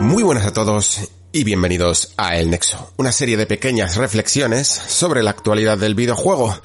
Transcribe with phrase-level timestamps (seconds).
[0.00, 5.22] Muy buenas a todos y bienvenidos a El Nexo, una serie de pequeñas reflexiones sobre
[5.22, 6.56] la actualidad del videojuego.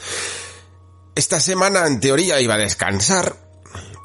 [1.15, 3.35] Esta semana en teoría iba a descansar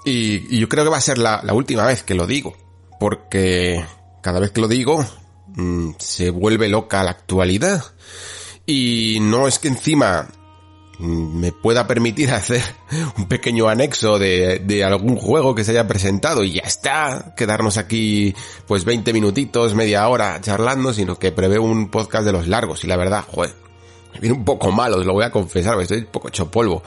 [0.05, 2.57] y, yo creo que va a ser la, última vez que lo digo,
[2.99, 3.85] porque
[4.23, 5.07] cada vez que lo digo
[5.49, 7.85] mm, se vuelve loca la actualidad
[8.65, 10.29] y no es que encima
[10.99, 12.63] me pueda permitir hacer
[13.17, 17.77] un pequeño anexo de, de, algún juego que se haya presentado y ya está, quedarnos
[17.77, 18.35] aquí
[18.67, 22.85] pues 20 minutitos, media hora charlando, sino que prevé un podcast de los largos.
[22.85, 23.55] Y la verdad, joder,
[24.15, 26.83] me viene un poco mal, os lo voy a confesar, estoy un poco hecho polvo.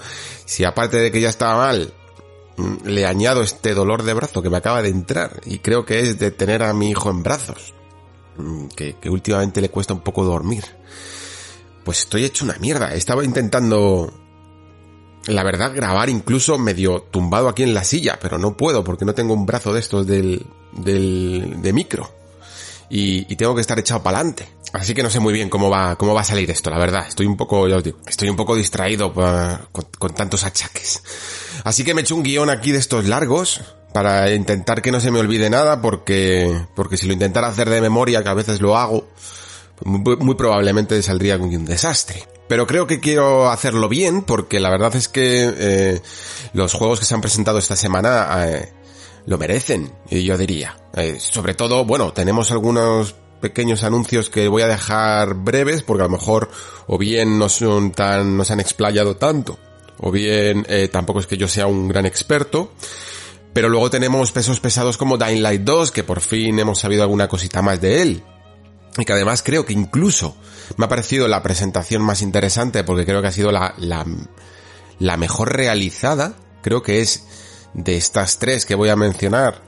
[0.46, 1.94] Si aparte de que ya estaba mal,
[2.58, 6.02] mm, le añado este dolor de brazo que me acaba de entrar y creo que
[6.02, 7.74] es de tener a mi hijo en brazos,
[8.38, 10.66] mm, que, que últimamente le cuesta un poco dormir
[11.84, 12.94] pues estoy hecho una mierda.
[12.94, 14.14] Estaba intentando,
[15.28, 19.14] la verdad, grabar incluso medio tumbado aquí en la silla, pero no puedo porque no
[19.14, 22.10] tengo un brazo de estos del, del, de micro.
[22.90, 24.50] Y, y tengo que estar echado para adelante.
[24.74, 27.06] Así que no sé muy bien cómo va, cómo va a salir esto, la verdad.
[27.08, 31.04] Estoy un poco, ya os digo, estoy un poco distraído con, con tantos achaques.
[31.64, 33.62] Así que me he hecho un guion aquí de estos largos,
[33.94, 37.82] para intentar que no se me olvide nada, porque, porque si lo intentara hacer de
[37.82, 39.08] memoria, que a veces lo hago,
[39.86, 42.24] muy, probablemente saldría un desastre.
[42.48, 46.02] Pero creo que quiero hacerlo bien porque la verdad es que eh,
[46.54, 48.74] los juegos que se han presentado esta semana eh,
[49.26, 50.76] lo merecen, yo diría.
[50.94, 56.08] Eh, sobre todo, bueno, tenemos algunos pequeños anuncios que voy a dejar breves porque a
[56.08, 56.52] lo mejor
[56.88, 59.58] o bien no son tan, no se han explayado tanto
[60.02, 62.74] o bien eh, tampoco es que yo sea un gran experto.
[63.54, 67.28] Pero luego tenemos pesos pesados como Dying Light 2, que por fin hemos sabido alguna
[67.28, 68.24] cosita más de él
[68.98, 70.36] y que además creo que incluso
[70.78, 74.06] me ha parecido la presentación más interesante porque creo que ha sido la, la,
[75.00, 77.26] la mejor realizada, creo que es
[77.74, 79.62] de estas tres que voy a mencionar,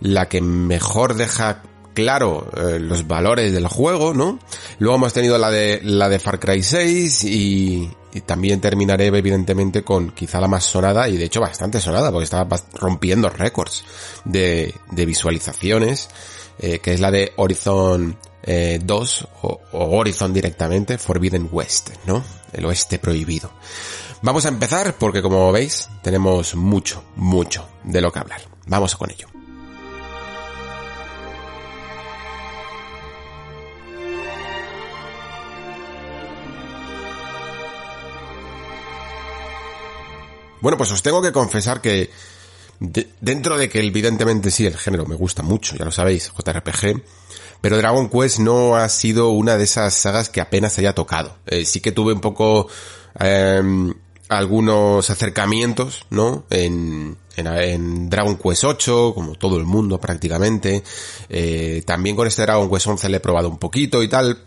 [0.00, 1.62] la que mejor deja
[1.94, 4.38] claro eh, los valores del juego, ¿no?
[4.78, 7.90] Luego hemos tenido la de la de Far Cry 6 y,
[8.26, 12.60] también terminaré evidentemente con quizá la más sonada y de hecho bastante sonada porque estaba
[12.74, 13.84] rompiendo récords
[14.26, 16.10] de, de visualizaciones,
[16.58, 22.22] eh, que es la de Horizon eh, 2 o, o, Horizon directamente, Forbidden West, ¿no?
[22.52, 23.52] El oeste prohibido.
[24.22, 28.42] Vamos a empezar porque como veis tenemos mucho, mucho de lo que hablar.
[28.66, 29.28] Vamos con ello.
[40.62, 42.08] Bueno, pues os tengo que confesar que
[42.78, 47.02] de, dentro de que evidentemente sí, el género me gusta mucho, ya lo sabéis, JRPG,
[47.62, 51.38] pero Dragon Quest no ha sido una de esas sagas que apenas haya tocado.
[51.46, 52.66] Eh, sí que tuve un poco
[53.20, 53.62] eh,
[54.28, 56.44] algunos acercamientos, ¿no?
[56.50, 60.82] En, en, Dragon Quest 8, como todo el mundo prácticamente.
[61.28, 64.42] Eh, también con este Dragon Quest 11 le he probado un poquito y tal.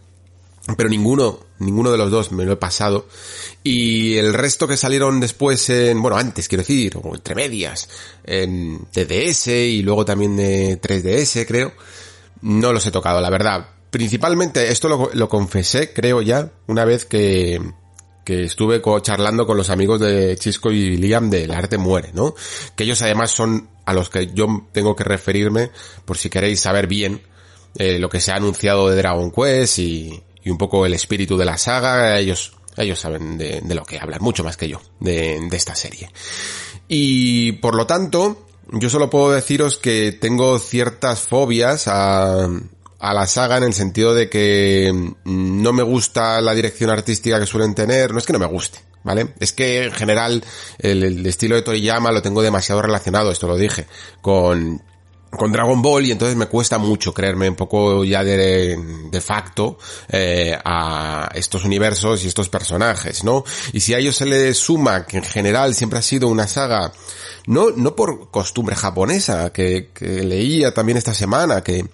[0.76, 3.08] Pero ninguno, ninguno de los dos me lo he pasado.
[3.64, 7.88] Y el resto que salieron después en, bueno, antes quiero decir, o entre medias,
[8.26, 11.72] en DDS y luego también de 3DS creo
[12.46, 13.70] no los he tocado, la verdad.
[13.90, 17.60] Principalmente, esto lo, lo confesé, creo ya, una vez que,
[18.24, 22.36] que estuve charlando con los amigos de Chisco y Liam de El Arte Muere, ¿no?
[22.76, 25.72] Que ellos además son a los que yo tengo que referirme
[26.06, 27.24] por si queréis saber bien
[27.78, 31.38] eh, lo que se ha anunciado de Dragon Quest y, y, un poco el espíritu
[31.38, 32.20] de la saga.
[32.20, 36.12] Ellos, ellos saben de, lo que hablan, mucho más que yo, de esta serie.
[36.88, 42.50] Y por lo tanto, yo solo puedo deciros que tengo ciertas fobias a,
[43.00, 47.46] a la saga en el sentido de que no me gusta la dirección artística que
[47.46, 49.34] suelen tener, no es que no me guste, ¿vale?
[49.40, 50.44] Es que en general
[50.80, 53.86] el, estilo de Toriyama lo tengo demasiado relacionado, esto lo dije,
[54.22, 54.82] con
[55.32, 58.78] con Dragon Ball y entonces me cuesta mucho creerme un poco ya de,
[59.12, 59.78] de facto
[60.08, 63.44] eh, a estos universos y estos personajes, ¿no?
[63.74, 66.94] Y si a ellos se les suma que en general siempre ha sido una saga,
[67.48, 71.88] no, no por costumbre japonesa, que, que leía también esta semana, que,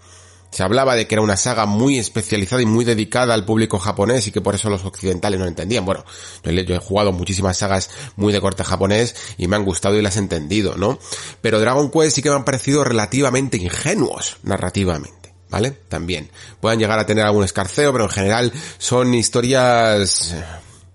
[0.52, 4.28] Se hablaba de que era una saga muy especializada y muy dedicada al público japonés
[4.28, 5.86] y que por eso los occidentales no entendían.
[5.86, 6.04] Bueno,
[6.44, 10.18] yo he jugado muchísimas sagas muy de corte japonés y me han gustado y las
[10.18, 11.00] he entendido, ¿no?
[11.42, 15.22] Pero Dragon Quest sí que me han parecido relativamente ingenuos narrativamente.
[15.50, 15.72] ¿Vale?
[15.72, 16.32] También.
[16.62, 20.34] Puedan llegar a tener algún escarceo, pero en general son historias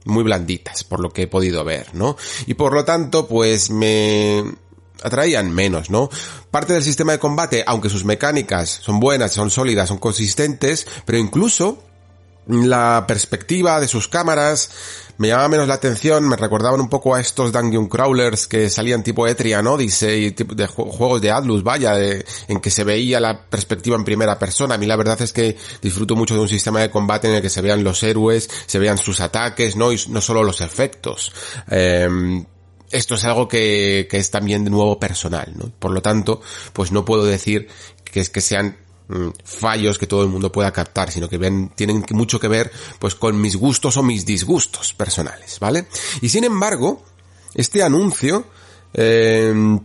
[0.07, 2.17] muy blanditas, por lo que he podido ver, ¿no?
[2.47, 4.45] Y por lo tanto, pues me,
[5.03, 6.09] atraían menos, ¿no?
[6.51, 11.19] Parte del sistema de combate, aunque sus mecánicas son buenas, son sólidas, son consistentes, pero
[11.19, 11.83] incluso
[12.47, 14.71] la perspectiva de sus cámaras
[15.19, 19.03] me llamaba menos la atención, me recordaban un poco a estos dungeon crawlers que salían
[19.03, 19.77] tipo Etria, ¿no?
[19.77, 24.39] Dice, tipo de juegos de Atlus, vaya, en que se veía la perspectiva en primera
[24.39, 24.75] persona.
[24.75, 27.43] A mí la verdad es que disfruto mucho de un sistema de combate en el
[27.43, 29.93] que se vean los héroes, se vean sus ataques, ¿no?
[29.93, 31.33] Y no solo los efectos.
[31.71, 32.45] Eh,
[32.91, 35.73] esto es algo que, que es también de nuevo personal, ¿no?
[35.79, 36.41] Por lo tanto,
[36.73, 37.69] pues no puedo decir
[38.05, 38.77] que es que sean
[39.45, 41.39] fallos que todo el mundo pueda captar, sino que
[41.75, 45.87] tienen mucho que ver pues con mis gustos o mis disgustos personales, ¿vale?
[46.21, 47.05] Y sin embargo,
[47.55, 48.47] este anuncio
[48.95, 49.79] eh,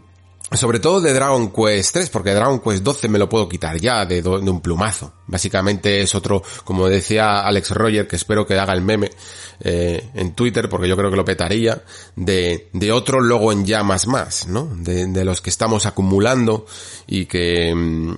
[0.54, 4.06] sobre todo de Dragon Quest 3, porque Dragon Quest 12 me lo puedo quitar ya
[4.06, 5.14] de, un plumazo.
[5.28, 9.12] Básicamente es otro, como decía Alex Roger, que espero que haga el meme
[9.62, 11.84] eh, en Twitter, porque yo creo que lo petaría,
[12.18, 14.70] de, otro logo en llamas más, ¿no?
[14.76, 16.66] De, de los que estamos acumulando
[17.08, 18.16] y que, mm,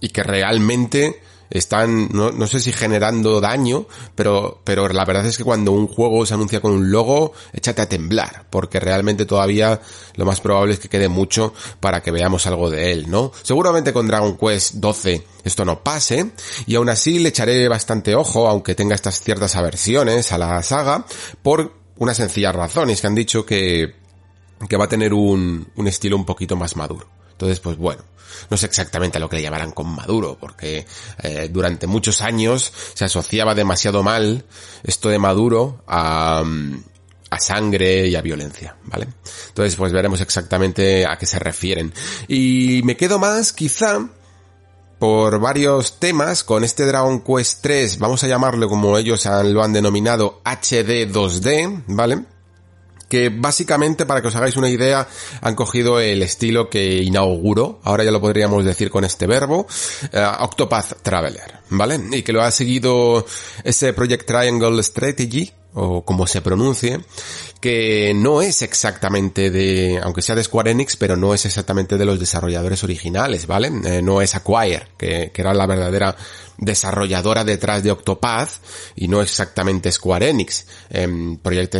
[0.00, 1.20] y que realmente
[1.50, 5.88] están, no, no, sé si generando daño, pero, pero la verdad es que cuando un
[5.88, 9.80] juego se anuncia con un logo, échate a temblar, porque realmente todavía
[10.14, 13.32] lo más probable es que quede mucho para que veamos algo de él, ¿no?
[13.42, 16.30] Seguramente con Dragon Quest 12 esto no pase,
[16.66, 21.04] y aún así le echaré bastante ojo, aunque tenga estas ciertas aversiones a la saga,
[21.42, 23.96] por una sencilla razón, es que han dicho que,
[24.68, 27.19] que va a tener un, un estilo un poquito más maduro.
[27.40, 28.02] Entonces, pues bueno,
[28.50, 30.84] no sé exactamente a lo que le llamarán con Maduro, porque
[31.22, 34.44] eh, durante muchos años se asociaba demasiado mal
[34.82, 36.44] esto de Maduro a,
[37.30, 39.08] a sangre y a violencia, ¿vale?
[39.48, 41.94] Entonces, pues veremos exactamente a qué se refieren.
[42.28, 44.06] Y me quedo más, quizá,
[44.98, 49.72] por varios temas con este Dragon Quest 3, vamos a llamarlo como ellos lo han
[49.72, 52.22] denominado HD 2D, ¿vale?
[53.10, 55.06] Que básicamente, para que os hagáis una idea,
[55.42, 59.66] han cogido el estilo que inauguró, ahora ya lo podríamos decir con este verbo,
[60.12, 62.00] uh, Octopath Traveler, ¿vale?
[62.12, 63.26] Y que lo ha seguido
[63.64, 67.00] ese Project Triangle Strategy, o como se pronuncie,
[67.60, 72.04] que no es exactamente de, aunque sea de Square Enix, pero no es exactamente de
[72.04, 73.70] los desarrolladores originales, ¿vale?
[73.84, 76.16] Eh, no es Acquire, que, que, era la verdadera
[76.56, 78.50] desarrolladora detrás de Octopath,
[78.96, 80.66] y no exactamente Square Enix.
[80.90, 81.76] Eh, Project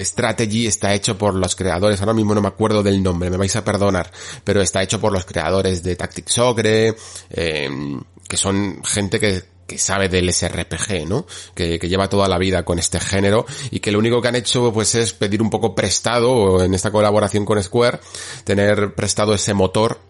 [0.00, 3.54] Strategy está hecho por los creadores, ahora mismo no me acuerdo del nombre, me vais
[3.56, 4.10] a perdonar,
[4.44, 6.94] pero está hecho por los creadores de Tactics Ogre,
[7.30, 11.26] em, que son gente que que sabe del SRPG, ¿no?
[11.54, 14.36] Que, que, lleva toda la vida con este género y que lo único que han
[14.36, 18.00] hecho pues es pedir un poco prestado en esta colaboración con Square,
[18.44, 20.00] tener prestado ese motor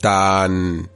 [0.00, 0.90] tan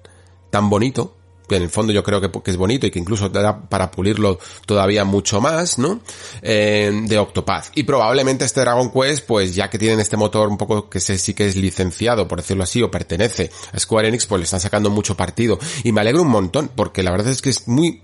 [0.50, 1.13] tan bonito
[1.48, 4.38] que en el fondo yo creo que, es bonito y que incluso da para pulirlo
[4.66, 6.00] todavía mucho más, ¿no?
[6.42, 7.66] Eh, de Octopath.
[7.74, 11.18] Y probablemente este Dragon Quest, pues ya que tienen este motor un poco que sé,
[11.18, 14.60] sí que es licenciado, por decirlo así, o pertenece a Square Enix, pues le están
[14.60, 15.58] sacando mucho partido.
[15.82, 18.02] Y me alegro un montón, porque la verdad es que es muy,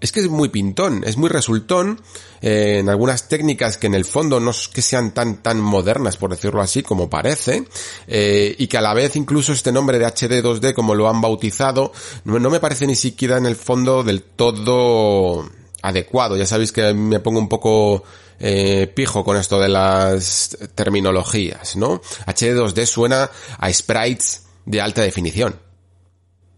[0.00, 2.00] es que es muy pintón, es muy resultón
[2.42, 6.16] eh, en algunas técnicas que en el fondo no es que sean tan tan modernas,
[6.16, 7.64] por decirlo así, como parece,
[8.06, 11.20] eh, y que a la vez incluso este nombre de HD 2D, como lo han
[11.20, 11.92] bautizado,
[12.24, 15.48] no, no me parece ni siquiera en el fondo del todo
[15.82, 16.36] adecuado.
[16.36, 18.04] Ya sabéis que me pongo un poco
[18.38, 22.02] eh, pijo con esto de las terminologías, ¿no?
[22.26, 25.65] HD 2D suena a sprites de alta definición.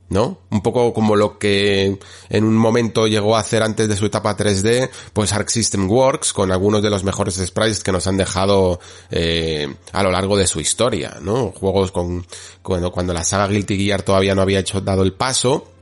[0.08, 0.38] ¿No?
[0.50, 1.98] Un poco como lo que
[2.28, 6.32] en un momento llegó a hacer antes de su etapa 3D, pues Arc System Works,
[6.32, 10.46] con algunos de los mejores sprites que nos han dejado eh, a lo largo de
[10.46, 11.50] su historia, ¿no?
[11.50, 12.26] Juegos con,
[12.62, 15.72] cuando, cuando la saga Guilty Gear todavía no había hecho dado el paso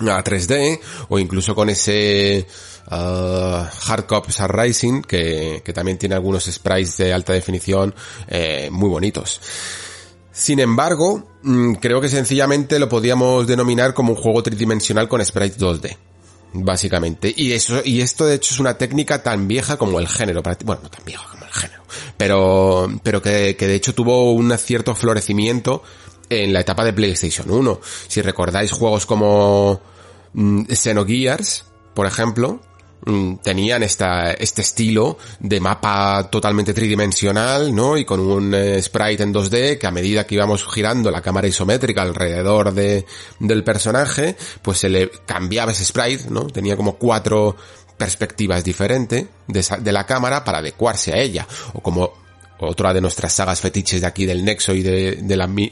[0.00, 2.46] a 3D, o incluso con ese
[2.90, 7.94] uh, Hard Cops Rising, que, que también tiene algunos sprites de alta definición
[8.28, 9.40] eh, muy bonitos.
[10.32, 15.58] Sin embargo, mm, creo que sencillamente lo podíamos denominar como un juego tridimensional con sprites
[15.58, 15.96] 2D.
[16.52, 17.32] Básicamente.
[17.36, 20.42] Y eso, y esto de hecho es una técnica tan vieja como el género.
[20.42, 21.82] Bueno, no tan vieja como el género.
[22.16, 25.82] Pero, pero que, que de hecho tuvo un cierto florecimiento
[26.28, 27.80] en la etapa de PlayStation 1.
[28.08, 29.80] Si recordáis juegos como
[30.32, 32.60] mm, Xenogears, por ejemplo,
[33.42, 37.96] tenían esta, este estilo de mapa totalmente tridimensional, ¿no?
[37.96, 41.48] Y con un eh, sprite en 2D que a medida que íbamos girando la cámara
[41.48, 43.06] isométrica alrededor de,
[43.38, 46.46] del personaje, pues se le cambiaba ese sprite, ¿no?
[46.46, 47.56] Tenía como cuatro
[47.96, 51.46] perspectivas diferentes de la cámara para adecuarse a ella.
[51.74, 52.12] O como
[52.60, 55.16] otra de nuestras sagas fetiches de aquí del Nexo y de,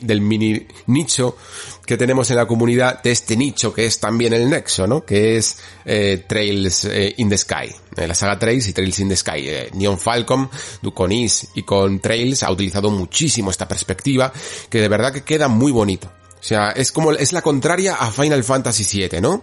[0.00, 1.36] del mini nicho
[1.84, 5.04] que tenemos en la comunidad de este nicho que es también el Nexo, ¿no?
[5.04, 7.74] Que es eh, Trails eh, in the Sky.
[7.96, 9.48] Eh, la saga Trails y Trails in the Sky.
[9.74, 10.50] Neon Falcon,
[10.94, 14.32] con Is y con Trails ha utilizado muchísimo esta perspectiva
[14.68, 16.10] que de verdad que queda muy bonito.
[16.40, 19.42] O sea, es como, es la contraria a Final Fantasy VII, ¿no?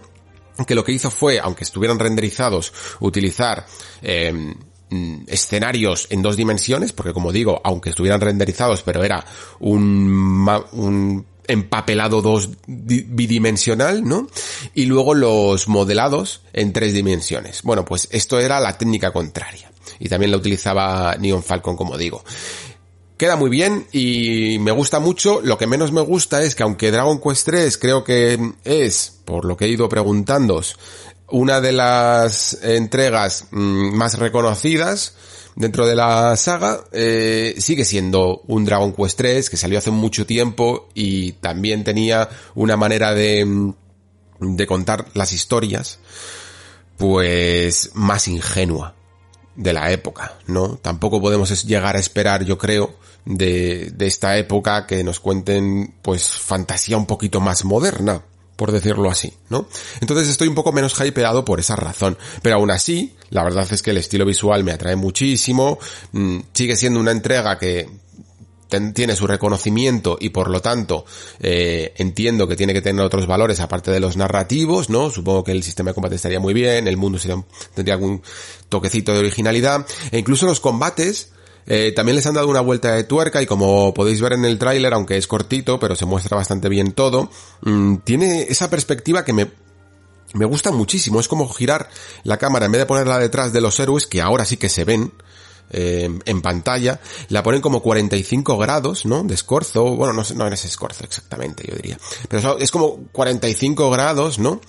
[0.66, 3.66] Que lo que hizo fue, aunque estuvieran renderizados, utilizar
[4.88, 9.24] Mm, escenarios en dos dimensiones, porque como digo, aunque estuvieran renderizados, pero era
[9.58, 14.28] un, un empapelado dos bidimensional, ¿no?
[14.74, 17.62] Y luego los modelados en tres dimensiones.
[17.62, 19.70] Bueno, pues esto era la técnica contraria.
[19.98, 22.22] Y también la utilizaba Neon Falcon, como digo.
[23.16, 25.40] Queda muy bien y me gusta mucho.
[25.40, 29.46] Lo que menos me gusta es que aunque Dragon Quest 3 creo que es, por
[29.46, 30.78] lo que he ido preguntándos,
[31.28, 35.14] una de las entregas mm, más reconocidas
[35.56, 40.26] dentro de la saga eh, sigue siendo un Dragon Quest 3 que salió hace mucho
[40.26, 43.74] tiempo y también tenía una manera de, mm,
[44.40, 45.98] de contar las historias
[46.96, 48.94] pues más ingenua
[49.54, 50.76] de la época, ¿no?
[50.76, 56.30] Tampoco podemos llegar a esperar, yo creo, de, de esta época que nos cuenten pues
[56.30, 58.22] fantasía un poquito más moderna
[58.56, 59.68] por decirlo así, ¿no?
[60.00, 62.16] Entonces estoy un poco menos hypeado por esa razón.
[62.42, 65.78] Pero aún así, la verdad es que el estilo visual me atrae muchísimo,
[66.12, 67.88] mm, sigue siendo una entrega que
[68.94, 71.04] tiene su reconocimiento y por lo tanto
[71.40, 75.10] eh, entiendo que tiene que tener otros valores aparte de los narrativos, ¿no?
[75.10, 77.18] Supongo que el sistema de combate estaría muy bien, el mundo
[77.74, 78.22] tendría algún
[78.68, 81.30] toquecito de originalidad e incluso los combates
[81.66, 84.58] eh, también les han dado una vuelta de tuerca y como podéis ver en el
[84.58, 87.30] tráiler, aunque es cortito, pero se muestra bastante bien todo,
[87.62, 89.50] mm, tiene esa perspectiva que me,
[90.34, 91.20] me gusta muchísimo.
[91.20, 91.88] Es como girar
[92.22, 94.84] la cámara en vez de ponerla detrás de los héroes, que ahora sí que se
[94.84, 95.12] ven,
[95.70, 99.24] eh, en pantalla, la ponen como 45 grados, ¿no?
[99.24, 104.38] De escorzo, bueno, no, no es escorzo exactamente, yo diría, pero es como 45 grados,
[104.38, 104.60] ¿no?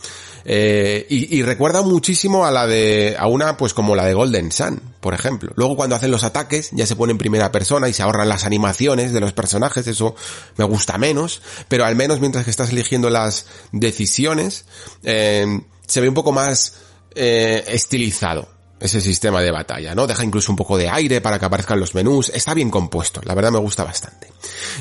[0.49, 4.81] Eh, y, recuerda muchísimo a la de, a una pues como la de Golden Sun,
[5.01, 5.51] por ejemplo.
[5.57, 8.45] Luego cuando hacen los ataques ya se pone en primera persona y se ahorran las
[8.45, 10.15] animaciones de los personajes, eso
[10.55, 14.63] me gusta menos, pero al menos mientras que estás eligiendo las decisiones,
[15.03, 15.45] eh,
[15.85, 16.75] se ve un poco más
[17.13, 18.47] eh, estilizado
[18.79, 20.07] ese sistema de batalla, ¿no?
[20.07, 23.33] Deja incluso un poco de aire para que aparezcan los menús, está bien compuesto, la
[23.33, 24.27] verdad me gusta bastante.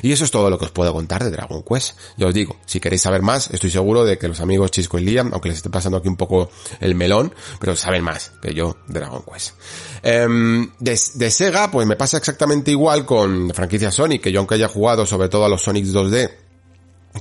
[0.03, 1.97] Y eso es todo lo que os puedo contar de Dragon Quest.
[2.17, 5.05] Ya os digo, si queréis saber más, estoy seguro de que los amigos Chisco y
[5.05, 6.51] Liam, aunque les esté pasando aquí un poco
[6.81, 9.55] el melón, pero saben más que yo de Dragon Quest.
[10.03, 14.55] Em, de, de, Sega, pues me pasa exactamente igual con franquicia Sonic, que yo aunque
[14.55, 16.46] haya jugado sobre todo a los Sonic 2D,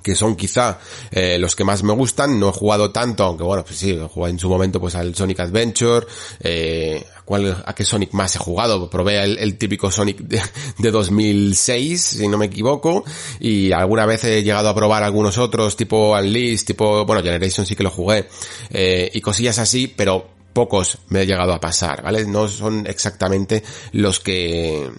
[0.02, 0.80] que son quizá
[1.12, 2.40] eh, los que más me gustan.
[2.40, 5.16] No he jugado tanto, aunque bueno, pues sí, he jugado en su momento pues al
[5.16, 6.06] Sonic Adventure,
[6.40, 8.90] eh, ¿cuál, ¿a qué Sonic más he jugado?
[8.90, 10.42] Probé el, típico Sonic de,
[10.78, 13.04] de, 2006, si no me equivoco,
[13.40, 17.76] y alguna vez he llegado a probar algunos otros, tipo Unleashed, tipo, bueno, Generation sí
[17.76, 18.28] que lo jugué,
[18.70, 22.26] eh, y cosillas así, pero pocos me he llegado a pasar, ¿vale?
[22.26, 23.62] No son exactamente
[23.92, 24.90] los que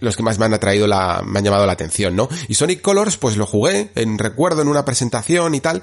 [0.00, 2.28] los que más me han atraído la, me han llamado la atención, ¿no?
[2.48, 5.82] Y Sonic Colors, pues lo jugué, en recuerdo, en una presentación y tal,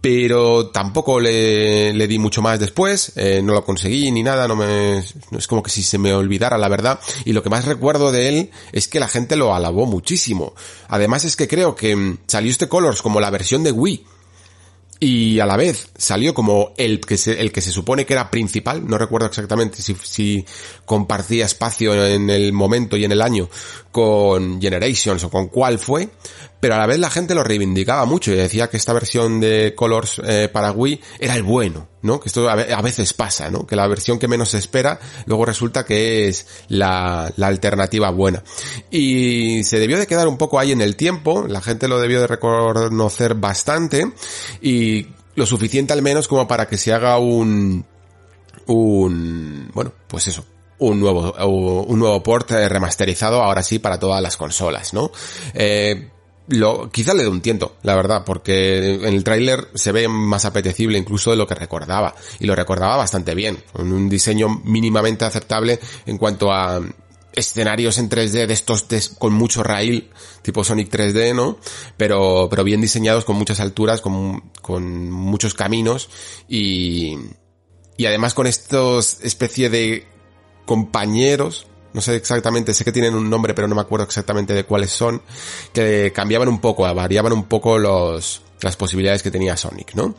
[0.00, 4.54] pero tampoco le, le di mucho más después, eh, no lo conseguí ni nada, no
[4.54, 8.12] me, es como que si se me olvidara la verdad, y lo que más recuerdo
[8.12, 10.54] de él es que la gente lo alabó muchísimo.
[10.88, 14.06] Además es que creo que mm, salió este Colors como la versión de Wii,
[15.00, 18.30] y a la vez salió como el que se, el que se supone que era
[18.30, 20.44] principal, no recuerdo exactamente si,
[20.84, 23.48] compartía espacio en el momento y en el año
[23.92, 26.08] con Generations o con cuál fue,
[26.60, 29.74] pero a la vez la gente lo reivindicaba mucho y decía que esta versión de
[29.76, 32.20] Colors eh, para Wii era el bueno, ¿no?
[32.20, 33.66] Que esto a veces pasa, ¿no?
[33.66, 38.42] Que la versión que menos se espera luego resulta que es la, la alternativa buena.
[38.90, 42.20] Y se debió de quedar un poco ahí en el tiempo, la gente lo debió
[42.20, 44.12] de reconocer bastante
[44.60, 44.87] y
[45.34, 47.84] lo suficiente al menos como para que se haga un,
[48.66, 50.44] un, bueno, pues eso,
[50.78, 51.32] un nuevo,
[51.86, 55.10] un nuevo port eh, remasterizado ahora sí para todas las consolas, ¿no?
[55.54, 56.10] Eh,
[56.48, 60.44] lo, quizá le dé un tiento, la verdad, porque en el tráiler se ve más
[60.44, 65.24] apetecible incluso de lo que recordaba, y lo recordaba bastante bien, con un diseño mínimamente
[65.24, 66.80] aceptable en cuanto a
[67.38, 68.86] escenarios en 3D de estos
[69.18, 70.10] con mucho rail,
[70.42, 71.58] tipo Sonic 3D, ¿no?
[71.96, 76.10] Pero, pero bien diseñados con muchas alturas, con, con muchos caminos
[76.48, 77.16] y,
[77.96, 80.06] y además con estos especie de
[80.66, 84.64] compañeros, no sé exactamente, sé que tienen un nombre, pero no me acuerdo exactamente de
[84.64, 85.22] cuáles son,
[85.72, 90.14] que cambiaban un poco, variaban un poco los, las posibilidades que tenía Sonic, ¿no?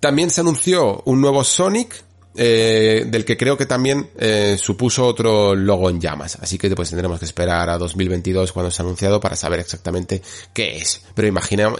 [0.00, 2.05] También se anunció un nuevo Sonic,
[2.36, 6.36] eh, del que creo que también eh, supuso otro logo en llamas.
[6.40, 10.22] Así que pues tendremos que esperar a 2022 cuando se ha anunciado para saber exactamente
[10.52, 11.02] qué es.
[11.14, 11.72] Pero imagina,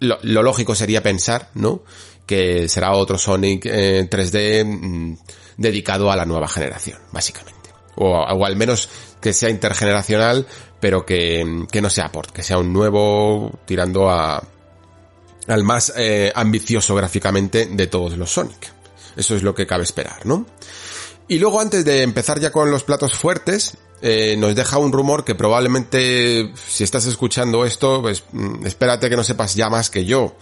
[0.00, 1.82] lo, lo lógico sería pensar, ¿no?
[2.26, 5.18] Que será otro Sonic eh, 3D mm,
[5.56, 7.70] dedicado a la nueva generación, básicamente.
[7.96, 8.88] O, o, al menos
[9.20, 10.46] que sea intergeneracional,
[10.80, 14.42] pero que, que no sea port, que sea un nuevo tirando a
[15.46, 18.72] al más eh, ambicioso gráficamente de todos los Sonic.
[19.16, 20.46] Eso es lo que cabe esperar, ¿no?
[21.28, 25.24] Y luego antes de empezar ya con los platos fuertes, eh, nos deja un rumor
[25.24, 30.04] que probablemente si estás escuchando esto, pues mm, espérate que no sepas ya más que
[30.04, 30.36] yo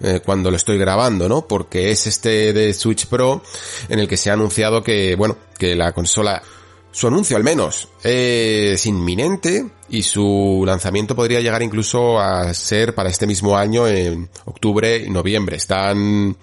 [0.00, 1.46] eh, cuando lo estoy grabando, ¿no?
[1.46, 3.42] Porque es este de Switch Pro
[3.88, 6.42] en el que se ha anunciado que, bueno, que la consola,
[6.90, 13.10] su anuncio al menos, es inminente y su lanzamiento podría llegar incluso a ser para
[13.10, 15.56] este mismo año en octubre y noviembre.
[15.56, 16.36] Están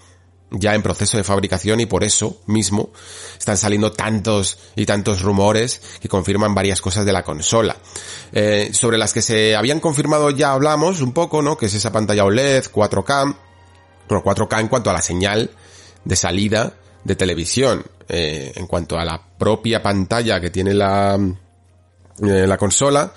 [0.51, 2.91] ya en proceso de fabricación y por eso mismo
[3.38, 7.77] están saliendo tantos y tantos rumores que confirman varias cosas de la consola.
[8.34, 11.58] Eh, sobre las que se habían confirmado ya hablamos un poco, ¿no?
[11.58, 13.36] Que es esa pantalla OLED, 4K,
[14.10, 15.51] bueno, 4K en cuanto a la señal
[16.03, 17.84] de salida de televisión.
[18.13, 21.17] Eh, en cuanto a la propia pantalla que tiene la,
[22.22, 23.13] eh, la consola,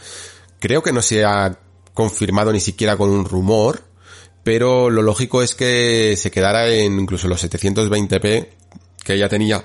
[0.60, 1.58] creo que no se ha
[1.94, 3.82] confirmado ni siquiera con un rumor,
[4.44, 8.46] pero lo lógico es que se quedara en incluso los 720p
[9.02, 9.64] que ya tenía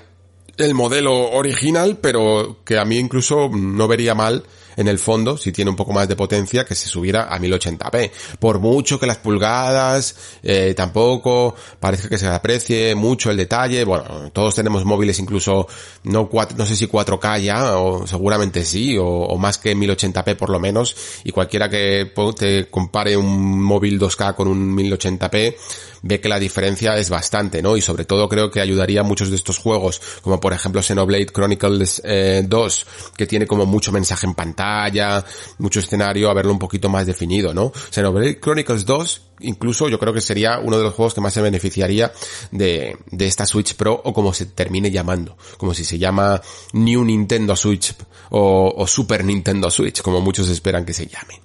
[0.56, 4.44] el modelo original, pero que a mí incluso no vería mal
[4.76, 8.10] en el fondo, si tiene un poco más de potencia, que se subiera a 1080p.
[8.38, 13.84] Por mucho que las pulgadas eh, tampoco parezca que se aprecie mucho el detalle.
[13.84, 15.66] Bueno, todos tenemos móviles incluso
[16.04, 20.36] no cuatro, no sé si 4K ya, o seguramente sí, o, o más que 1080p
[20.36, 20.96] por lo menos.
[21.24, 25.54] Y cualquiera que te compare un móvil 2K con un 1080p,
[26.02, 27.76] ve que la diferencia es bastante, ¿no?
[27.76, 31.26] Y sobre todo creo que ayudaría a muchos de estos juegos, como por ejemplo Xenoblade
[31.26, 35.24] Chronicles eh, 2, que tiene como mucho mensaje en pantalla,
[35.58, 37.72] mucho escenario, a verlo un poquito más definido, ¿no?
[37.90, 41.40] Xenoblade Chronicles 2 incluso yo creo que sería uno de los juegos que más se
[41.40, 42.12] beneficiaría
[42.50, 46.40] de, de esta Switch Pro o como se termine llamando, como si se llama
[46.74, 47.94] New Nintendo Switch
[48.30, 51.40] o Super Nintendo Switch, como muchos esperan que se llame.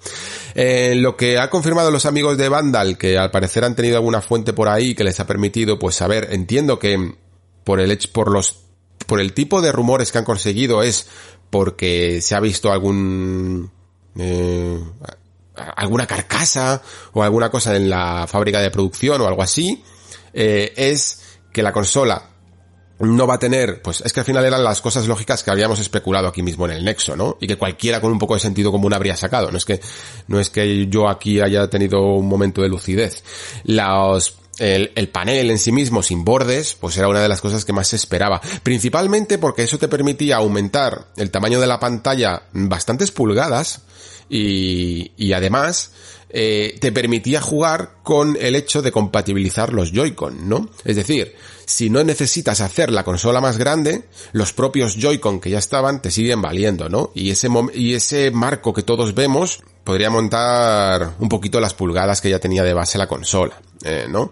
[0.58, 4.22] Eh, lo que ha confirmado los amigos de Vandal, que al parecer han tenido alguna
[4.22, 7.14] fuente por ahí que les ha permitido, pues saber, entiendo que
[7.62, 8.60] por el por los,
[9.06, 11.08] por el tipo de rumores que han conseguido es
[11.50, 13.70] porque se ha visto algún,
[14.18, 14.82] eh,
[15.76, 16.80] alguna carcasa
[17.12, 19.84] o alguna cosa en la fábrica de producción o algo así,
[20.32, 21.20] eh, es
[21.52, 22.30] que la consola
[22.98, 25.78] no va a tener, pues es que al final eran las cosas lógicas que habíamos
[25.80, 27.36] especulado aquí mismo en el Nexo, ¿no?
[27.40, 29.50] Y que cualquiera con un poco de sentido común habría sacado.
[29.50, 29.80] No es que,
[30.28, 33.22] no es que yo aquí haya tenido un momento de lucidez.
[33.64, 37.66] Los, el, el, panel en sí mismo sin bordes, pues era una de las cosas
[37.66, 38.40] que más se esperaba.
[38.62, 43.82] Principalmente porque eso te permitía aumentar el tamaño de la pantalla bastantes pulgadas
[44.30, 45.92] y, y además
[46.28, 50.68] eh, te permitía jugar con el hecho de compatibilizar los Joy-Con, ¿no?
[50.84, 51.34] Es decir,
[51.64, 56.10] si no necesitas hacer la consola más grande, los propios Joy-Con que ya estaban te
[56.10, 57.10] siguen valiendo, ¿no?
[57.14, 62.30] Y ese, y ese marco que todos vemos podría montar un poquito las pulgadas que
[62.30, 64.30] ya tenía de base la consola, eh, ¿no?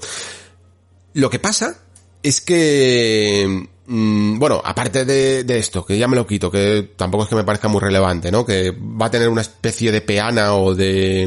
[1.12, 1.78] Lo que pasa
[2.24, 7.28] es que Mm, bueno, aparte de, esto, que ya me lo quito, que tampoco es
[7.28, 8.44] que me parezca muy relevante, ¿no?
[8.44, 11.24] Que va a tener una especie de peana o de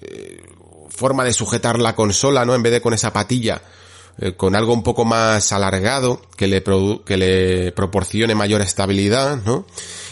[0.00, 0.42] eh,
[0.88, 2.54] forma de sujetar la consola, ¿no?
[2.54, 3.62] En vez de con esa patilla
[4.18, 6.62] eh, con algo un poco más alargado que le,
[7.04, 9.64] que le proporcione mayor estabilidad, ¿no?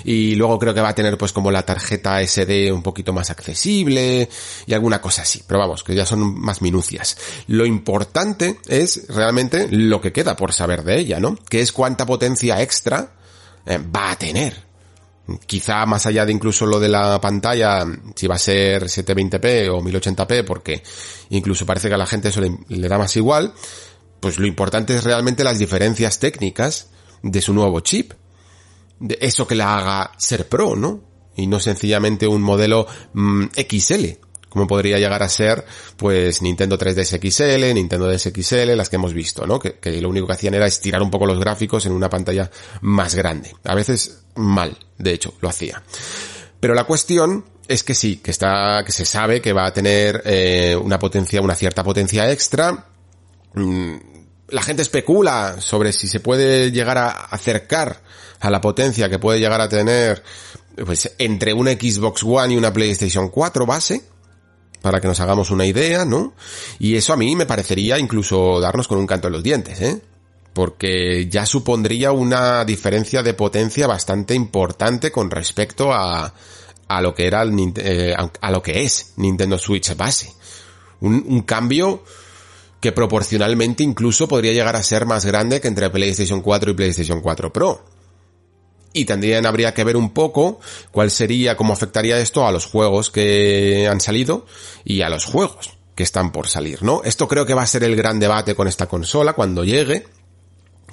[0.05, 3.31] Y luego creo que va a tener pues como la tarjeta SD un poquito más
[3.31, 4.29] accesible
[4.67, 5.43] y alguna cosa así.
[5.47, 7.17] Pero vamos, que ya son más minucias.
[7.47, 11.37] Lo importante es realmente lo que queda por saber de ella, ¿no?
[11.49, 13.13] Que es cuánta potencia extra
[13.67, 14.69] eh, va a tener.
[15.47, 17.85] Quizá más allá de incluso lo de la pantalla,
[18.15, 20.83] si va a ser 720p o 1080p, porque
[21.29, 23.53] incluso parece que a la gente eso le, le da más igual,
[24.21, 26.89] pues lo importante es realmente las diferencias técnicas
[27.23, 28.13] de su nuevo chip.
[29.21, 31.01] Eso que la haga ser pro, ¿no?
[31.37, 34.07] Y no sencillamente un modelo mmm, XL,
[34.49, 35.65] como podría llegar a ser,
[35.97, 39.59] pues, Nintendo 3DS XL, Nintendo DS XL, las que hemos visto, ¿no?
[39.59, 42.51] Que, que lo único que hacían era estirar un poco los gráficos en una pantalla
[42.81, 43.55] más grande.
[43.65, 45.83] A veces mal, de hecho, lo hacía.
[46.59, 50.23] Pero la cuestión es que sí, que está, que se sabe que va a tener
[50.25, 52.87] eh, una potencia, una cierta potencia extra,
[53.55, 53.97] Mm,
[54.49, 58.03] la gente especula sobre si se puede llegar a acercar
[58.41, 60.23] a la potencia que puede llegar a tener
[60.85, 64.03] pues entre una Xbox One y una PlayStation 4 base,
[64.81, 66.35] para que nos hagamos una idea, ¿no?
[66.79, 70.01] Y eso a mí me parecería incluso darnos con un canto en los dientes, ¿eh?
[70.53, 76.33] Porque ya supondría una diferencia de potencia bastante importante con respecto a,
[76.89, 80.33] a lo que era el, eh, a lo que es Nintendo Switch base.
[81.01, 82.03] Un, un cambio
[82.81, 87.21] que proporcionalmente incluso podría llegar a ser más grande que entre PlayStation 4 y PlayStation
[87.21, 87.98] 4 Pro.
[88.93, 93.11] Y también habría que ver un poco cuál sería, cómo afectaría esto a los juegos
[93.11, 94.47] que han salido
[94.85, 97.03] y a los juegos que están por salir, ¿no?
[97.05, 100.07] Esto creo que va a ser el gran debate con esta consola cuando llegue,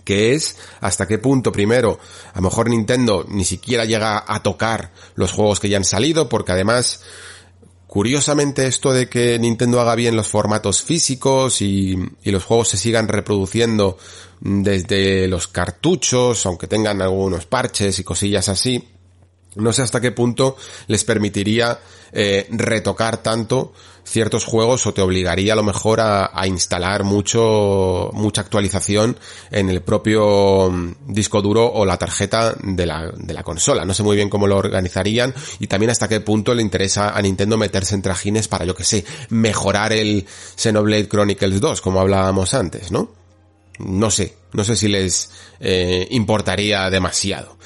[0.04, 2.00] que es hasta qué punto primero,
[2.34, 6.28] a lo mejor Nintendo ni siquiera llega a tocar los juegos que ya han salido,
[6.28, 7.04] porque además
[7.96, 13.08] Curiosamente esto de que Nintendo haga bien los formatos físicos y, los juegos se sigan
[13.08, 13.98] reproduciendo
[14.42, 18.86] desde los cartuchos, aunque tengan algunos parches y cosillas así,
[19.56, 21.80] no sé hasta qué punto les permitiría
[22.12, 23.72] eh, retocar tanto
[24.06, 29.18] ciertos juegos o te obligaría a lo mejor a, instalar mucho, mucha actualización
[29.52, 33.84] en el propio mm, disco duro o la tarjeta de la, de la consola.
[33.84, 37.22] No sé muy bien cómo lo organizarían y también hasta qué punto le interesa a
[37.22, 42.54] Nintendo meterse en trajines para, yo que sé, mejorar el Xenoblade Chronicles 2, como hablábamos
[42.54, 43.10] antes, ¿no?
[43.80, 47.58] No sé, no sé si les eh, importaría demasiado.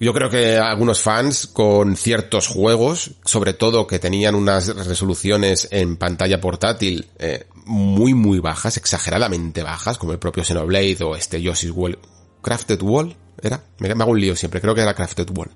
[0.00, 5.96] Yo creo que algunos fans con ciertos juegos, sobre todo que tenían unas resoluciones en
[5.96, 11.72] pantalla portátil eh, muy muy bajas, exageradamente bajas, como el propio Xenoblade o este Yoshi's
[11.72, 11.98] Wall,
[12.42, 13.64] Crafted Wall, ¿era?
[13.78, 15.50] Me, hago un lío siempre, creo que era Crafted Wall,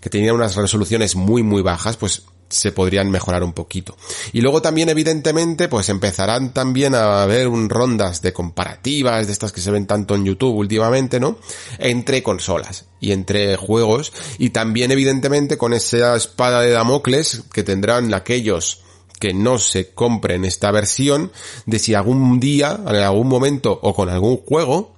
[0.00, 3.96] que tenían unas resoluciones muy muy bajas, pues se podrían mejorar un poquito.
[4.32, 9.60] Y luego también, evidentemente, pues empezarán también a haber rondas de comparativas, de estas que
[9.60, 11.38] se ven tanto en YouTube últimamente, ¿no?
[11.78, 14.12] Entre consolas y entre juegos.
[14.38, 18.82] Y también, evidentemente, con esa espada de Damocles que tendrán aquellos
[19.20, 21.30] que no se compren esta versión,
[21.66, 24.96] de si algún día, en algún momento o con algún juego,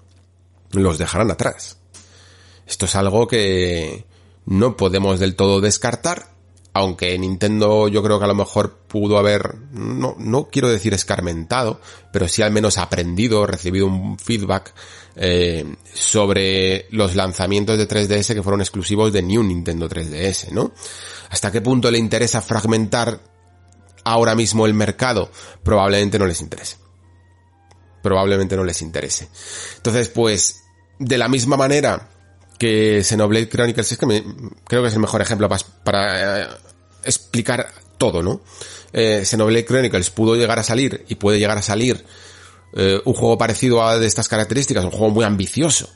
[0.71, 1.77] los dejarán atrás.
[2.67, 4.07] Esto es algo que
[4.47, 6.32] no podemos del todo descartar,
[6.75, 11.81] aunque Nintendo yo creo que a lo mejor pudo haber, no, no quiero decir escarmentado,
[12.13, 14.73] pero sí al menos aprendido, recibido un feedback
[15.15, 20.73] eh, sobre los lanzamientos de 3DS que fueron exclusivos de New Nintendo 3DS, ¿no?
[21.29, 23.21] ¿Hasta qué punto le interesa fragmentar
[24.05, 25.31] ahora mismo el mercado?
[25.63, 26.77] Probablemente no les interese.
[28.03, 29.29] Probablemente no les interese.
[29.77, 30.63] Entonces, pues,
[30.99, 32.12] de la misma manera
[32.59, 34.23] que Xenoblade Chronicles es que me,
[34.65, 35.49] creo que es el mejor ejemplo
[35.85, 36.47] para, eh,
[37.05, 38.41] explicar todo, ¿no?
[38.93, 42.05] Eh, Xenoblade Chronicles pudo llegar a salir y puede llegar a salir
[42.75, 45.88] eh, un juego parecido a de estas características, un juego muy ambicioso,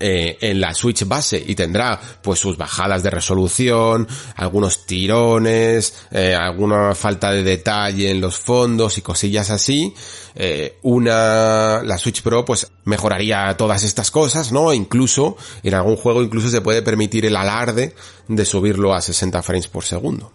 [0.00, 6.34] eh, en la Switch base y tendrá pues sus bajadas de resolución, algunos tirones, eh,
[6.34, 9.94] alguna falta de detalle en los fondos y cosillas así.
[10.34, 14.72] Eh, una, la Switch Pro pues mejoraría todas estas cosas, ¿no?
[14.72, 17.94] Incluso, en algún juego incluso se puede permitir el alarde
[18.26, 20.32] de subirlo a 60 frames por segundo.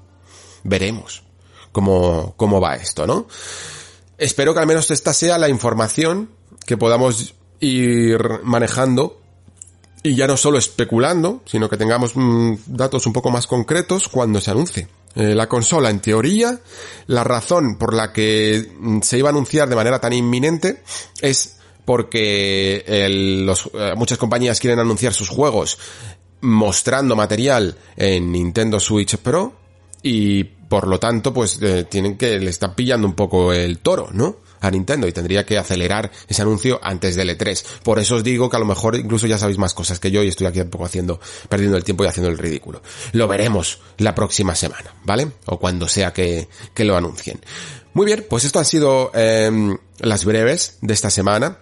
[0.63, 1.23] Veremos
[1.71, 3.27] cómo, cómo va esto, ¿no?
[4.17, 6.29] Espero que al menos esta sea la información
[6.65, 9.21] que podamos ir manejando
[10.03, 14.39] y ya no solo especulando, sino que tengamos mm, datos un poco más concretos cuando
[14.41, 14.87] se anuncie.
[15.15, 16.59] Eh, la consola, en teoría,
[17.07, 20.83] la razón por la que mm, se iba a anunciar de manera tan inminente
[21.21, 25.79] es porque eh, muchas compañías quieren anunciar sus juegos
[26.41, 29.53] mostrando material en Nintendo Switch Pro
[30.03, 34.09] y por lo tanto pues eh, tienen que le están pillando un poco el toro,
[34.11, 34.37] ¿no?
[34.61, 37.63] A Nintendo y tendría que acelerar ese anuncio antes del E3.
[37.83, 40.23] Por eso os digo que a lo mejor incluso ya sabéis más cosas que yo
[40.23, 42.81] y estoy aquí un poco haciendo, perdiendo el tiempo y haciendo el ridículo.
[43.13, 45.31] Lo veremos la próxima semana, ¿vale?
[45.45, 47.39] O cuando sea que, que lo anuncien.
[47.93, 51.59] Muy bien, pues esto han sido em, las breves de esta semana.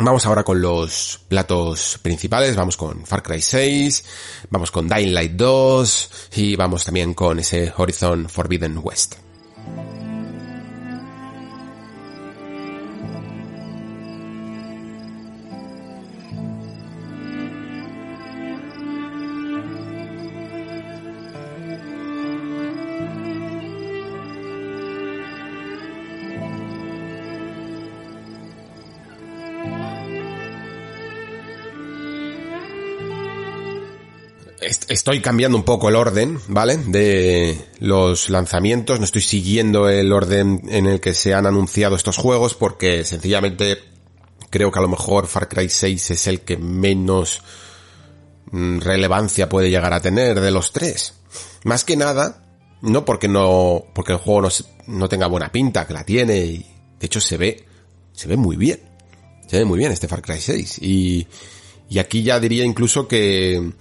[0.00, 4.04] Vamos ahora con los platos principales, vamos con Far Cry 6,
[4.50, 9.16] vamos con Dying Light 2 y vamos también con ese Horizon Forbidden West.
[34.88, 36.76] Estoy cambiando un poco el orden, ¿vale?
[36.76, 38.98] De los lanzamientos.
[38.98, 43.78] No estoy siguiendo el orden en el que se han anunciado estos juegos porque sencillamente
[44.50, 47.42] creo que a lo mejor Far Cry 6 es el que menos
[48.50, 51.14] mm, relevancia puede llegar a tener de los tres.
[51.64, 52.44] Más que nada,
[52.82, 54.48] no porque no, porque el juego no,
[54.86, 56.66] no tenga buena pinta, que la tiene, y
[56.98, 57.64] de hecho se ve,
[58.12, 58.80] se ve muy bien.
[59.48, 60.78] Se ve muy bien este Far Cry 6.
[60.82, 61.26] Y,
[61.88, 63.72] y aquí ya diría incluso que,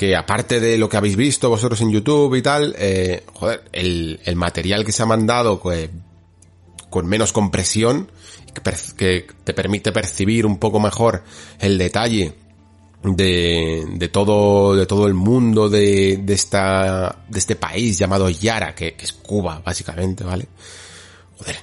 [0.00, 4.18] que aparte de lo que habéis visto vosotros en YouTube y tal, eh, joder, el,
[4.24, 5.90] el material que se ha mandado pues,
[6.88, 8.10] con menos compresión,
[8.96, 11.22] que, te permite percibir un poco mejor
[11.58, 12.32] el detalle
[13.02, 18.74] de, de todo, de todo el mundo de, de esta, de este país llamado Yara,
[18.74, 20.48] que, es Cuba, básicamente, ¿vale?
[21.36, 21.56] Joder,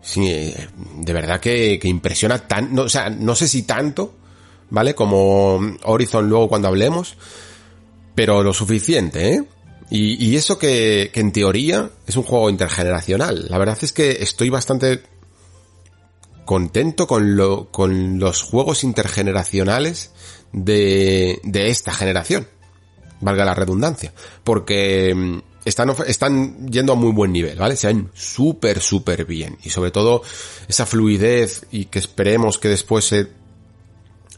[0.00, 4.14] sí, eh, de verdad que, que impresiona tan, no, o sea, no sé si tanto,
[4.70, 4.94] ¿vale?
[4.94, 7.18] Como Horizon luego cuando hablemos,
[8.14, 9.44] pero lo suficiente, ¿eh?
[9.94, 13.46] Y, eso que, en teoría es un juego intergeneracional.
[13.50, 15.02] La verdad es que estoy bastante
[16.46, 20.12] contento con, lo, con los juegos intergeneracionales
[20.50, 22.48] de, de esta generación.
[23.20, 24.14] Valga la redundancia.
[24.44, 27.76] Porque mm, están, están yendo a muy buen nivel, ¿vale?
[27.76, 29.58] Se ven súper, súper bien.
[29.62, 30.22] Y sobre todo
[30.68, 33.28] esa fluidez y que esperemos que después se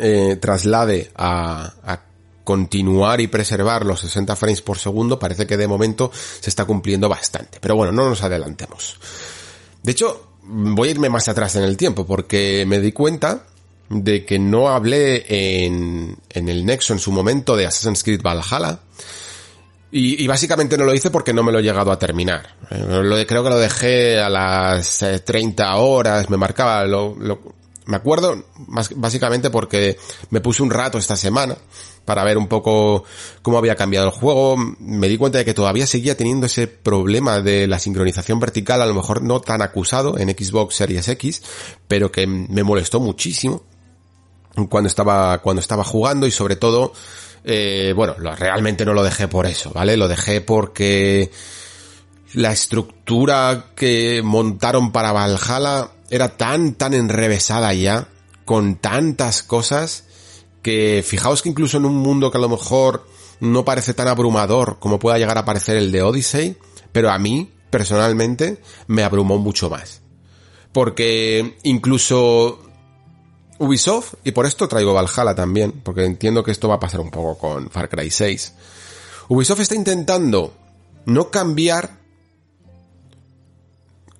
[0.00, 2.02] eh, traslade a
[2.44, 7.09] continuar y preservar los 60 frames por segundo, parece que de momento se está cumpliendo
[7.09, 7.59] bastante.
[7.61, 8.98] Pero bueno, no nos adelantemos.
[9.83, 13.46] De hecho, voy a irme más atrás en el tiempo porque me di cuenta
[13.88, 15.24] de que no hablé
[15.64, 18.80] en, en el Nexo en su momento de Assassin's Creed Valhalla.
[19.96, 22.57] Y, básicamente no lo hice porque no me lo he llegado a terminar.
[22.68, 27.38] Eh, creo que lo dejé a las 30 eh, horas, me marcaba, lo, lo,
[27.86, 28.44] me acuerdo
[28.96, 29.98] básicamente porque
[30.30, 31.56] me puse un rato esta semana
[32.04, 33.04] para ver un poco
[33.42, 34.56] cómo había cambiado el juego.
[34.78, 38.86] Me di cuenta de que todavía seguía teniendo ese problema de la sincronización vertical, a
[38.86, 41.42] lo mejor no tan acusado en Xbox Series X,
[41.88, 43.64] pero que me molestó muchísimo
[44.68, 46.92] cuando estaba, cuando estaba jugando y sobre todo,
[47.44, 49.96] eh, bueno, realmente no lo dejé por eso, ¿vale?
[49.96, 51.30] Lo dejé porque
[52.34, 58.08] la estructura que montaron para Valhalla era tan, tan enrevesada ya,
[58.44, 60.04] con tantas cosas,
[60.62, 63.06] que fijaos que incluso en un mundo que a lo mejor
[63.40, 66.56] no parece tan abrumador como pueda llegar a parecer el de Odyssey,
[66.92, 70.00] pero a mí, personalmente, me abrumó mucho más.
[70.72, 72.60] Porque incluso
[73.58, 77.10] Ubisoft, y por esto traigo Valhalla también, porque entiendo que esto va a pasar un
[77.10, 78.54] poco con Far Cry 6,
[79.28, 80.54] Ubisoft está intentando
[81.06, 82.03] no cambiar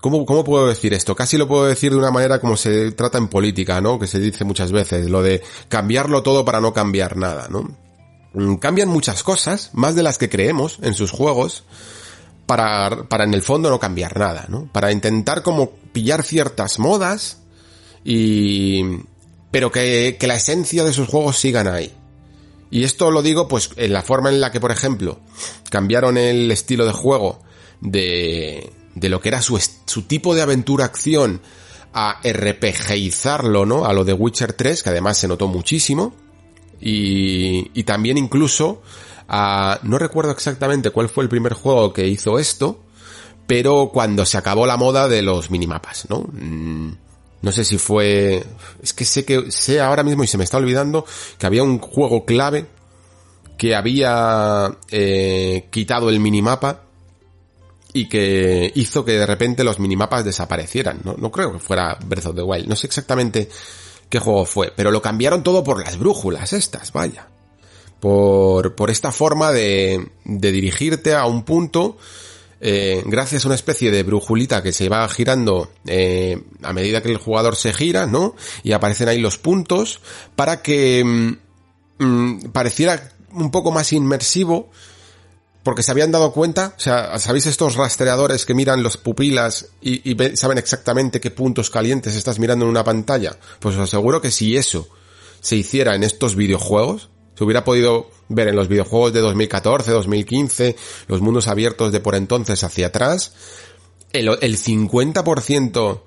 [0.05, 1.17] ¿Cómo, ¿Cómo puedo decir esto?
[1.17, 3.99] Casi lo puedo decir de una manera como se trata en política, ¿no?
[3.99, 7.75] Que se dice muchas veces, lo de cambiarlo todo para no cambiar nada, ¿no?
[8.35, 11.65] Mm, cambian muchas cosas, más de las que creemos en sus juegos,
[12.45, 14.69] para, para en el fondo no cambiar nada, ¿no?
[14.73, 17.39] Para intentar como pillar ciertas modas
[18.05, 18.83] y...
[19.51, 21.95] pero que, que la esencia de sus juegos sigan ahí.
[22.71, 25.21] Y esto lo digo pues en la forma en la que, por ejemplo,
[25.71, 27.41] cambiaron el estilo de juego
[27.81, 31.41] de, de lo que era su, su tipo de aventura-acción
[31.93, 33.85] a RPGizarlo, ¿no?
[33.85, 36.15] A lo de Witcher 3, que además se notó muchísimo.
[36.81, 38.83] Y, y también incluso
[39.29, 42.81] a, no recuerdo exactamente cuál fue el primer juego que hizo esto,
[43.47, 46.27] pero cuando se acabó la moda de los minimapas, ¿no?
[46.33, 46.93] Mm,
[47.43, 48.45] no sé si fue,
[48.83, 51.05] es que sé que, sé ahora mismo y se me está olvidando
[51.39, 52.67] que había un juego clave
[53.59, 56.85] que había eh, quitado el minimapa
[57.95, 61.01] y que hizo que de repente los minimapas desaparecieran.
[61.05, 62.67] No, no creo que fuera Breath of the Wild.
[62.67, 63.49] No sé exactamente
[64.11, 67.29] qué juego fue, pero lo cambiaron todo por las brújulas estas, vaya.
[68.01, 71.97] Por, por esta forma de, de dirigirte a un punto
[72.67, 77.11] eh, gracias a una especie de brújulita que se va girando eh, a medida que
[77.11, 78.35] el jugador se gira, ¿no?
[78.63, 80.01] Y aparecen ahí los puntos
[80.35, 84.71] para que mm, mm pareciera un poco más inmersivo
[85.65, 90.15] porque se habían dado cuenta, o sea, ¿sabéis estos rastreadores que miran los pupilas y,
[90.37, 93.37] saben exactamente qué puntos calientes estás mirando en una pantalla?
[93.61, 94.87] Pues os aseguro que si eso
[95.41, 100.77] se hiciera en estos videojuegos, se hubiera podido ver en los videojuegos de 2014, 2015,
[101.09, 103.33] los mundos abiertos de por entonces hacia atrás,
[104.13, 106.01] el, el 50%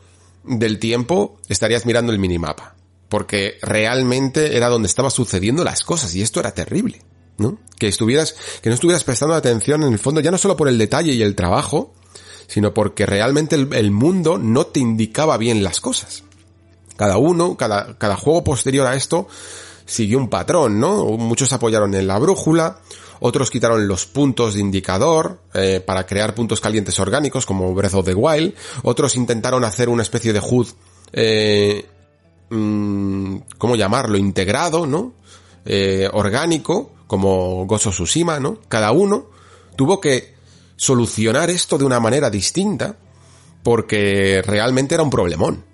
[0.43, 2.75] del tiempo estarías mirando el minimapa.
[3.09, 7.01] Porque realmente era donde estaban sucediendo las cosas y esto era terrible.
[7.38, 7.58] ¿No?
[7.78, 10.78] Que estuvieras, que no estuvieras prestando atención en el fondo, ya no solo por el
[10.78, 11.93] detalle y el trabajo,
[12.47, 16.23] sino porque realmente el, mundo no te indicaba bien las cosas.
[16.95, 19.28] Cada uno, cada, cada juego posterior a esto,
[19.86, 21.06] siguió un patrón, ¿no?
[21.06, 22.80] Muchos apoyaron en la brújula,
[23.19, 28.06] otros quitaron los puntos de indicador eh, para crear puntos calientes orgánicos como Breath of
[28.06, 30.67] the Wild, otros intentaron hacer una especie de HUD
[31.13, 31.86] eh,
[32.50, 34.17] mm, ¿cómo llamarlo?
[34.17, 35.13] Integrado, ¿no?
[35.69, 38.60] Eh, orgánico, como Gozo Tsushima, ¿no?
[38.69, 39.30] Cada uno
[39.75, 40.34] tuvo que
[40.77, 42.95] solucionar esto de una manera distinta
[43.63, 45.65] porque realmente era un problemón.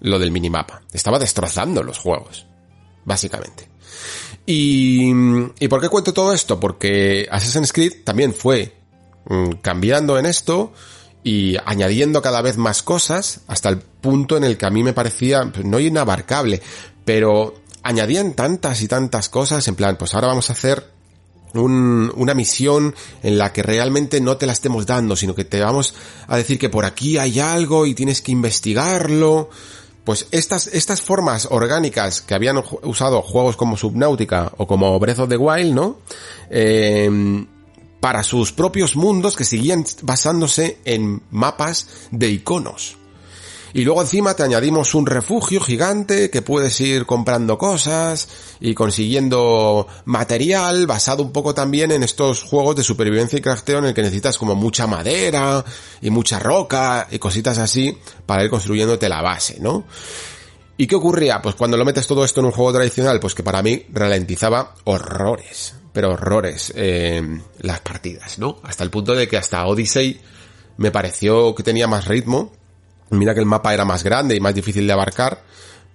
[0.00, 0.82] Lo del minimapa.
[0.92, 2.46] Estaba destrozando los juegos.
[3.06, 3.70] Básicamente.
[4.44, 5.10] Y,
[5.58, 6.60] ¿Y por qué cuento todo esto?
[6.60, 8.74] Porque Assassin's Creed también fue
[9.24, 10.74] mm, cambiando en esto
[11.24, 14.92] y añadiendo cada vez más cosas hasta el punto en el que a mí me
[14.92, 16.60] parecía pues, no inabarcable,
[17.06, 17.54] pero
[17.88, 20.90] añadían tantas y tantas cosas en plan, pues ahora vamos a hacer
[21.54, 25.58] un, una misión en la que realmente no te la estemos dando, sino que te
[25.60, 25.94] vamos
[26.26, 29.48] a decir que por aquí hay algo y tienes que investigarlo.
[30.04, 35.30] Pues estas, estas formas orgánicas que habían usado juegos como Subnautica o como Breath of
[35.30, 35.98] the Wild, ¿no?
[36.50, 37.46] Eh,
[38.00, 42.97] para sus propios mundos que seguían basándose en mapas de iconos.
[43.72, 48.28] Y luego encima te añadimos un refugio gigante que puedes ir comprando cosas
[48.60, 53.86] y consiguiendo material basado un poco también en estos juegos de supervivencia y crafteo en
[53.86, 55.64] el que necesitas como mucha madera
[56.00, 59.84] y mucha roca y cositas así para ir construyéndote la base, ¿no?
[60.76, 61.42] ¿Y qué ocurría?
[61.42, 64.76] Pues cuando lo metes todo esto en un juego tradicional, pues que para mí ralentizaba
[64.84, 67.20] horrores, pero horrores, eh,
[67.58, 68.60] las partidas, ¿no?
[68.62, 70.20] Hasta el punto de que hasta Odyssey
[70.76, 72.52] me pareció que tenía más ritmo
[73.10, 75.42] Mira que el mapa era más grande y más difícil de abarcar,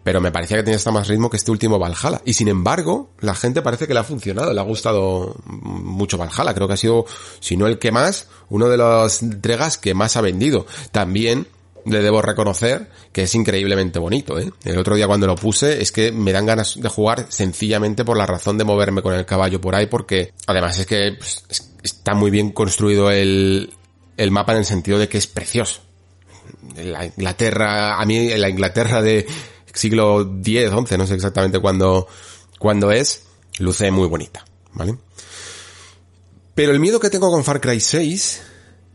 [0.04, 2.22] pero me parecía que tenía hasta más ritmo que este último Valhalla.
[2.26, 6.54] Y sin embargo, la gente parece que le ha funcionado, le ha gustado mucho Valhalla.
[6.54, 7.06] Creo que ha sido,
[7.40, 10.66] si no el que más, uno de las entregas que más ha vendido.
[10.92, 11.48] También
[11.86, 14.52] le debo reconocer que es increíblemente bonito, ¿eh?
[14.64, 18.18] El otro día cuando lo puse es que me dan ganas de jugar sencillamente por
[18.18, 21.44] la razón de moverme con el caballo por ahí porque además es que pues,
[21.84, 23.74] está muy bien construido el,
[24.16, 25.82] el mapa en el sentido de que es precioso
[26.76, 29.26] la Inglaterra, a mí la Inglaterra de
[29.74, 32.08] siglo X, XI, no sé exactamente cuándo,
[32.60, 33.24] cuándo es,
[33.60, 34.98] luce muy bonita, ¿vale?
[36.56, 38.42] Pero el miedo que tengo con Far Cry 6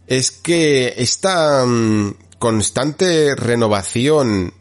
[0.06, 4.54] es que esta mm, constante renovación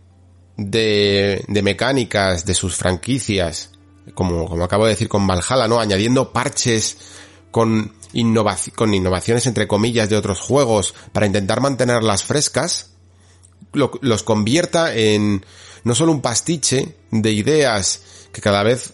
[0.58, 3.72] de, de mecánicas de sus franquicias,
[4.16, 5.80] como, como acabo de decir con Valhalla, ¿no?
[5.80, 6.98] Añadiendo parches
[7.58, 7.92] con,
[8.76, 12.92] con innovaciones entre comillas de otros juegos para intentar mantenerlas frescas,
[13.74, 15.44] los convierta en
[15.84, 18.94] no solo un pastiche de ideas que cada vez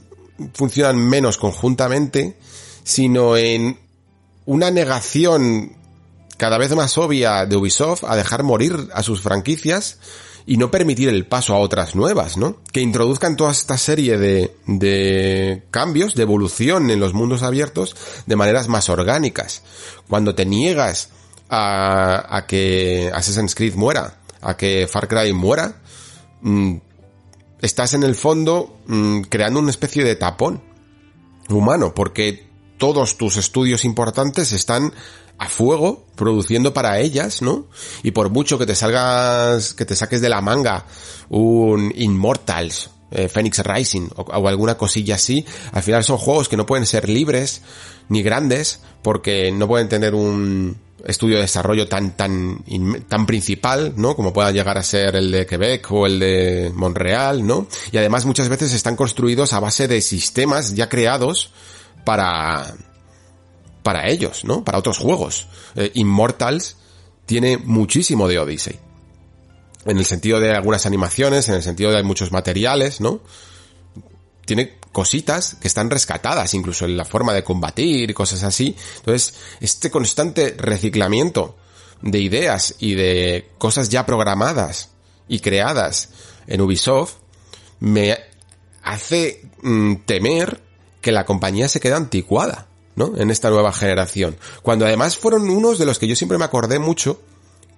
[0.54, 2.38] funcionan menos conjuntamente,
[2.86, 3.78] sino en
[4.46, 5.76] una negación
[6.38, 9.98] cada vez más obvia de Ubisoft a dejar morir a sus franquicias
[10.46, 12.58] y no permitir el paso a otras nuevas, ¿no?
[12.72, 18.36] Que introduzcan toda esta serie de, de cambios, de evolución en los mundos abiertos de
[18.36, 19.64] maneras más orgánicas.
[20.10, 21.10] Cuando te niegas
[21.50, 25.82] a, a que Assassin's Creed muera, a que Far Cry muera,
[26.42, 26.76] mm,
[27.62, 30.62] estás en el fondo mm, creando una especie de tapón
[31.50, 34.94] humano, porque todos tus estudios importantes están
[35.38, 37.68] a fuego produciendo para ellas, ¿no?
[38.04, 40.86] Y por mucho que te salgas, que te saques de la manga
[41.30, 46.58] un Immortals, eh, Phoenix Rising o, o, alguna cosilla así, al final son juegos que
[46.58, 47.62] no pueden ser libres
[48.10, 52.64] ni grandes porque no pueden tener un, estudio de desarrollo tan, tan,
[53.08, 54.16] tan principal, ¿no?
[54.16, 57.68] Como pueda llegar a ser el de Quebec o el de Montreal, ¿no?
[57.92, 61.52] Y además muchas veces están construidos a base de sistemas ya creados
[62.06, 62.74] para,
[63.84, 64.64] para ellos, ¿no?
[64.64, 65.48] Para otros juegos.
[65.76, 66.78] Eh, Immortals
[67.26, 68.80] tiene muchísimo de Odyssey.
[69.86, 73.20] En el sentido de algunas animaciones, en el sentido de muchos materiales, ¿no?
[74.46, 78.76] Tiene cositas que están rescatadas, incluso en la forma de combatir y cosas así.
[78.98, 81.58] Entonces, este constante reciclamiento
[82.02, 84.90] de ideas y de cosas ya programadas
[85.28, 86.10] y creadas
[86.48, 87.16] en Ubisoft
[87.80, 88.18] me
[88.84, 90.62] hace mm, temer
[91.02, 93.14] que la compañía se quede anticuada, ¿no?
[93.18, 94.36] En esta nueva generación.
[94.62, 97.20] Cuando además fueron unos de los que yo siempre me acordé mucho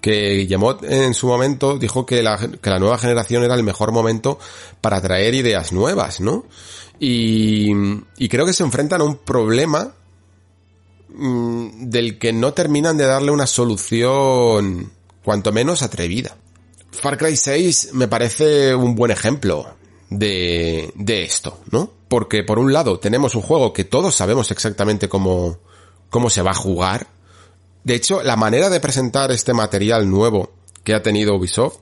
[0.05, 2.37] que Guillemot en su momento dijo que la,
[2.79, 4.37] nueva generación era el mejor momento
[4.79, 6.45] para traer ideas nuevas, ¿no?
[6.99, 7.71] Y,
[8.17, 9.95] y creo que se enfrentan a un problema
[11.09, 14.91] mm, del que no terminan de darle una solución
[15.23, 16.37] cuanto menos atrevida.
[16.91, 19.75] Far Cry 6 me parece un buen ejemplo
[20.11, 21.94] de esto, ¿no?
[22.07, 25.57] Porque por un lado tenemos un juego que todos sabemos exactamente cómo,
[26.09, 27.07] cómo se va a jugar.
[27.83, 30.51] De hecho, la manera de presentar este material nuevo
[30.83, 31.77] que ha tenido Ubisoft,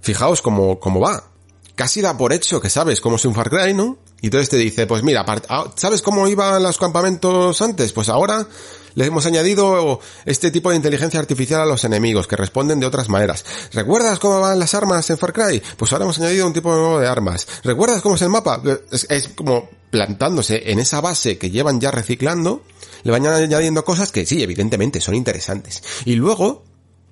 [0.00, 1.35] fijaos cómo, cómo va
[1.76, 3.98] casi da por hecho que sabes cómo es un Far Cry, ¿no?
[4.20, 7.92] Y entonces te dice, pues mira, ah, ¿sabes cómo iban los campamentos antes?
[7.92, 8.48] Pues ahora
[8.94, 13.10] le hemos añadido este tipo de inteligencia artificial a los enemigos, que responden de otras
[13.10, 13.44] maneras.
[13.72, 15.62] ¿Recuerdas cómo van las armas en Far Cry?
[15.76, 17.46] Pues ahora hemos añadido un tipo nuevo de armas.
[17.62, 18.62] ¿Recuerdas cómo es el mapa?
[18.90, 22.62] Es como plantándose en esa base que llevan ya reciclando,
[23.02, 25.82] le van añadiendo cosas que sí, evidentemente son interesantes.
[26.06, 26.64] Y luego,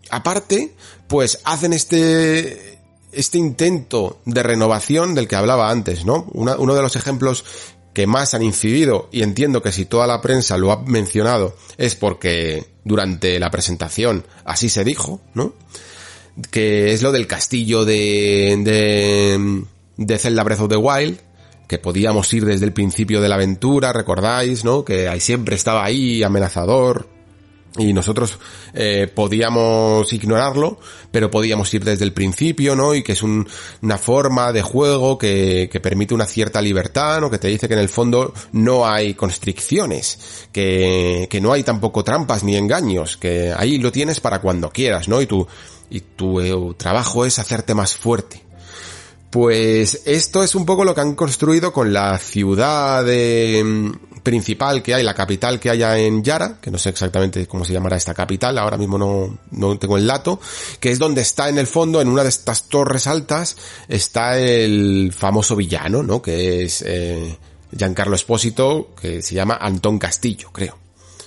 [0.08, 0.74] aparte,
[1.06, 2.74] pues hacen este
[3.16, 6.26] este intento de renovación del que hablaba antes, ¿no?
[6.32, 7.44] uno de los ejemplos
[7.94, 11.94] que más han incidido, y entiendo que si toda la prensa lo ha mencionado, es
[11.94, 15.54] porque durante la presentación así se dijo, ¿no?
[16.50, 19.64] Que es lo del castillo de, de,
[19.96, 21.20] de Zelda Breath of the Wild,
[21.68, 24.84] que podíamos ir desde el principio de la aventura, recordáis, ¿no?
[24.84, 27.08] Que ahí siempre estaba ahí, amenazador,
[27.77, 28.39] y nosotros
[28.72, 30.79] eh, podíamos ignorarlo,
[31.11, 32.95] pero podíamos ir desde el principio, ¿no?
[32.95, 37.31] Y que es una forma de juego que, permite una cierta libertad, ¿no?
[37.31, 42.05] Que te dice que en el fondo no hay constricciones, que, que no hay tampoco
[42.05, 45.20] trampas ni engaños, que ahí lo tienes para cuando quieras, ¿no?
[45.20, 45.47] Y tu,
[45.91, 48.45] y tu eh, trabajo es hacerte más fuerte.
[49.31, 53.93] Pues esto es un poco lo que han construido con la ciudad de,
[54.25, 57.72] principal que hay, la capital que haya en Yara, que no sé exactamente cómo se
[57.72, 60.41] llamará esta capital, ahora mismo no, no tengo el dato,
[60.81, 63.57] que es donde está en el fondo, en una de estas torres altas,
[63.87, 66.22] está el famoso villano, ¿no?
[66.22, 67.37] Que es eh,
[67.77, 70.79] Giancarlo Espósito, que se llama Antón Castillo, creo.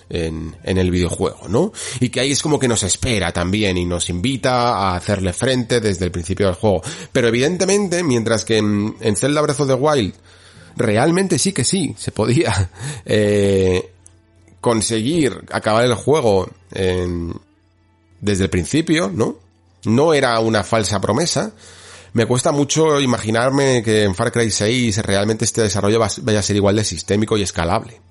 [0.09, 1.73] En, en, el videojuego, ¿no?
[1.99, 5.81] Y que ahí es como que nos espera también y nos invita a hacerle frente
[5.81, 6.81] desde el principio del juego.
[7.11, 10.13] Pero evidentemente, mientras que en, en Zelda Breath of Wild
[10.77, 12.69] realmente sí que sí, se podía
[13.05, 13.91] eh,
[14.61, 16.49] conseguir acabar el juego
[18.19, 19.37] desde el principio, ¿no?
[19.85, 21.53] No era una falsa promesa.
[22.13, 26.55] Me cuesta mucho imaginarme que en Far Cry 6 realmente este desarrollo vaya a ser
[26.55, 28.01] igual de sistémico y escalable.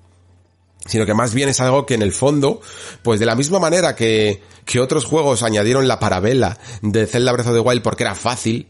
[0.85, 2.61] Sino que más bien es algo que en el fondo,
[3.03, 7.47] pues de la misma manera que, que otros juegos añadieron la parabela de Zelda Breath
[7.47, 8.69] of the Wild porque era fácil,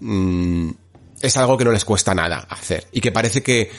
[0.00, 0.70] mmm,
[1.20, 3.70] es algo que no les cuesta nada hacer y que parece que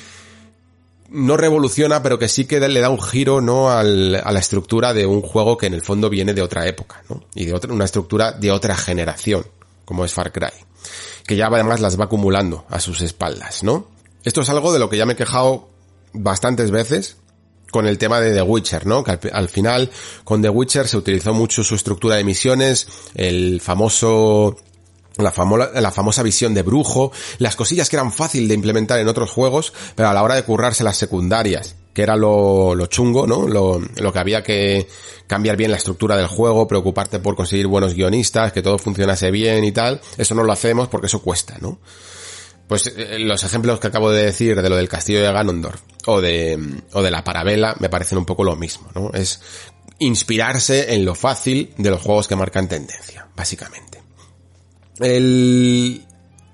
[1.12, 3.72] no revoluciona, pero que sí que le da un giro, ¿no?
[3.72, 7.24] A la estructura de un juego que en el fondo viene de otra época, ¿no?
[7.34, 9.46] Y de otra, una estructura de otra generación,
[9.86, 10.50] como es Far Cry.
[11.26, 13.88] Que ya además las va acumulando a sus espaldas, ¿no?
[14.24, 15.70] Esto es algo de lo que ya me he quejado
[16.14, 17.18] bastantes veces
[17.72, 19.04] con el tema de The Witcher, ¿no?
[19.04, 19.90] Que al, al final
[20.24, 24.58] con The Witcher se utilizó mucho su estructura de misiones, el famoso
[25.18, 25.34] la,
[25.82, 29.74] la famosa visión de brujo, las cosillas que eran fácil de implementar en otros juegos,
[29.96, 33.48] pero a la hora de currarse las secundarias, que era lo, chungo, ¿no?
[33.48, 34.88] Lo, lo, que había que
[35.28, 39.64] cambiar bien la estructura del juego, preocuparte por conseguir buenos guionistas, que todo funcionase bien
[39.64, 41.80] y tal, eso no lo hacemos porque eso cuesta, ¿no?
[42.70, 46.22] Pues eh, los ejemplos que acabo de decir de lo del castillo de Ganondorf o
[46.22, 49.12] de, o de la parabela me parecen un poco lo mismo, ¿no?
[49.12, 49.42] Es
[49.98, 53.89] inspirarse en lo fácil de los juegos que marcan tendencia, básicamente.
[55.00, 56.06] El...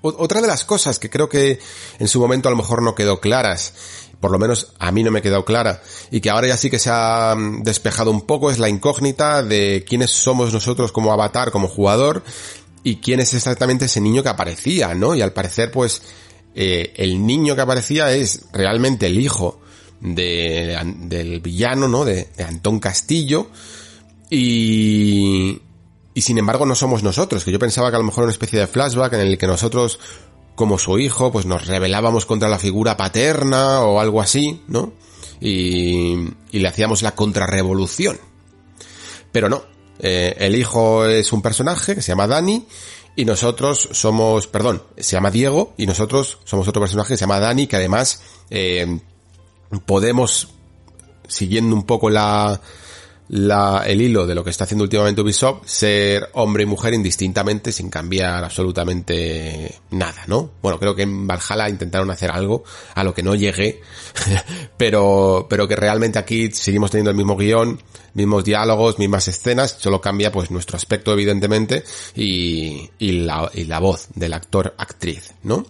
[0.02, 1.58] Otra de las cosas que creo que
[1.98, 3.72] en su momento a lo mejor no quedó claras,
[4.20, 6.78] por lo menos a mí no me quedó clara, y que ahora ya sí que
[6.78, 11.50] se ha mm, despejado un poco, es la incógnita de quiénes somos nosotros como avatar,
[11.50, 12.22] como jugador,
[12.82, 15.14] y quién es exactamente ese niño que aparecía, ¿no?
[15.14, 16.02] Y al parecer, pues,
[16.54, 19.60] eh, el niño que aparecía es realmente el hijo
[20.00, 22.04] de, del villano, ¿no?
[22.04, 23.50] De, de Antón Castillo,
[24.30, 25.60] y,
[26.16, 28.58] y sin embargo no somos nosotros, que yo pensaba que a lo mejor una especie
[28.58, 30.00] de flashback en el que nosotros,
[30.54, 34.94] como su hijo, pues nos rebelábamos contra la figura paterna o algo así, ¿no?
[35.42, 36.14] Y,
[36.52, 38.18] y le hacíamos la contrarrevolución.
[39.30, 39.64] Pero no,
[39.98, 42.66] eh, el hijo es un personaje que se llama Dani
[43.14, 47.40] y nosotros somos, perdón, se llama Diego y nosotros somos otro personaje que se llama
[47.40, 49.00] Dani que además eh,
[49.84, 50.48] podemos,
[51.28, 52.58] siguiendo un poco la,
[53.28, 57.72] la, el hilo de lo que está haciendo últimamente Ubisoft, ser hombre y mujer indistintamente
[57.72, 60.50] sin cambiar absolutamente nada, ¿no?
[60.62, 62.64] Bueno, creo que en Valhalla intentaron hacer algo
[62.94, 63.80] a lo que no llegué,
[64.76, 67.80] pero, pero que realmente aquí seguimos teniendo el mismo guion,
[68.14, 73.78] mismos diálogos, mismas escenas, solo cambia pues nuestro aspecto evidentemente y, y la, y la
[73.78, 75.66] voz del actor actriz, ¿no?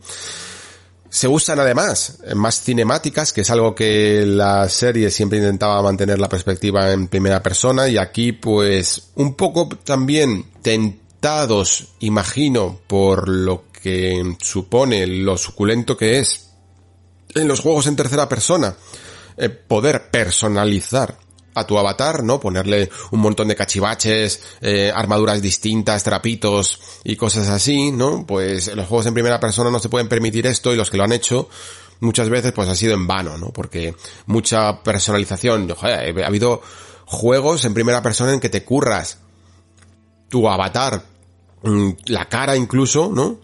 [1.17, 6.29] Se usan además más cinemáticas, que es algo que la serie siempre intentaba mantener la
[6.29, 14.37] perspectiva en primera persona y aquí pues un poco también tentados, imagino, por lo que
[14.43, 16.51] supone lo suculento que es
[17.35, 18.77] en los juegos en tercera persona,
[19.39, 21.17] eh, poder personalizar
[21.57, 22.39] a tu avatar, ¿no?
[22.39, 28.27] Ponerle un montón de cachivaches, eh, armaduras distintas, trapitos y cosas así, ¿no?
[28.27, 31.05] Pues los juegos en primera persona no se pueden permitir esto y los que lo
[31.05, 31.49] han hecho
[32.01, 33.49] muchas veces pues ha sido en vano, ¿no?
[33.49, 33.95] Porque
[34.27, 36.61] mucha personalización, joder, ha habido
[37.07, 39.19] juegos en primera persona en que te curras
[40.29, 41.03] tu avatar,
[41.63, 43.39] mm, la cara incluso, ¿no?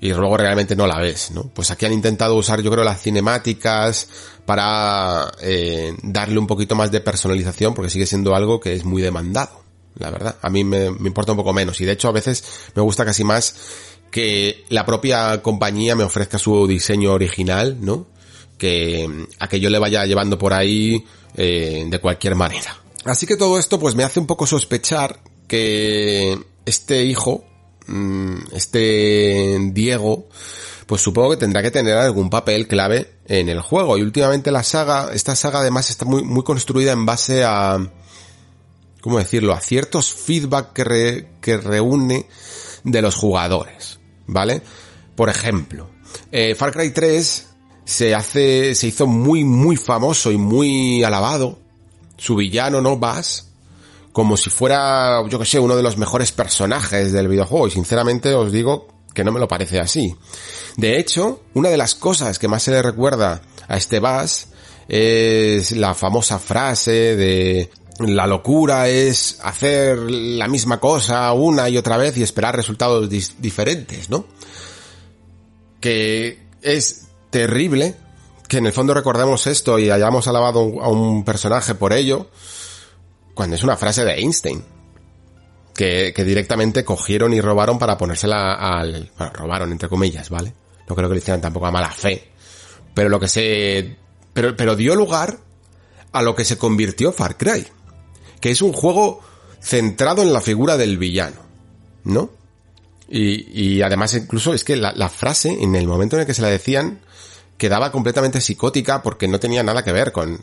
[0.00, 1.50] Y luego realmente no la ves, ¿no?
[1.54, 4.08] Pues aquí han intentado usar yo creo las cinemáticas
[4.46, 9.02] para eh, darle un poquito más de personalización porque sigue siendo algo que es muy
[9.02, 9.62] demandado,
[9.96, 10.36] la verdad.
[10.40, 12.42] A mí me, importa un poco menos y de hecho a veces
[12.74, 13.54] me gusta casi más
[14.10, 18.06] que la propia compañía me ofrezca su diseño original, ¿no?
[18.56, 21.04] Que a que yo le vaya llevando por ahí
[21.36, 22.76] eh, de cualquier manera.
[23.04, 27.44] Así que todo esto pues me hace un poco sospechar que este hijo,
[28.52, 30.28] este Diego,
[30.86, 33.96] pues supongo que tendrá que tener algún papel clave en el juego.
[33.96, 37.78] Y últimamente la saga, esta saga además está muy, muy construida en base a,
[39.00, 39.52] ¿cómo decirlo?
[39.52, 42.26] A ciertos feedback que, que reúne
[42.84, 44.62] de los jugadores, ¿vale?
[45.14, 45.90] Por ejemplo,
[46.32, 47.46] eh, Far Cry 3
[47.84, 51.58] se hace, se hizo muy, muy famoso y muy alabado
[52.16, 52.98] su villano, ¿no?
[52.98, 53.49] Bass,
[54.12, 57.68] como si fuera, yo que sé, uno de los mejores personajes del videojuego.
[57.68, 60.14] Y sinceramente os digo que no me lo parece así.
[60.76, 64.48] De hecho, una de las cosas que más se le recuerda a este Bass
[64.88, 71.96] es la famosa frase de la locura es hacer la misma cosa una y otra
[71.96, 74.24] vez y esperar resultados diferentes, ¿no?
[75.80, 77.94] Que es terrible
[78.48, 82.28] que en el fondo recordemos esto y hayamos alabado a un personaje por ello,
[83.34, 84.64] cuando es una frase de Einstein.
[85.74, 89.10] Que, directamente cogieron y robaron para ponérsela al...
[89.16, 90.52] Bueno, robaron entre comillas, ¿vale?
[90.86, 92.32] No creo que lo hicieran tampoco a mala fe.
[92.92, 93.96] Pero lo que se...
[94.34, 95.38] Pero, pero dio lugar
[96.12, 97.66] a lo que se convirtió Far Cry.
[98.40, 99.20] Que es un juego
[99.60, 101.36] centrado en la figura del villano.
[102.04, 102.30] ¿No?
[103.08, 106.34] Y, y además incluso es que la, la frase, en el momento en el que
[106.34, 107.00] se la decían,
[107.56, 110.40] quedaba completamente psicótica porque no tenía nada que ver con,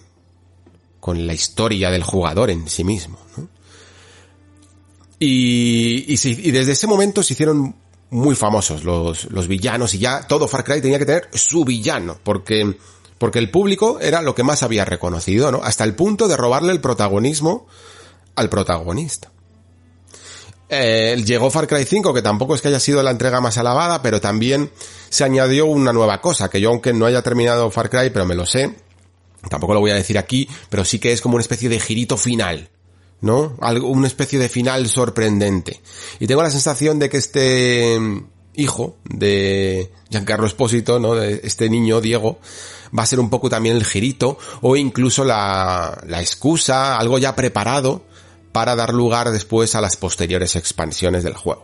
[1.07, 3.17] con la historia del jugador en sí mismo.
[5.19, 7.77] Y, y, desde ese momento se hicieron
[8.09, 12.17] muy famosos los, los villanos y ya todo Far Cry tenía que tener su villano
[12.21, 12.75] porque,
[13.17, 15.61] porque el público era lo que más había reconocido, ¿no?
[15.63, 17.67] Hasta el punto de robarle el protagonismo
[18.35, 19.31] al protagonista.
[20.67, 24.01] Eh, llegó Far Cry 5, que tampoco es que haya sido la entrega más alabada,
[24.01, 24.73] pero también
[25.07, 28.35] se añadió una nueva cosa, que yo aunque no haya terminado Far Cry, pero me
[28.35, 28.75] lo sé,
[29.49, 32.17] tampoco lo voy a decir aquí, pero sí que es como una especie de girito
[32.17, 32.69] final,
[33.21, 33.55] ¿no?
[33.61, 35.81] Algo, una especie de final sorprendente.
[36.19, 37.97] Y tengo la sensación de que este
[38.55, 41.15] hijo de Giancarlo Espósito, ¿no?
[41.15, 42.39] De este niño, Diego,
[42.97, 47.35] va a ser un poco también el girito, o incluso la, la excusa, algo ya
[47.35, 48.03] preparado,
[48.51, 51.63] para dar lugar después a las posteriores expansiones del juego.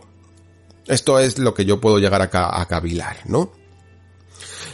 [0.86, 3.50] Esto es lo que yo puedo llegar a, a cavilar, ¿no?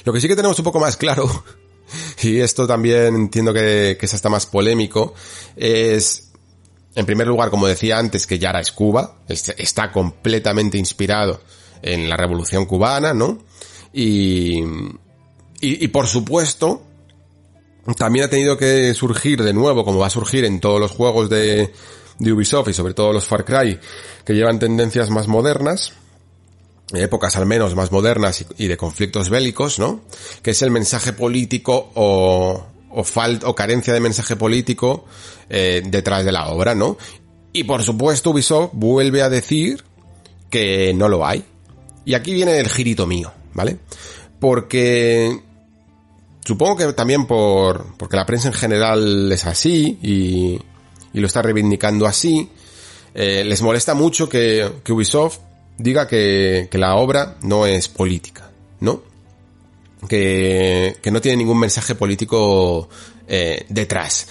[0.04, 1.44] Lo que sí que tenemos un poco más claro,
[2.22, 5.14] y esto también entiendo que, es hasta más polémico,
[5.56, 6.30] es,
[6.94, 11.40] en primer lugar, como decía antes, que Yara es Cuba, está completamente inspirado
[11.82, 13.38] en la revolución cubana, ¿no?
[13.92, 14.60] Y,
[15.60, 16.82] y, y por supuesto,
[17.96, 21.30] también ha tenido que surgir de nuevo, como va a surgir en todos los juegos
[21.30, 21.72] de,
[22.20, 23.78] de Ubisoft y sobre todo los Far Cry
[24.24, 25.94] que llevan tendencias más modernas,
[26.92, 30.00] épocas al menos más modernas y, de conflictos bélicos, ¿no?
[30.42, 35.04] Que es el mensaje político o, o falta o carencia de mensaje político
[35.48, 36.96] eh, detrás de la obra, ¿no?
[37.52, 39.84] Y por supuesto Ubisoft vuelve a decir
[40.50, 41.44] que no lo hay.
[42.04, 43.78] Y aquí viene el girito mío, ¿vale?
[44.38, 45.40] Porque
[46.44, 50.60] supongo que también por porque la prensa en general es así y
[51.12, 52.48] y lo está reivindicando así.
[53.14, 55.38] Eh, les molesta mucho que, Ubisoft
[55.82, 58.50] diga que, la obra no es política,
[58.80, 59.02] ¿no?
[60.08, 62.88] Que, no tiene ningún mensaje político
[63.26, 64.26] eh, detrás.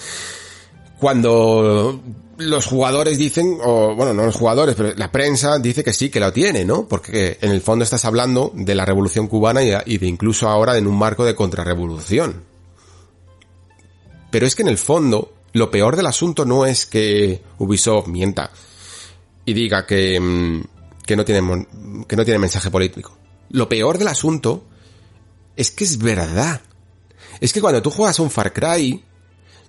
[0.98, 2.00] Cuando
[2.38, 6.20] los jugadores dicen, o bueno, no los jugadores, pero la prensa dice que sí, que
[6.20, 6.86] lo tiene, ¿no?
[6.86, 10.76] Porque en el fondo estás hablando de la revolución cubana y, y de incluso ahora
[10.76, 12.44] en un marco de contrarrevolución.
[14.30, 18.50] Pero es que en el fondo, lo peor del asunto no es que Ubisoft mienta
[19.44, 20.62] y diga que, mm,
[21.04, 21.66] que, no tiene,
[22.06, 23.16] que no mensaje político.
[23.50, 24.64] Lo peor del asunto
[25.56, 26.60] es que es verdad.
[27.40, 29.02] Es que cuando tú juegas un Far Cry,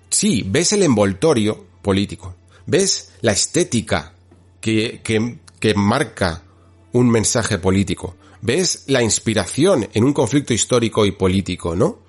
[0.08, 4.14] sí, ves el envoltorio político, ves la estética
[4.60, 6.44] que, que, que marca
[6.92, 12.00] un mensaje político, ves la inspiración en un conflicto histórico y político, ¿no?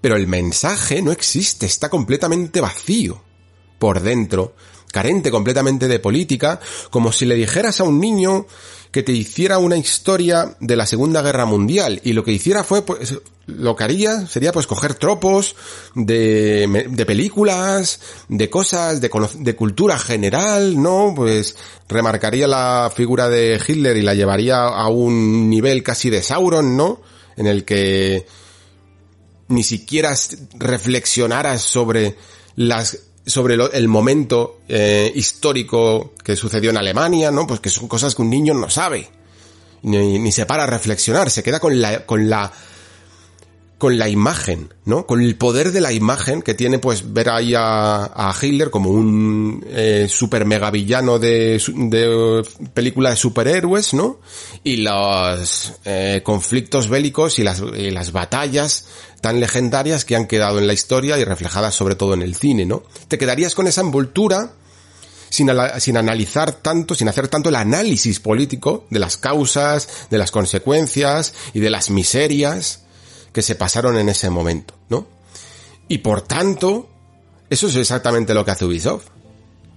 [0.00, 3.22] Pero el mensaje no existe, está completamente vacío.
[3.78, 4.54] por dentro,
[4.92, 6.60] carente completamente de política,
[6.90, 8.46] como si le dijeras a un niño
[8.90, 12.82] que te hiciera una historia de la Segunda Guerra Mundial y lo que hiciera fue
[12.82, 15.56] pues lo que haría sería pues coger tropos
[15.94, 21.12] de, de películas, de cosas, de, de cultura general, ¿no?
[21.14, 21.56] Pues
[21.88, 27.00] remarcaría la figura de Hitler y la llevaría a un nivel casi de Sauron, ¿no?
[27.36, 28.26] En el que
[29.48, 30.14] ni siquiera
[30.58, 32.16] reflexionaras sobre
[32.54, 32.98] las
[33.28, 37.46] sobre el momento eh, histórico que sucedió en Alemania, ¿no?
[37.46, 39.08] Pues que son cosas que un niño no sabe.
[39.82, 42.52] Ni, ni se para a reflexionar, se queda con la, con la
[43.78, 45.06] con la imagen, ¿no?
[45.06, 48.90] Con el poder de la imagen que tiene, pues, ver ahí a, a Hitler como
[48.90, 52.42] un eh, super mega villano de, de
[52.74, 54.18] película de superhéroes, ¿no?
[54.64, 58.86] Y los eh, conflictos bélicos y las, y las batallas
[59.20, 62.66] tan legendarias que han quedado en la historia y reflejadas sobre todo en el cine,
[62.66, 62.82] ¿no?
[63.06, 64.54] Te quedarías con esa envoltura
[65.30, 70.32] sin, sin analizar tanto, sin hacer tanto el análisis político de las causas, de las
[70.32, 72.87] consecuencias y de las miserias
[73.32, 75.06] que se pasaron en ese momento, ¿no?
[75.88, 76.88] Y por tanto,
[77.50, 79.06] eso es exactamente lo que hace Ubisoft.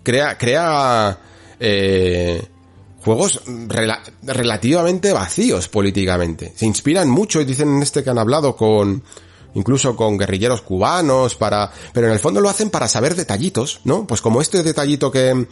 [0.04, 1.18] Crea, crea
[1.60, 2.44] eh,
[3.04, 6.54] juegos relativamente vacíos políticamente.
[6.56, 9.04] Se inspiran mucho y dicen en este que han hablado con
[9.54, 14.08] incluso con guerrilleros cubanos para, pero en el fondo lo hacen para saber detallitos, ¿no?
[14.08, 15.48] Pues como este detallito que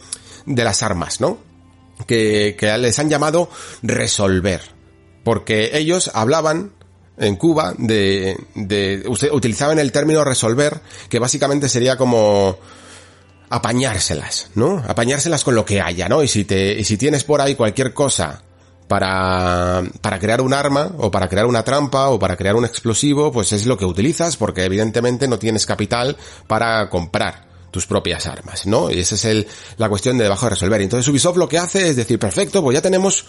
[0.46, 1.38] de las armas, ¿no?
[2.06, 3.50] Que, que les han llamado
[3.82, 4.62] resolver.
[5.22, 6.72] Porque ellos hablaban
[7.20, 12.58] en Cuba de, de utilizaban el término resolver, que básicamente sería como
[13.50, 14.82] apañárselas, ¿no?
[14.86, 16.22] Apañárselas con lo que haya, ¿no?
[16.22, 18.42] Y si te, y si tienes por ahí cualquier cosa
[18.88, 23.30] para, para crear un arma, o para crear una trampa, o para crear un explosivo,
[23.30, 26.16] pues es lo que utilizas, porque evidentemente no tienes capital
[26.46, 28.90] para comprar tus propias armas, ¿no?
[28.90, 29.46] Y esa es el,
[29.76, 30.80] la cuestión de debajo de resolver.
[30.80, 33.26] Entonces Ubisoft lo que hace es decir, perfecto, pues ya tenemos,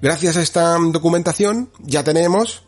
[0.00, 2.62] gracias a esta documentación, ya tenemos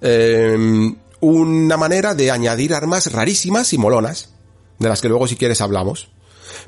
[0.00, 4.30] eh, una manera de añadir armas rarísimas y molonas,
[4.78, 6.08] de las que luego si quieres hablamos,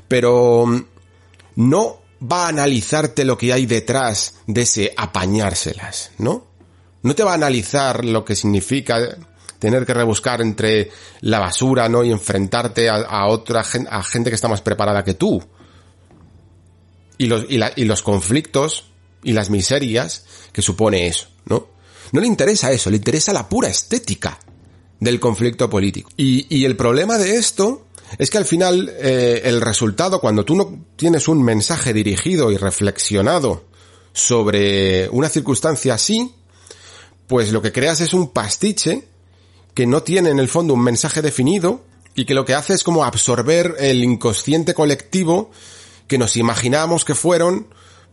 [0.07, 0.85] pero mm,
[1.55, 6.47] no va a analizarte lo que hay detrás de ese apañárselas, ¿no?
[7.03, 9.17] No te va a analizar lo que significa
[9.57, 12.03] tener que rebuscar entre la basura, ¿no?
[12.03, 15.41] Y enfrentarte a, otra gente, a gente que está más preparada que tú.
[17.17, 18.91] Y los, y los conflictos
[19.23, 21.67] y las miserias que supone eso, ¿no?
[22.11, 24.39] No le interesa eso, le interesa la pura estética
[24.99, 26.09] del conflicto político.
[26.15, 27.87] Y, el problema de esto
[28.17, 32.57] es que al final eh, el resultado, cuando tú no tienes un mensaje dirigido y
[32.57, 33.65] reflexionado
[34.13, 36.33] sobre una circunstancia así,
[37.27, 39.07] pues lo que creas es un pastiche
[39.73, 41.83] que no tiene en el fondo un mensaje definido
[42.13, 45.49] y que lo que hace es como absorber el inconsciente colectivo
[46.07, 47.67] que nos imaginábamos que fueron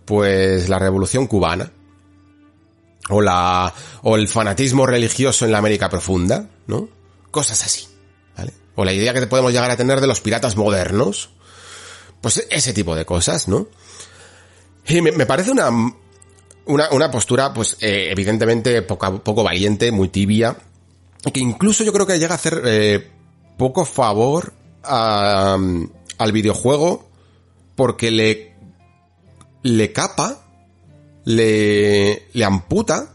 [0.04, 1.72] pues la revolución cubana
[3.08, 6.88] o la o el fanatismo religioso en la América profunda, ¿no?
[7.30, 7.86] Cosas así,
[8.36, 8.52] ¿vale?
[8.74, 11.30] O la idea que podemos llegar a tener de los piratas modernos,
[12.20, 13.68] pues ese tipo de cosas, ¿no?
[14.86, 15.68] Y me, parece una,
[16.64, 20.56] una, una postura, pues eh, evidentemente poco, poco valiente, muy tibia,
[21.32, 23.10] que incluso yo creo que llega a hacer eh,
[23.58, 27.10] poco favor al videojuego
[27.74, 28.56] porque le
[29.62, 30.47] le capa
[31.28, 33.10] le, le amputa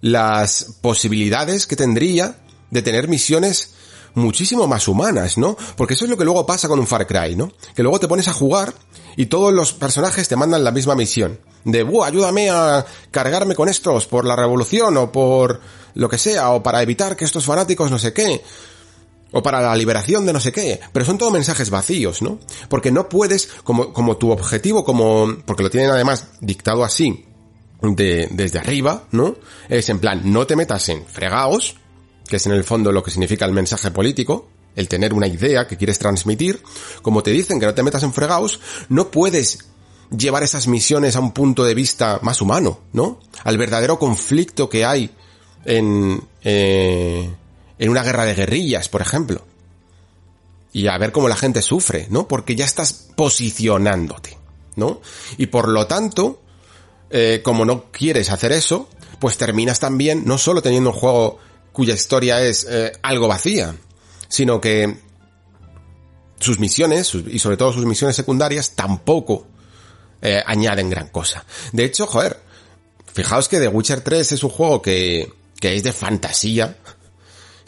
[0.00, 2.38] las posibilidades que tendría
[2.70, 3.74] de tener misiones
[4.14, 5.56] muchísimo más humanas, ¿no?
[5.76, 7.50] Porque eso es lo que luego pasa con un Far Cry, ¿no?
[7.74, 8.72] Que luego te pones a jugar
[9.16, 11.40] y todos los personajes te mandan la misma misión.
[11.64, 15.60] De, Buah, ayúdame a cargarme con estos por la revolución o por
[15.94, 18.44] lo que sea, o para evitar que estos fanáticos no sé qué,
[19.32, 20.78] o para la liberación de no sé qué.
[20.92, 22.38] Pero son todos mensajes vacíos, ¿no?
[22.68, 27.26] Porque no puedes, como, como tu objetivo, como, porque lo tienen además dictado así,
[27.80, 29.36] de, desde arriba, ¿no?
[29.68, 31.76] Es en plan, no te metas en fregaos,
[32.28, 35.66] que es en el fondo lo que significa el mensaje político, el tener una idea
[35.66, 36.62] que quieres transmitir,
[37.02, 39.58] como te dicen que no te metas en fregaos, no puedes
[40.16, 43.20] llevar esas misiones a un punto de vista más humano, ¿no?
[43.44, 45.10] Al verdadero conflicto que hay
[45.64, 47.30] en, eh,
[47.78, 49.44] en una guerra de guerrillas, por ejemplo.
[50.72, 52.28] Y a ver cómo la gente sufre, ¿no?
[52.28, 54.38] Porque ya estás posicionándote,
[54.76, 55.00] ¿no?
[55.38, 56.42] Y por lo tanto,
[57.10, 58.88] eh, como no quieres hacer eso,
[59.18, 61.38] pues terminas también no solo teniendo un juego
[61.72, 63.76] cuya historia es eh, algo vacía,
[64.28, 64.96] sino que
[66.40, 69.46] sus misiones, y sobre todo sus misiones secundarias, tampoco
[70.22, 71.44] eh, añaden gran cosa.
[71.72, 72.40] De hecho, joder,
[73.12, 76.76] fijaos que The Witcher 3 es un juego que, que es de fantasía,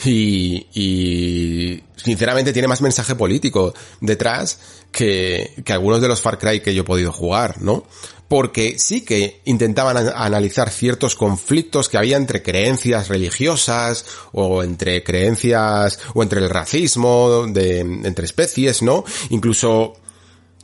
[0.04, 4.60] y, y sinceramente tiene más mensaje político detrás
[4.92, 7.84] que, que algunos de los Far Cry que yo he podido jugar, ¿no?
[8.28, 15.98] Porque sí que intentaban analizar ciertos conflictos que había entre creencias religiosas o entre creencias
[16.14, 19.04] o entre el racismo de, entre especies, ¿no?
[19.30, 19.94] Incluso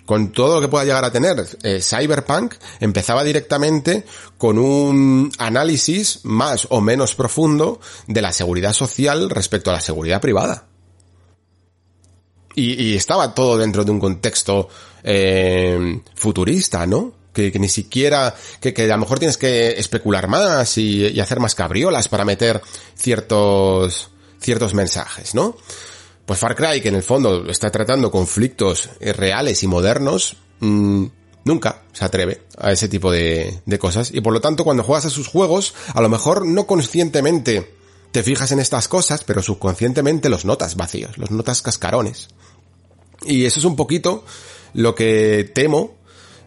[0.05, 4.05] con todo lo que pueda llegar a tener eh, Cyberpunk, empezaba directamente
[4.37, 10.21] con un análisis más o menos profundo de la seguridad social respecto a la seguridad
[10.21, 10.67] privada.
[12.57, 14.69] Y, estaba todo dentro de un contexto
[15.03, 17.12] eh, futurista, ¿no?
[17.35, 21.57] Que, ni siquiera, que, que, a lo mejor tienes que especular más y, hacer más
[21.57, 22.62] cabriolas para meter
[22.95, 24.11] ciertos,
[24.41, 25.57] ciertos mensajes, ¿no?
[26.26, 31.07] Pues Far Cry, que en el fondo está tratando conflictos eh, reales y modernos, mmm,
[31.45, 34.12] nunca se atreve a ese tipo de, de cosas.
[34.12, 37.74] Y por lo tanto, cuando juegas a sus juegos, a lo mejor no conscientemente
[38.14, 42.28] te fijas en estas cosas, pero subconscientemente los notas vacíos, los notas cascarones.
[43.26, 44.24] Y eso es un poquito
[44.72, 45.97] lo que temo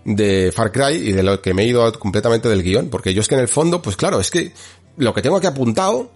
[0.08, 3.20] de Far Cry y de lo que me he ido completamente del guion, porque yo
[3.20, 4.54] es que en el fondo, pues claro, es que
[4.96, 6.10] lo que tengo aquí apuntado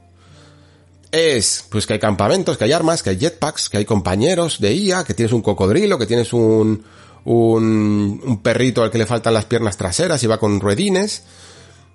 [1.11, 4.73] es pues que hay campamentos, que hay armas, que hay jetpacks, que hay compañeros de
[4.73, 6.85] IA, que tienes un cocodrilo, que tienes un,
[7.25, 11.23] un, un perrito al que le faltan las piernas traseras y va con ruedines,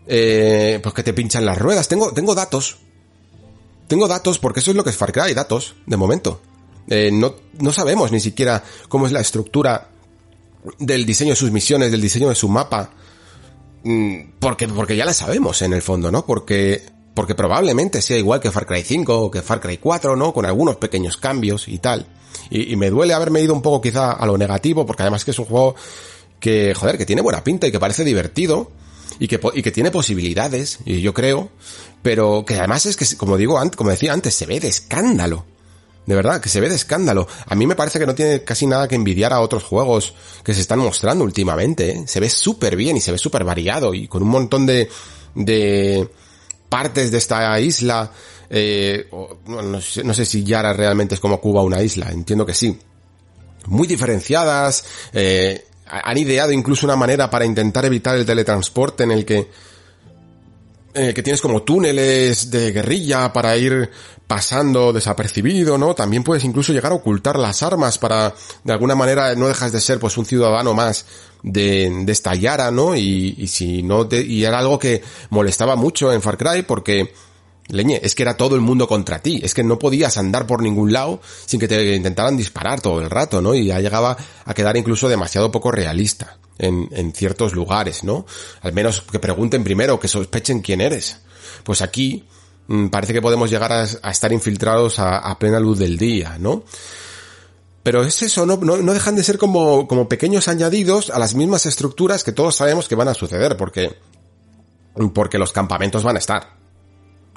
[0.07, 1.89] eh, pues que te pinchan las ruedas.
[1.89, 2.77] Tengo, tengo datos.
[3.89, 6.43] Tengo datos porque eso es lo que es Far Cry, datos, de momento.
[6.89, 9.89] Eh, no, no sabemos ni siquiera cómo es la estructura
[10.79, 12.91] del diseño de sus misiones, del diseño de su mapa.
[13.85, 16.27] Mm, porque, porque ya la sabemos en el fondo, ¿no?
[16.27, 20.35] Porque porque probablemente sea igual que Far Cry 5 o que Far Cry 4, ¿no?
[20.35, 22.07] Con algunos pequeños cambios y tal.
[22.51, 25.39] Y, me duele haberme ido un poco quizá a lo negativo, porque además que es
[25.39, 25.75] un juego
[26.39, 28.71] que, joder, que tiene buena pinta y que parece divertido
[29.19, 31.49] y que, y que tiene posibilidades, y yo creo,
[32.03, 35.47] pero que además es que, como digo, como decía antes, se ve de escándalo.
[36.07, 37.27] De verdad, que se ve de escándalo.
[37.47, 40.55] A mí me parece que no tiene casi nada que envidiar a otros juegos que
[40.55, 41.91] se están mostrando últimamente.
[41.91, 42.05] ¿eh?
[42.07, 44.89] Se ve súper bien y se ve súper variado y con un montón de,
[45.35, 46.09] de,
[46.69, 48.11] partes de esta isla,
[48.51, 49.09] eh,
[49.47, 52.79] no, sé, si Yara realmente es como Cuba una isla, entiendo que sí.
[53.67, 59.25] Muy diferenciadas, eh, han ideado incluso una manera para intentar evitar el teletransporte en el
[59.25, 59.49] que
[60.95, 63.91] en el que tienes como túneles de guerrilla para ir
[64.27, 65.95] pasando desapercibido, ¿no?
[65.95, 69.81] También puedes incluso llegar a ocultar las armas para, de alguna manera, no dejas de
[69.81, 71.07] ser pues un ciudadano más
[71.43, 72.97] de, de esta Yara, ¿no?
[72.97, 77.12] Y, y si no te, y era algo que molestaba mucho en Far Cry porque,
[77.68, 80.61] leñe, es que era todo el mundo contra ti, es que no podías andar por
[80.61, 83.55] ningún lado sin que te intentaran disparar todo el rato, ¿no?
[83.55, 88.27] Y ya llegaba a quedar incluso demasiado poco realista en, en ciertos lugares, ¿no?
[88.62, 91.20] Al menos que pregunten primero, que sospechen quién eres.
[91.62, 92.24] Pues aquí
[92.91, 96.64] parece que podemos llegar a, estar infiltrados a, a plena luz del día, ¿no?
[97.87, 101.67] Pero es eso, no, no, dejan de ser como, como pequeños añadidos a las mismas
[101.67, 103.97] estructuras que todos sabemos que van a suceder, porque,
[105.14, 106.57] porque los campamentos van a estar.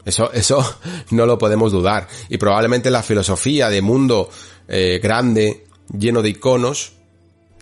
[0.05, 0.79] Eso, eso
[1.11, 2.07] no lo podemos dudar.
[2.29, 4.27] Y probablemente la filosofía de mundo
[4.67, 6.93] eh, grande, lleno de iconos,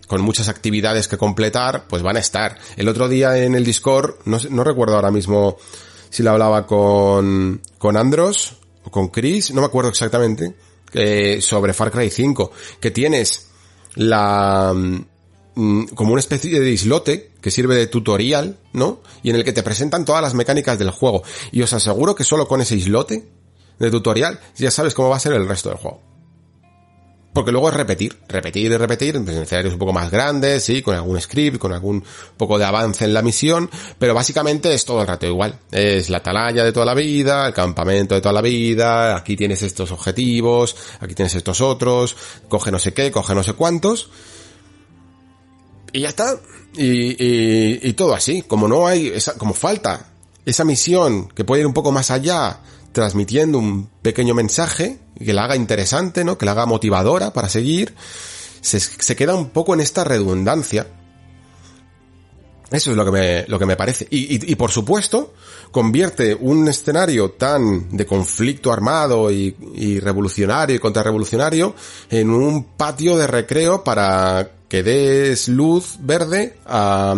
[0.07, 2.57] con muchas actividades que completar, pues van a estar.
[2.78, 5.57] El otro día en el Discord, no, no recuerdo ahora mismo
[6.10, 10.55] si lo hablaba con, con Andros o con Chris, no me acuerdo exactamente,
[10.93, 13.49] eh, sobre Far Cry 5, que tienes
[13.95, 19.01] la mm, como una especie de islote que sirve de tutorial, ¿no?
[19.24, 21.24] Y en el que te presentan todas las mecánicas del juego.
[21.51, 23.28] Y os aseguro que solo con ese islote
[23.80, 26.01] de tutorial ya sabes cómo va a ser el resto del juego.
[27.38, 30.95] Porque luego es repetir, repetir y repetir, en escenarios un poco más grandes, sí, con
[30.95, 32.03] algún script, con algún
[32.35, 33.69] poco de avance en la misión,
[33.99, 35.59] pero básicamente es todo el rato igual.
[35.69, 39.61] Es la atalaya de toda la vida, el campamento de toda la vida, aquí tienes
[39.61, 42.15] estos objetivos, aquí tienes estos otros,
[42.49, 44.09] coge no sé qué, coge no sé cuántos.
[45.93, 46.39] Y ya está.
[46.75, 48.41] Y, y, todo así.
[48.47, 50.07] Como no hay, esa, como falta
[50.43, 52.61] esa misión que puede ir un poco más allá,
[52.93, 56.38] transmitiendo un pequeño mensaje que la haga interesante, ¿no?
[56.38, 57.93] Que la haga motivadora para seguir.
[58.61, 60.88] Se, queda un poco en esta redundancia.
[62.70, 64.07] Eso es lo que me, lo que me parece.
[64.09, 65.34] Y, por supuesto,
[65.72, 71.76] convierte un escenario tan de conflicto armado y, y revolucionario y contrarrevolucionario
[72.09, 77.15] en un patio de recreo para que des luz verde a,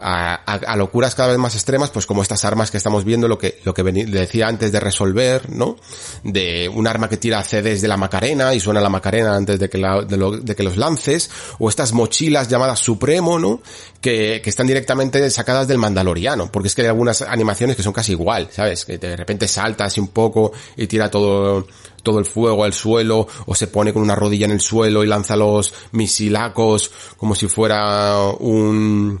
[0.00, 3.60] a, locuras cada vez más extremas, pues como estas armas que estamos viendo, lo que,
[3.64, 5.76] lo que decía antes de resolver, ¿no?
[6.22, 9.68] De un arma que tira CDs de la Macarena y suena la Macarena antes de
[9.68, 13.60] que, de que los lances, o estas mochilas llamadas Supremo, ¿no?
[14.00, 17.92] Que, que están directamente sacadas del Mandaloriano, porque es que hay algunas animaciones que son
[17.92, 18.84] casi igual, ¿sabes?
[18.84, 21.66] Que de repente salta así un poco y tira todo,
[22.02, 25.08] todo el fuego al suelo, o se pone con una rodilla en el suelo y
[25.08, 29.20] lanza los misilacos como si fuera un,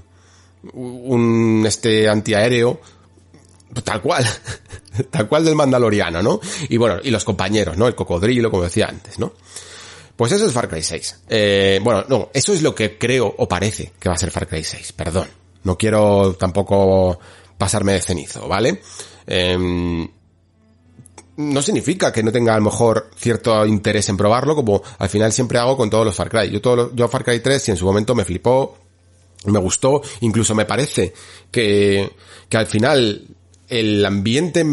[0.74, 2.80] un este antiaéreo,
[3.84, 4.24] tal cual,
[5.10, 6.40] tal cual del Mandaloriano, ¿no?
[6.68, 7.86] Y bueno, y los compañeros, ¿no?
[7.86, 9.32] El cocodrilo, como decía antes, ¿no?
[10.16, 11.20] Pues eso es Far Cry 6.
[11.28, 14.48] Eh, bueno, no, eso es lo que creo o parece que va a ser Far
[14.48, 15.28] Cry 6, perdón.
[15.62, 17.20] No quiero tampoco
[17.56, 18.82] pasarme de cenizo, ¿vale?
[19.26, 20.08] Eh,
[21.38, 25.32] no significa que no tenga a lo mejor cierto interés en probarlo, como al final
[25.32, 26.50] siempre hago con todos los Far Cry.
[26.50, 28.76] Yo, todo, yo Far Cry 3, y en su momento me flipó,
[29.44, 31.14] me gustó, incluso me parece
[31.50, 32.12] que,
[32.48, 33.26] que al final
[33.68, 34.64] el ambiente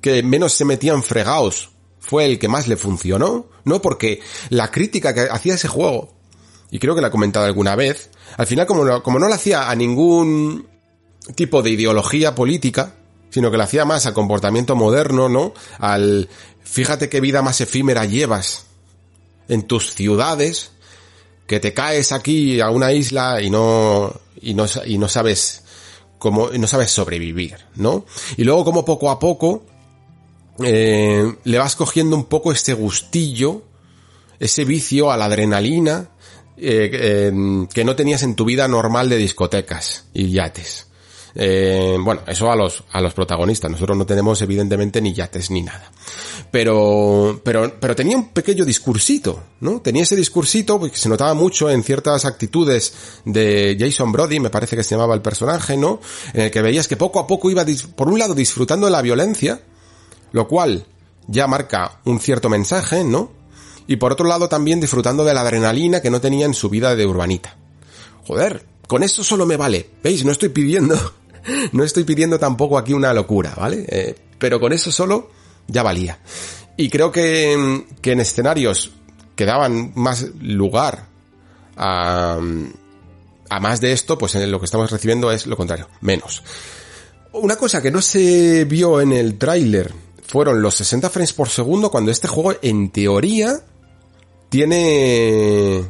[0.00, 3.82] que menos se metían fregados fue el que más le funcionó, ¿no?
[3.82, 6.14] Porque la crítica que hacía ese juego,
[6.70, 9.34] y creo que la he comentado alguna vez, al final como no, como no le
[9.34, 10.68] hacía a ningún
[11.34, 12.94] tipo de ideología política,
[13.30, 15.52] sino que le hacía más al comportamiento moderno, ¿no?
[15.78, 16.28] Al
[16.62, 18.66] fíjate qué vida más efímera llevas
[19.48, 20.72] en tus ciudades,
[21.46, 25.62] que te caes aquí a una isla y no, y no, y no sabes
[26.18, 28.04] cómo, no sabes sobrevivir, ¿no?
[28.36, 29.64] Y luego como poco a poco,
[30.64, 33.62] eh, le vas cogiendo un poco este gustillo,
[34.38, 36.10] ese vicio a la adrenalina,
[36.56, 37.30] eh,
[37.72, 40.85] que no tenías en tu vida normal de discotecas y yates.
[41.38, 43.70] Eh, bueno, eso a los, a los protagonistas.
[43.70, 45.92] Nosotros no tenemos evidentemente ni yates ni nada.
[46.50, 49.82] Pero, pero, pero tenía un pequeño discursito, ¿no?
[49.82, 52.94] Tenía ese discursito que se notaba mucho en ciertas actitudes
[53.26, 56.00] de Jason Brody, me parece que se llamaba el personaje, ¿no?
[56.32, 59.02] En el que veías que poco a poco iba, por un lado, disfrutando de la
[59.02, 59.60] violencia,
[60.32, 60.86] lo cual
[61.28, 63.30] ya marca un cierto mensaje, ¿no?
[63.86, 66.96] Y por otro lado también disfrutando de la adrenalina que no tenía en su vida
[66.96, 67.56] de urbanita.
[68.26, 69.90] Joder, con eso solo me vale.
[70.02, 70.24] ¿Veis?
[70.24, 70.96] No estoy pidiendo
[71.72, 73.84] no estoy pidiendo tampoco aquí una locura, ¿vale?
[73.88, 75.30] Eh, pero con eso solo
[75.66, 76.18] ya valía.
[76.76, 78.92] Y creo que, en escenarios
[79.34, 81.06] que daban más lugar
[81.76, 82.38] a,
[83.48, 86.42] a más de esto, pues en lo que estamos recibiendo es lo contrario, menos.
[87.32, 89.92] Una cosa que no se vio en el tráiler
[90.26, 93.60] fueron los 60 frames por segundo cuando este juego en teoría
[94.48, 95.84] tiene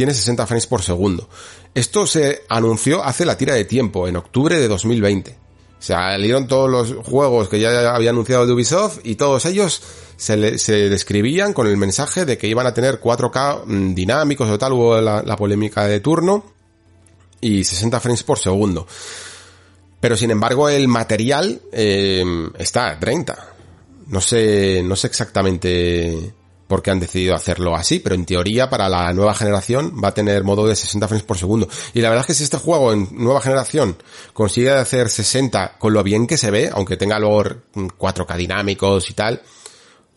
[0.00, 1.28] tiene 60 frames por segundo.
[1.74, 5.36] Esto se anunció hace la tira de tiempo, en octubre de 2020.
[5.78, 9.82] Salieron todos los juegos que ya había anunciado de Ubisoft y todos ellos
[10.16, 14.72] se, describían con el mensaje de que iban a tener 4K mm, dinámicos o tal,
[14.72, 16.44] hubo la, polémica de turno
[17.42, 18.86] y 60 frames por segundo.
[20.00, 22.24] Pero sin embargo el material eh,
[22.56, 23.52] está a 30.
[24.06, 26.32] No sé, no sé exactamente
[26.70, 30.44] porque han decidido hacerlo así, pero en teoría para la nueva generación va a tener
[30.44, 31.68] modo de 60 frames por segundo.
[31.94, 33.96] Y la verdad es que si este juego en nueva generación
[34.32, 37.42] consigue hacer 60 con lo bien que se ve, aunque tenga luego
[37.74, 39.42] 4K dinámicos y tal,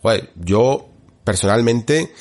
[0.04, 0.89] joder, yo
[1.24, 2.14] personalmente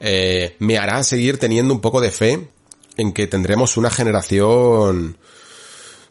[0.00, 2.48] eh, me hará seguir teniendo un poco de fe
[2.96, 5.18] en que tendremos una generación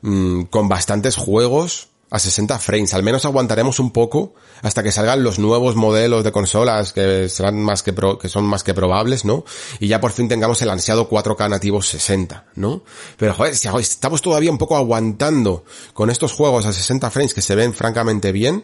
[0.03, 2.93] mm, con bastantes juegos a 60 frames.
[2.93, 7.62] Al menos aguantaremos un poco hasta que salgan los nuevos modelos de consolas que serán
[7.62, 9.43] más que que son más que probables, ¿no?
[9.80, 12.84] Y ya por fin tengamos el ansiado 4K nativo 60, ¿no?
[13.18, 17.41] Pero joder, si estamos todavía un poco aguantando con estos juegos a 60 frames que
[17.41, 18.64] se ven francamente bien,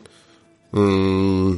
[0.72, 1.56] mmm,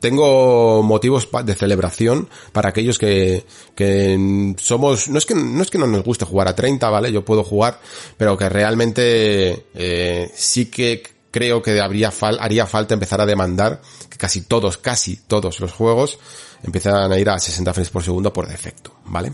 [0.00, 3.44] tengo motivos de celebración para aquellos que,
[3.74, 7.12] que somos, no es que, no es que no nos guste jugar a 30, ¿vale?
[7.12, 7.80] Yo puedo jugar,
[8.16, 13.80] pero que realmente, eh, sí que creo que habría fal, haría falta empezar a demandar
[14.08, 16.18] que casi todos, casi todos los juegos
[16.62, 19.32] empiezan a ir a 60 frames por segundo por defecto, ¿vale?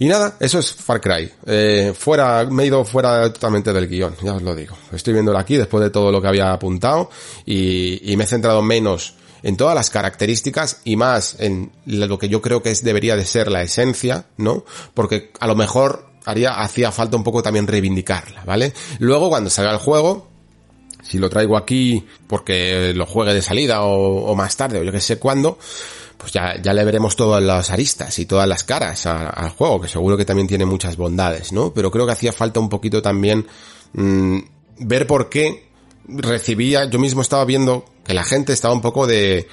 [0.00, 1.28] Y nada, eso es Far Cry.
[1.44, 4.76] Eh, fuera, me he ido fuera totalmente del guion, ya os lo digo.
[4.92, 7.10] Estoy viéndolo aquí después de todo lo que había apuntado
[7.44, 12.42] y me he centrado menos en todas las características y más en lo que yo
[12.42, 14.64] creo que es, debería de ser la esencia, ¿no?
[14.94, 18.72] Porque a lo mejor haría, hacía falta un poco también reivindicarla, ¿vale?
[18.98, 20.28] Luego cuando salga el juego,
[21.02, 25.00] si lo traigo aquí porque lo juegue de salida o, más tarde o yo que
[25.00, 25.58] sé cuándo,
[26.16, 29.88] pues ya, ya le veremos todas las aristas y todas las caras al juego, que
[29.88, 31.72] seguro que también tiene muchas bondades, ¿no?
[31.72, 33.46] Pero creo que hacía falta un poquito también
[33.92, 34.38] mmm,
[34.80, 35.67] ver por qué
[36.08, 39.46] recibía, yo mismo estaba viendo que la gente estaba un poco de,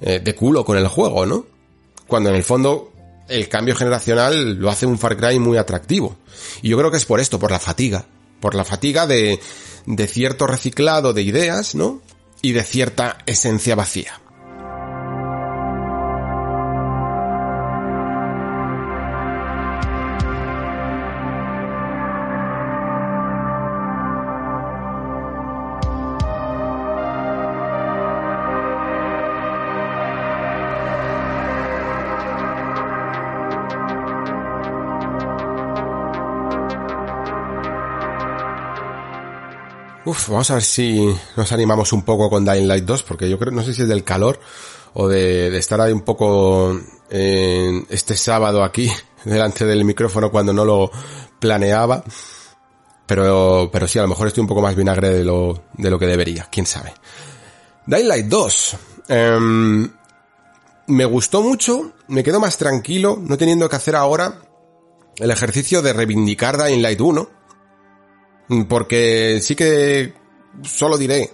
[0.00, 1.46] eh, de culo con el juego, ¿no?
[2.06, 2.90] Cuando en el fondo
[3.28, 6.16] el cambio generacional lo hace un Far Cry muy atractivo.
[6.62, 8.06] Y yo creo que es por esto, por la fatiga.
[8.40, 9.38] Por la fatiga de,
[9.86, 12.00] de cierto reciclado de ideas, ¿no?
[12.42, 14.20] Y de cierta esencia vacía.
[40.28, 43.52] Vamos a ver si nos animamos un poco con Dying Light 2, porque yo creo,
[43.52, 44.40] no sé si es del calor
[44.94, 48.90] o de, estar ahí un poco este sábado aquí,
[49.24, 50.90] delante del micrófono cuando no lo
[51.38, 52.02] planeaba.
[53.06, 55.98] Pero, pero sí, a lo mejor estoy un poco más vinagre de lo, de lo
[55.98, 56.94] que debería, quién sabe.
[57.86, 58.76] Dying Light 2.
[59.08, 59.90] Em,
[60.86, 64.42] me gustó mucho, me quedo más tranquilo, no teniendo que hacer ahora
[65.16, 67.39] el ejercicio de reivindicar Dying Light 1
[68.68, 70.12] porque sí que
[70.62, 71.30] solo diré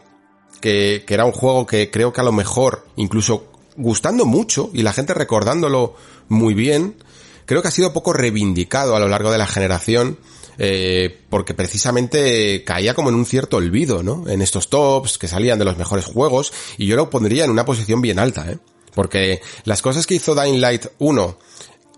[0.61, 4.93] que, era un juego que creo que a lo mejor, incluso gustando mucho y la
[4.93, 5.95] gente recordándolo
[6.29, 6.97] muy bien,
[7.45, 10.19] creo que ha sido poco reivindicado a lo largo de la generación.
[10.59, 14.27] Eh, porque precisamente caía como en un cierto olvido, ¿no?
[14.27, 17.67] En estos tops que salían de los mejores juegos y yo lo pondría en una
[17.67, 18.57] posición bien alta, ¿eh?
[18.95, 21.39] Porque las cosas que hizo Dying Light 1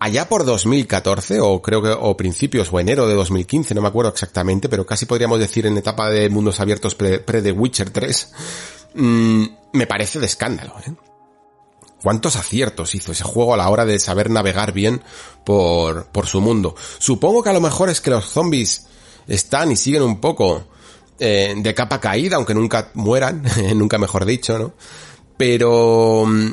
[0.01, 4.11] allá por 2014, o creo que, o principios, o enero de 2015, no me acuerdo
[4.11, 8.33] exactamente, pero casi podríamos decir en etapa de mundos abiertos pre, The Witcher 3,
[8.95, 10.95] mm, me parece de escándalo, ¿eh?
[12.01, 15.03] ¿Cuántos aciertos hizo ese juego a la hora de saber navegar bien
[15.45, 16.77] por, por su mundo?
[16.99, 18.87] Supongo que a lo mejor es que los zombies
[19.27, 20.65] están y siguen un poco
[21.19, 23.43] eh, de capa caída, aunque nunca mueran,
[23.75, 24.75] nunca mejor dicho, ¿no?
[25.37, 26.51] Pero mm,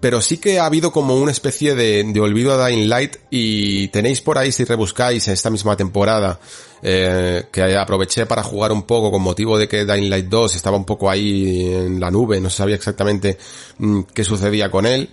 [0.00, 3.88] pero sí que ha habido como una especie de, de, olvido a Dying Light y
[3.88, 6.38] tenéis por ahí si rebuscáis esta misma temporada
[6.82, 10.76] eh, que aproveché para jugar un poco con motivo de que Dying Light 2 estaba
[10.76, 13.38] un poco ahí en la nube, no sabía exactamente
[13.78, 15.08] mm, qué sucedía con él.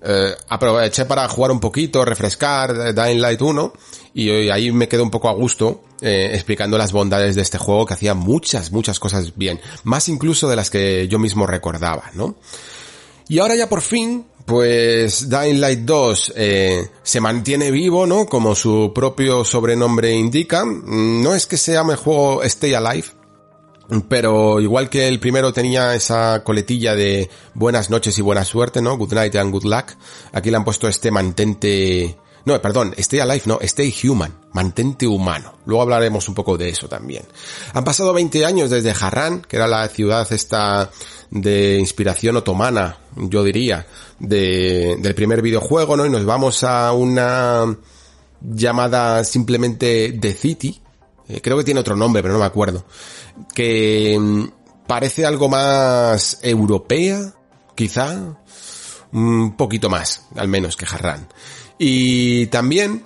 [0.00, 3.72] Eh, aproveché para jugar un poquito, refrescar Dying Light 1
[4.14, 7.84] y ahí me quedo un poco a gusto eh, explicando las bondades de este juego
[7.84, 12.36] que hacía muchas, muchas cosas bien, más incluso de las que yo mismo recordaba, ¿no?
[13.28, 18.24] Y ahora ya por fin, pues Dying Light 2 eh, se mantiene vivo, ¿no?
[18.24, 20.64] Como su propio sobrenombre indica.
[20.64, 23.08] No es que se llame juego Stay Alive,
[24.08, 28.96] pero igual que el primero tenía esa coletilla de buenas noches y buena suerte, ¿no?
[28.96, 29.92] Good night and good luck.
[30.32, 32.16] Aquí le han puesto este mantente...
[32.48, 35.58] No, perdón, Stay Alive, no, Stay Human, mantente humano.
[35.66, 37.24] Luego hablaremos un poco de eso también.
[37.74, 40.90] Han pasado 20 años desde Harran, que era la ciudad esta
[41.30, 43.86] de inspiración otomana, yo diría,
[44.18, 46.06] de, del primer videojuego, ¿no?
[46.06, 47.76] Y nos vamos a una
[48.40, 50.80] llamada simplemente The City,
[51.28, 52.86] eh, creo que tiene otro nombre, pero no me acuerdo,
[53.54, 57.34] que mm, parece algo más europea,
[57.74, 58.38] quizá,
[59.12, 61.28] un poquito más, al menos que Harran.
[61.78, 63.04] Y también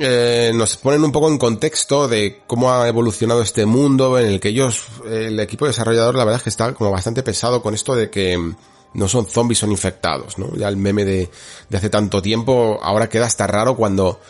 [0.00, 4.40] eh, nos ponen un poco en contexto de cómo ha evolucionado este mundo en el
[4.40, 7.96] que ellos, el equipo desarrollador, la verdad es que está como bastante pesado con esto
[7.96, 8.54] de que
[8.94, 10.54] no son zombies, son infectados, ¿no?
[10.56, 11.30] Ya el meme de,
[11.68, 14.20] de hace tanto tiempo ahora queda hasta raro cuando,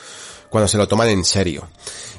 [0.49, 1.68] cuando se lo toman en serio.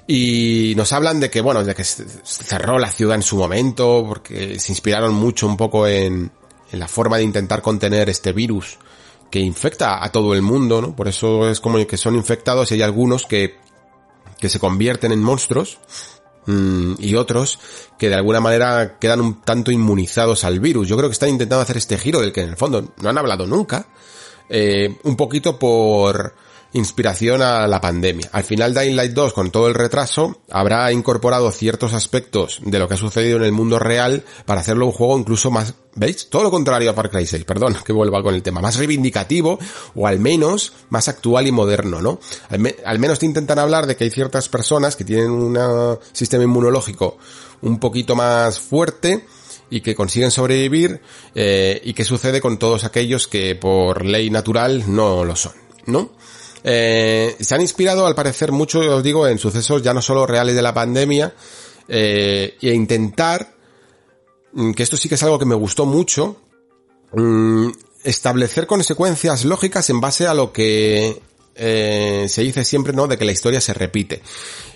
[0.05, 4.59] Y nos hablan de que, bueno, de que cerró la ciudad en su momento, porque
[4.59, 6.31] se inspiraron mucho un poco en,
[6.71, 8.79] en la forma de intentar contener este virus
[9.29, 10.95] que infecta a todo el mundo, ¿no?
[10.95, 13.57] Por eso es como que son infectados y hay algunos que,
[14.39, 15.79] que se convierten en monstruos
[16.45, 17.59] mmm, y otros
[17.97, 20.87] que de alguna manera quedan un tanto inmunizados al virus.
[20.87, 23.17] Yo creo que están intentando hacer este giro del que en el fondo no han
[23.17, 23.87] hablado nunca.
[24.49, 26.33] Eh, un poquito por
[26.73, 28.29] inspiración a la pandemia.
[28.31, 32.87] Al final Dying Light 2, con todo el retraso, habrá incorporado ciertos aspectos de lo
[32.87, 36.29] que ha sucedido en el mundo real para hacerlo un juego incluso más, ¿veis?
[36.29, 39.57] Todo lo contrario a Far Cry 6, perdón, que vuelva con el tema, más reivindicativo
[39.95, 42.19] o al menos más actual y moderno, ¿no?
[42.49, 45.57] Al, menos te intentan hablar de que hay ciertas personas que tienen un
[46.11, 47.17] sistema inmunológico
[47.61, 49.25] un poquito más fuerte,
[49.71, 50.99] y que consiguen sobrevivir
[51.35, 55.53] eh, y qué sucede con todos aquellos que por ley natural no lo son,
[55.85, 56.09] ¿no?
[56.63, 60.55] Eh, se han inspirado, al parecer, mucho, os digo, en sucesos ya no solo reales
[60.55, 61.33] de la pandemia,
[61.87, 63.53] eh, e intentar,
[64.53, 66.37] mm, que esto sí que es algo que me gustó mucho,
[67.13, 67.69] mm,
[68.03, 71.21] establecer consecuencias lógicas en base a lo que
[71.55, 73.07] eh, se dice siempre, ¿no?
[73.07, 74.21] De que la historia se repite.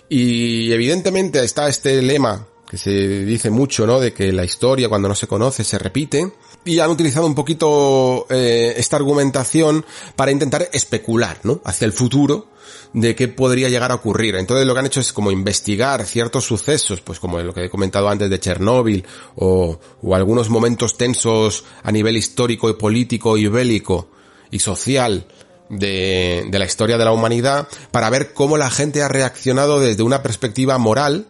[0.09, 3.99] Y evidentemente está este lema que se dice mucho, ¿no?
[3.99, 6.34] De que la historia cuando no se conoce se repite.
[6.66, 9.86] Y han utilizado un poquito eh, esta argumentación
[10.16, 11.61] para intentar especular, ¿no?
[11.66, 12.47] Hacia el futuro
[12.93, 14.36] de qué podría llegar a ocurrir.
[14.36, 17.70] Entonces lo que han hecho es como investigar ciertos sucesos, pues como lo que he
[17.70, 19.05] comentado antes de Chernóbil,
[19.36, 24.09] o, o algunos momentos tensos a nivel histórico y político y bélico
[24.51, 25.28] y social
[25.70, 30.03] de, de la historia de la humanidad, para ver cómo la gente ha reaccionado desde
[30.03, 31.28] una perspectiva moral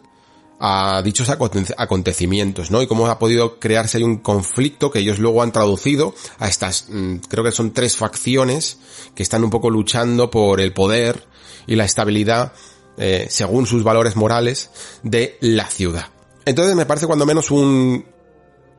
[0.66, 2.82] a dichos acontecimientos, ¿no?
[2.82, 6.86] Y cómo ha podido crearse ahí un conflicto que ellos luego han traducido a estas,
[6.88, 8.78] mm, creo que son tres facciones
[9.14, 11.28] que están un poco luchando por el poder
[11.68, 12.54] y la estabilidad,
[12.98, 14.70] eh, según sus valores morales,
[15.04, 16.08] de la ciudad.
[16.46, 18.06] Entonces me parece cuando menos un,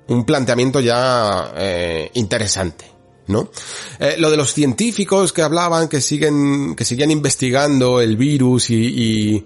[0.09, 2.87] un planteamiento ya eh, interesante.
[3.27, 3.51] ¿no?
[3.99, 8.75] Eh, lo de los científicos que hablaban, que siguen, que siguen investigando el virus y,
[8.77, 9.45] y,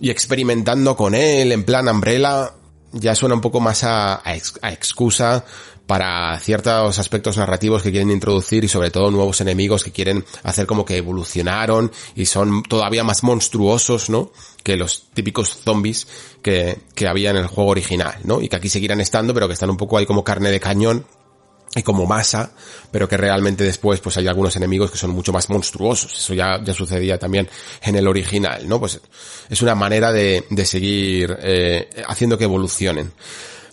[0.00, 2.52] y experimentando con él en plan umbrella,
[2.92, 5.44] ya suena un poco más a, a, excusa
[5.86, 10.66] para ciertos aspectos narrativos que quieren introducir y sobre todo nuevos enemigos que quieren hacer
[10.66, 14.32] como que evolucionaron y son todavía más monstruosos, ¿no?
[14.64, 16.08] Que los típicos zombies
[16.42, 18.42] que, que había en el juego original, ¿no?
[18.42, 21.06] Y que aquí seguirán estando, pero que están un poco ahí como carne de cañón
[21.74, 22.52] y como masa,
[22.90, 26.16] pero que realmente después pues hay algunos enemigos que son mucho más monstruosos.
[26.16, 27.48] Eso ya, ya sucedía también
[27.82, 28.80] en el original, ¿no?
[28.80, 29.00] Pues
[29.48, 33.12] es una manera de, de seguir eh, haciendo que evolucionen.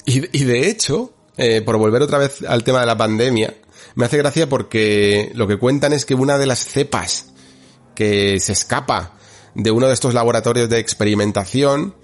[0.06, 3.54] Y, y de hecho, eh, por volver otra vez al tema de la pandemia,
[3.96, 7.28] me hace gracia porque lo que cuentan es que una de las cepas
[7.96, 9.14] que se escapa
[9.56, 11.96] de uno de estos laboratorios de experimentación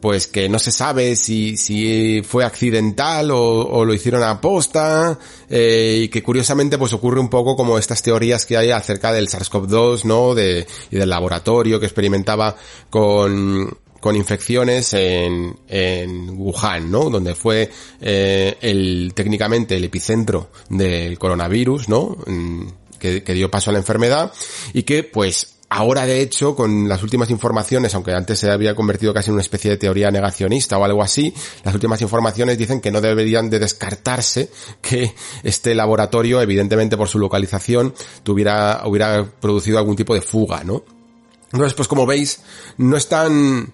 [0.00, 6.02] pues que no se sabe si, si fue accidental o, lo hicieron a posta, eh,
[6.04, 10.04] y que curiosamente pues ocurre un poco como estas teorías que hay acerca del SARS-CoV-2,
[10.04, 10.34] ¿no?
[10.34, 12.56] De, y del laboratorio que experimentaba
[12.88, 17.10] con, con infecciones en, en Wuhan, ¿no?
[17.10, 17.70] Donde fue
[18.00, 22.16] eh, el técnicamente el epicentro del coronavirus, ¿no?
[22.26, 22.66] Mm,
[22.98, 24.32] que, que dio paso a la enfermedad
[24.72, 29.14] y que pues Ahora, de hecho, con las últimas informaciones, aunque antes se había convertido
[29.14, 32.90] casi en una especie de teoría negacionista o algo así, las últimas informaciones dicen que
[32.90, 34.50] no deberían de descartarse
[34.82, 35.14] que
[35.44, 37.94] este laboratorio, evidentemente por su localización,
[38.24, 40.82] tuviera, hubiera producido algún tipo de fuga, ¿no?
[41.52, 42.40] Entonces, pues como veis,
[42.76, 43.72] no están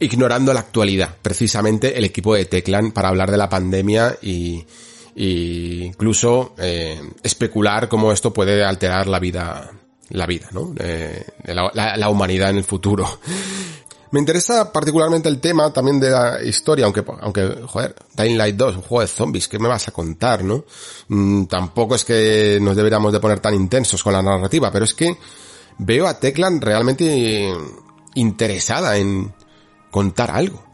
[0.00, 4.66] ignorando la actualidad, precisamente el equipo de Teclan para hablar de la pandemia y,
[5.14, 9.70] y incluso eh, especular cómo esto puede alterar la vida
[10.10, 10.72] la vida, ¿no?
[10.78, 13.06] Eh, la, humanidad en el futuro.
[14.10, 18.76] Me interesa particularmente el tema también de la historia, aunque, aunque, joder, Dying Light 2,
[18.76, 20.64] un juego de zombies, ¿qué me vas a contar, no?
[21.08, 24.94] Mm, tampoco es que nos deberíamos de poner tan intensos con la narrativa, pero es
[24.94, 25.18] que
[25.78, 27.52] veo a Teclan realmente
[28.14, 29.32] interesada en
[29.90, 30.64] contar algo.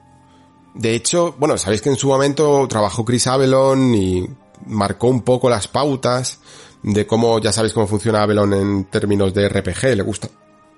[0.74, 4.28] De hecho, bueno, sabéis que en su momento trabajó Chris Avalon y
[4.66, 6.38] marcó un poco las pautas
[6.84, 10.28] de cómo, ya sabéis cómo funciona Avalon en términos de RPG, le gusta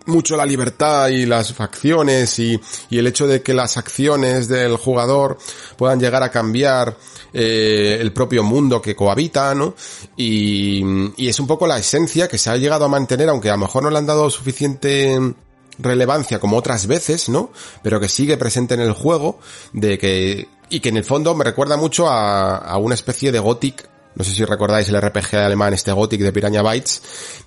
[0.07, 2.59] mucho la libertad y las facciones y,
[2.91, 5.37] y el hecho de que las acciones del jugador
[5.77, 6.97] puedan llegar a cambiar
[7.33, 9.75] eh, el propio mundo que cohabita, ¿no?
[10.17, 10.81] Y,
[11.17, 13.59] y es un poco la esencia que se ha llegado a mantener, aunque a lo
[13.59, 15.19] mejor no le han dado suficiente
[15.79, 17.51] relevancia como otras veces, ¿no?
[17.83, 19.41] Pero que sigue presente en el juego,
[19.73, 23.41] de que, y que en el fondo me recuerda mucho a, a una especie de
[23.41, 27.03] Gothic no sé si recordáis el RPG alemán, este Gothic de Piranha Bytes,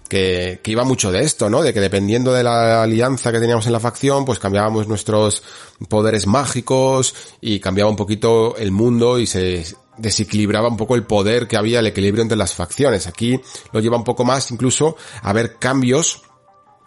[0.07, 1.63] que, que iba mucho de esto, ¿no?
[1.63, 5.41] De que dependiendo de la alianza que teníamos en la facción, pues cambiábamos nuestros
[5.89, 9.65] poderes mágicos y cambiaba un poquito el mundo y se
[9.97, 13.07] desequilibraba un poco el poder que había, el equilibrio entre las facciones.
[13.07, 13.41] Aquí
[13.73, 16.21] lo lleva un poco más incluso a ver cambios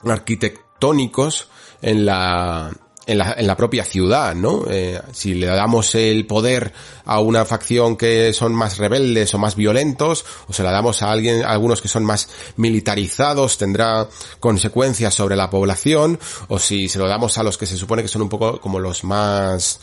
[0.05, 1.49] arquitectónicos
[1.81, 2.73] en la,
[3.07, 4.65] en la, en la propia ciudad, ¿no?
[4.69, 6.73] Eh, si le damos el poder
[7.05, 11.11] a una facción que son más rebeldes o más violentos, o se la damos a
[11.11, 14.09] alguien, a algunos que son más militarizados, tendrá
[14.41, 18.09] consecuencias sobre la población, o si se lo damos a los que se supone que
[18.09, 19.81] son un poco como los más,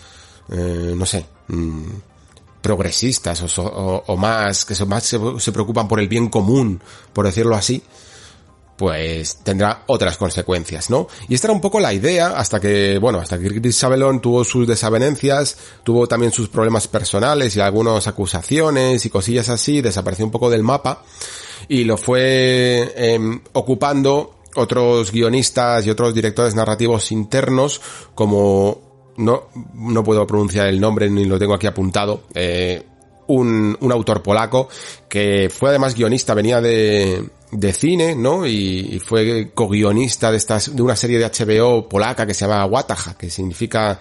[0.51, 1.87] eh, no sé, mmm,
[2.61, 6.81] progresistas o, o, o, más, que son más se preocupan por el bien común,
[7.13, 7.83] por decirlo así,
[8.79, 11.09] pues tendrá otras consecuencias, ¿no?
[11.27, 14.45] Y esta era un poco la idea hasta que, bueno, hasta que Chris Sabelon tuvo
[14.45, 20.31] sus desavenencias, tuvo también sus problemas personales y algunas acusaciones y cosillas así, desapareció un
[20.31, 21.03] poco del mapa
[21.67, 23.19] y lo fue eh,
[23.51, 27.81] ocupando otros guionistas y otros directores narrativos internos
[28.15, 32.81] como no, no puedo pronunciar el nombre ni lo tengo aquí apuntado, eh,
[33.27, 34.69] un, un autor polaco
[35.09, 38.45] que fue además guionista, venía de, de cine, ¿no?
[38.45, 43.15] Y, fue co-guionista de estas, de una serie de HBO polaca que se llama Wataja,
[43.17, 43.99] que significa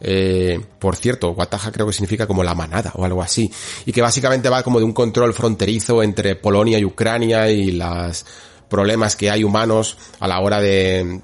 [0.00, 3.50] eh, por cierto, Wataja creo que significa como la manada o algo así,
[3.84, 8.24] y que básicamente va como de un control fronterizo entre Polonia y Ucrania y los
[8.68, 11.20] problemas que hay humanos a la hora de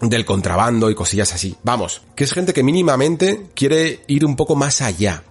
[0.00, 1.56] del contrabando y cosillas así.
[1.62, 5.22] Vamos, que es gente que mínimamente quiere ir un poco más allá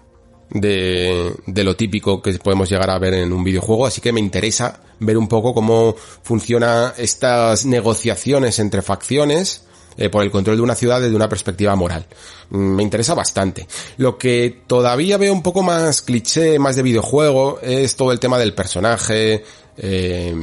[0.54, 4.20] de, de lo típico que podemos llegar a ver en un videojuego, así que me
[4.20, 9.64] interesa ver un poco cómo funciona estas negociaciones entre facciones
[9.98, 12.06] eh, por el control de una ciudad desde una perspectiva moral.
[12.50, 13.68] Mm, me interesa bastante.
[13.98, 18.40] Lo que todavía veo un poco más cliché, más de videojuego, es todo el tema
[18.40, 19.44] del personaje
[19.78, 20.36] eh,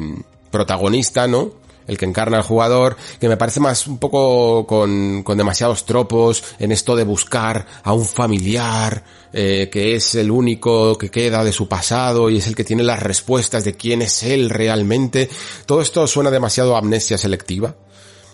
[0.50, 1.60] protagonista, ¿no?
[1.86, 6.44] el que encarna al jugador, que me parece más un poco con, con demasiados tropos
[6.60, 11.52] en esto de buscar a un familiar, eh, que es el único que queda de
[11.52, 15.28] su pasado y es el que tiene las respuestas de quién es él realmente.
[15.66, 17.74] Todo esto suena demasiado amnesia selectiva,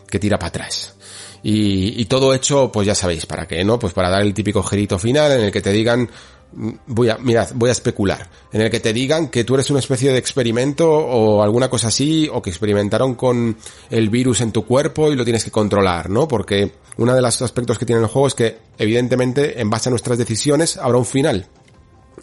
[0.09, 0.95] que tira para atrás.
[1.43, 3.63] Y, y, todo hecho, pues ya sabéis, ¿para qué?
[3.63, 3.79] ¿No?
[3.79, 6.11] Pues para dar el típico gerito final en el que te digan,
[6.53, 9.81] voy a, mirad, voy a especular, en el que te digan que tú eres una
[9.81, 13.57] especie de experimento o alguna cosa así, o que experimentaron con
[13.91, 16.27] el virus en tu cuerpo y lo tienes que controlar, ¿no?
[16.27, 19.91] Porque uno de los aspectos que tiene el juego es que, evidentemente, en base a
[19.91, 21.47] nuestras decisiones, habrá un final.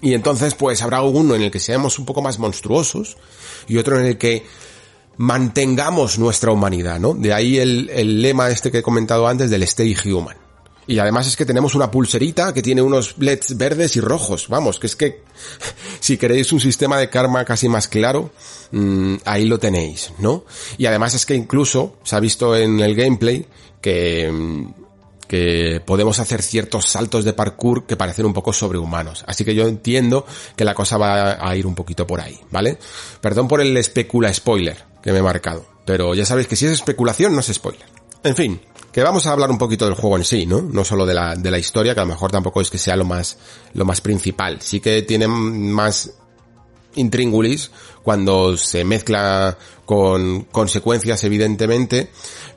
[0.02, 3.18] Y entonces, pues habrá uno en el que seamos un poco más monstruosos
[3.68, 4.46] y otro en el que
[5.18, 7.14] mantengamos nuestra humanidad, ¿no?
[7.14, 10.43] De ahí el, el lema este que he comentado antes del stay human.
[10.88, 14.48] Y además es que tenemos una pulserita que tiene unos LEDs verdes y rojos.
[14.50, 15.24] Vamos, que es que
[16.00, 18.32] si queréis un sistema de karma casi más claro,
[18.72, 20.46] mmm, ahí lo tenéis, ¿no?
[20.78, 23.46] Y además es que incluso se ha visto en el gameplay
[23.82, 24.84] que, mm,
[25.28, 29.24] que podemos hacer ciertos saltos de parkour que parecen un poco sobrehumanos.
[29.26, 32.78] Así que yo entiendo que la cosa va a ir un poquito por ahí, ¿vale?
[33.22, 35.66] Perdón por el especula spoiler que me he marcado.
[35.86, 37.86] Pero ya sabéis que si es especulación no es spoiler.
[38.24, 38.62] En fin,
[38.94, 40.62] que vamos a hablar un poquito del juego en sí, ¿no?
[40.62, 42.96] No solo de la, de la historia, que a lo mejor tampoco es que sea
[42.96, 43.38] lo más,
[43.74, 44.62] lo más principal.
[44.62, 46.12] Sí que tiene más
[46.96, 47.72] intríngulis
[48.04, 52.12] cuando se mezcla con consecuencias, evidentemente,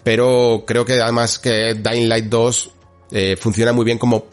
[0.05, 2.71] pero creo que además que Dying Light 2
[3.13, 4.27] eh, funciona muy bien como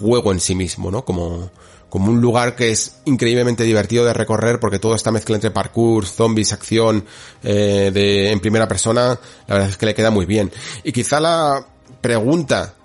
[0.00, 1.04] juego en sí mismo, ¿no?
[1.04, 1.50] Como,
[1.92, 6.06] como un lugar que es increíblemente divertido de recorrer porque toda esta mezcla entre parkour,
[6.06, 7.04] zombies, acción
[7.42, 9.08] eh, de en primera persona,
[9.46, 10.50] la verdad es que le queda muy bien.
[10.84, 11.66] Y quizá la
[12.00, 12.76] pregunta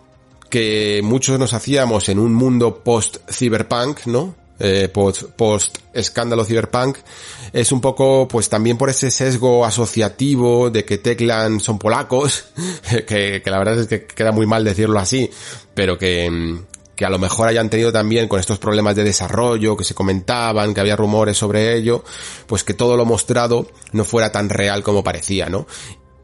[0.50, 4.36] que muchos nos hacíamos en un mundo post-cyberpunk, ¿no?
[4.60, 6.98] Eh, post, escándalo cyberpunk
[7.54, 12.46] es un poco pues también por ese sesgo asociativo de que Teclan son polacos
[13.08, 15.30] que, que la verdad es que queda muy mal decirlo así
[15.76, 16.66] pero que,
[16.98, 20.74] que a lo mejor hayan tenido también con estos problemas de desarrollo que se comentaban,
[20.74, 22.04] que había rumores sobre ello,
[22.48, 25.68] pues que todo lo mostrado no fuera tan real como parecía, ¿no?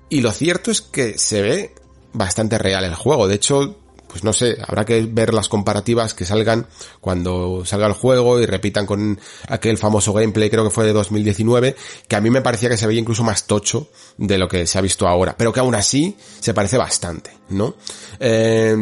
[0.10, 1.76] Y lo cierto es que se ve
[2.12, 3.28] bastante real el juego.
[3.28, 3.78] De hecho,
[4.08, 6.68] pues no sé, habrá que ver las comparativas que salgan
[7.02, 11.76] cuando salga el juego y repitan con aquel famoso gameplay, creo que fue de 2019,
[12.08, 14.80] que a mí me parecía que se veía incluso más tocho de lo que se
[14.80, 17.76] ha visto ahora, pero que aún así se parece bastante, ¿no?
[18.20, 18.76] Eh,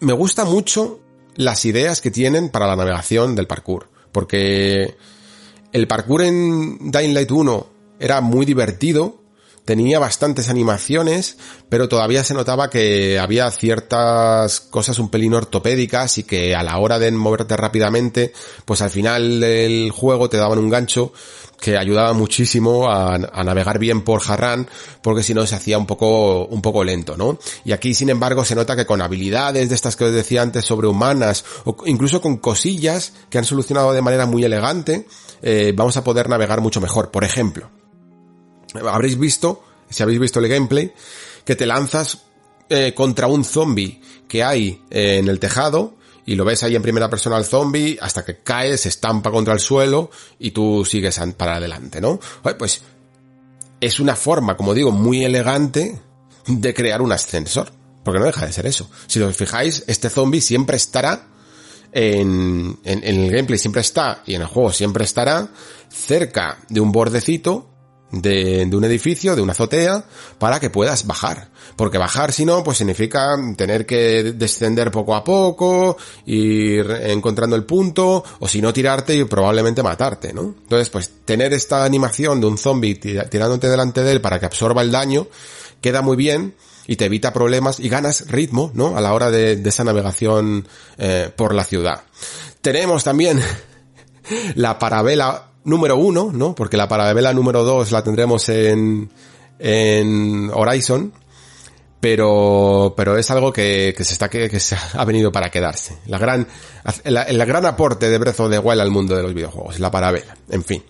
[0.00, 1.00] me gusta mucho
[1.34, 4.96] las ideas que tienen para la navegación del parkour, porque
[5.72, 7.66] el parkour en Dying Light 1
[8.00, 9.20] era muy divertido,
[9.66, 11.36] tenía bastantes animaciones,
[11.68, 16.78] pero todavía se notaba que había ciertas cosas un pelín ortopédicas y que a la
[16.78, 18.32] hora de moverte rápidamente,
[18.64, 21.12] pues al final del juego te daban un gancho
[21.60, 24.68] que ayudaba muchísimo a, a navegar bien por Harran,
[25.02, 27.38] porque si no se hacía un poco, un poco lento, ¿no?
[27.64, 30.64] Y aquí, sin embargo, se nota que con habilidades de estas que os decía antes
[30.64, 35.08] sobrehumanas, o incluso con cosillas que han solucionado de manera muy elegante,
[35.42, 37.10] eh, vamos a poder navegar mucho mejor.
[37.10, 37.70] Por ejemplo,
[38.88, 40.92] habréis visto, si habéis visto el gameplay,
[41.44, 42.24] que te lanzas
[42.68, 45.94] eh, contra un zombie que hay eh, en el tejado,
[46.26, 49.54] y lo ves ahí en primera persona al zombie hasta que cae, se estampa contra
[49.54, 52.18] el suelo y tú sigues para adelante, ¿no?
[52.58, 52.82] Pues
[53.80, 56.00] es una forma, como digo, muy elegante
[56.48, 57.70] de crear un ascensor.
[58.02, 58.88] Porque no deja de ser eso.
[59.08, 61.28] Si os fijáis, este zombie siempre estará
[61.92, 65.48] en, en, en el gameplay siempre está y en el juego siempre estará
[65.88, 67.68] cerca de un bordecito
[68.10, 70.04] de, de, un edificio, de una azotea,
[70.38, 71.48] para que puedas bajar.
[71.76, 77.64] Porque bajar, si no, pues significa tener que descender poco a poco, ir encontrando el
[77.64, 80.54] punto, o si no tirarte y probablemente matarte, ¿no?
[80.62, 84.82] Entonces, pues tener esta animación de un zombie tirándote delante de él para que absorba
[84.82, 85.26] el daño,
[85.80, 86.54] queda muy bien
[86.86, 88.96] y te evita problemas y ganas ritmo, ¿no?
[88.96, 90.66] A la hora de, de esa navegación
[90.98, 92.02] eh, por la ciudad.
[92.60, 93.40] Tenemos también
[94.54, 96.54] la parabela número uno, ¿no?
[96.54, 99.10] Porque la parabela número dos la tendremos en,
[99.58, 101.12] en Horizon.
[102.00, 105.98] pero, pero es algo que, que se está, que, que, se ha venido para quedarse.
[106.06, 106.46] La gran,
[107.04, 110.36] el, el gran aporte de Breath of the al mundo de los videojuegos, la parabela,
[110.48, 110.82] en fin.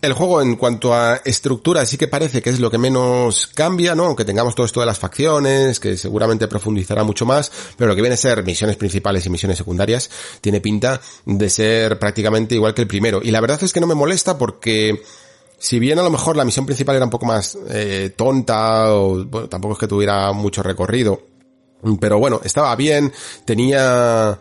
[0.00, 3.96] El juego en cuanto a estructura sí que parece que es lo que menos cambia,
[3.96, 4.04] ¿no?
[4.04, 8.02] Aunque tengamos todo esto de las facciones, que seguramente profundizará mucho más, pero lo que
[8.02, 10.08] viene a ser misiones principales y misiones secundarias
[10.40, 13.20] tiene pinta de ser prácticamente igual que el primero.
[13.24, 15.02] Y la verdad es que no me molesta porque
[15.58, 19.24] si bien a lo mejor la misión principal era un poco más eh, tonta, o
[19.24, 21.20] bueno, tampoco es que tuviera mucho recorrido,
[22.00, 23.12] pero bueno, estaba bien,
[23.44, 24.38] tenía...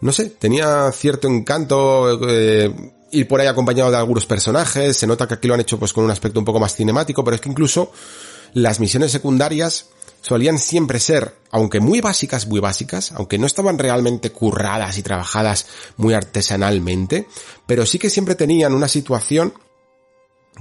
[0.00, 2.72] No sé, tenía cierto encanto, eh,
[3.10, 5.92] ir por ahí acompañado de algunos personajes, se nota que aquí lo han hecho pues
[5.92, 7.92] con un aspecto un poco más cinemático, pero es que incluso
[8.54, 9.86] las misiones secundarias
[10.20, 15.66] solían siempre ser, aunque muy básicas, muy básicas, aunque no estaban realmente curradas y trabajadas
[15.96, 17.28] muy artesanalmente,
[17.66, 19.52] pero sí que siempre tenían una situación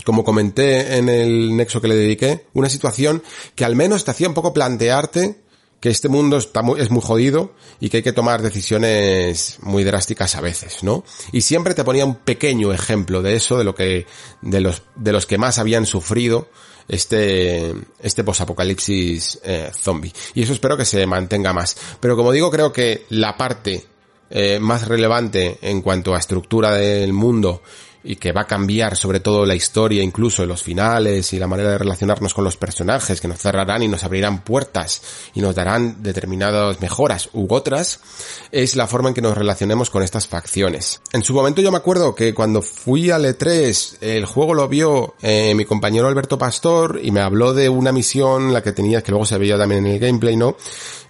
[0.06, 3.24] como comenté en el nexo que le dediqué, una situación
[3.56, 5.42] que al menos te hacía un poco plantearte
[5.80, 9.84] que este mundo está muy, es muy jodido y que hay que tomar decisiones muy
[9.84, 11.04] drásticas a veces, ¿no?
[11.32, 14.08] Y siempre te ponía un pequeño ejemplo de eso, de lo que,
[14.42, 16.50] de los, de los que más habían sufrido
[16.88, 20.14] este, este posapocalipsis eh, zombie.
[20.34, 21.78] Y eso espero que se mantenga más.
[22.00, 23.86] Pero como digo, creo que la parte
[24.30, 27.62] eh, más relevante en cuanto a estructura del mundo
[28.08, 31.72] y que va a cambiar sobre todo la historia, incluso los finales y la manera
[31.72, 35.02] de relacionarnos con los personajes, que nos cerrarán y nos abrirán puertas
[35.36, 38.00] y nos darán determinadas mejoras u otras,
[38.50, 41.02] es la forma en que nos relacionemos con estas facciones.
[41.12, 45.16] En su momento yo me acuerdo que cuando fui al E3, el juego lo vio
[45.22, 49.12] eh, mi compañero Alberto Pastor y me habló de una misión, la que tenía, que
[49.12, 50.56] luego se veía también en el gameplay, ¿no?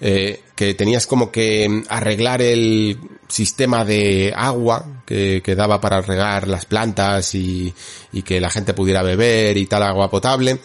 [0.01, 6.65] Eh, que tenías como que arreglar el sistema de agua que, daba para regar las
[6.65, 7.73] plantas y,
[8.11, 10.59] y, que la gente pudiera beber y tal agua potable.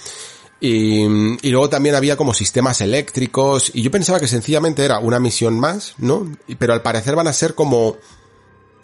[0.60, 1.02] Y,
[1.46, 5.60] y, luego también había como sistemas eléctricos y yo pensaba que sencillamente era una misión
[5.60, 6.32] más, ¿no?
[6.58, 7.98] Pero al parecer van a ser como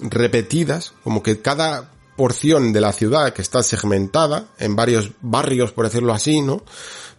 [0.01, 5.87] repetidas, como que cada porción de la ciudad que está segmentada en varios barrios, por
[5.87, 6.63] decirlo así, ¿no?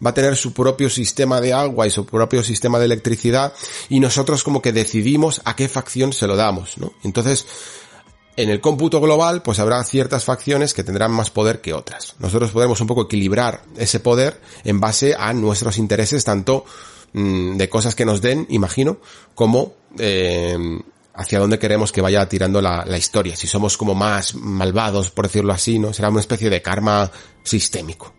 [0.05, 3.53] Va a tener su propio sistema de agua y su propio sistema de electricidad
[3.89, 6.93] y nosotros como que decidimos a qué facción se lo damos, ¿no?
[7.03, 7.45] Entonces,
[8.37, 12.15] en el cómputo global, pues habrá ciertas facciones que tendrán más poder que otras.
[12.19, 16.63] Nosotros podemos un poco equilibrar ese poder en base a nuestros intereses, tanto
[17.11, 18.99] mmm, de cosas que nos den, imagino,
[19.35, 20.57] como eh,
[21.19, 23.35] hacia dónde queremos que vaya tirando la, historia.
[23.35, 25.91] Si somos como más malvados, por decirlo así, ¿no?
[25.91, 27.11] Será una especie de karma
[27.43, 28.13] sistémico.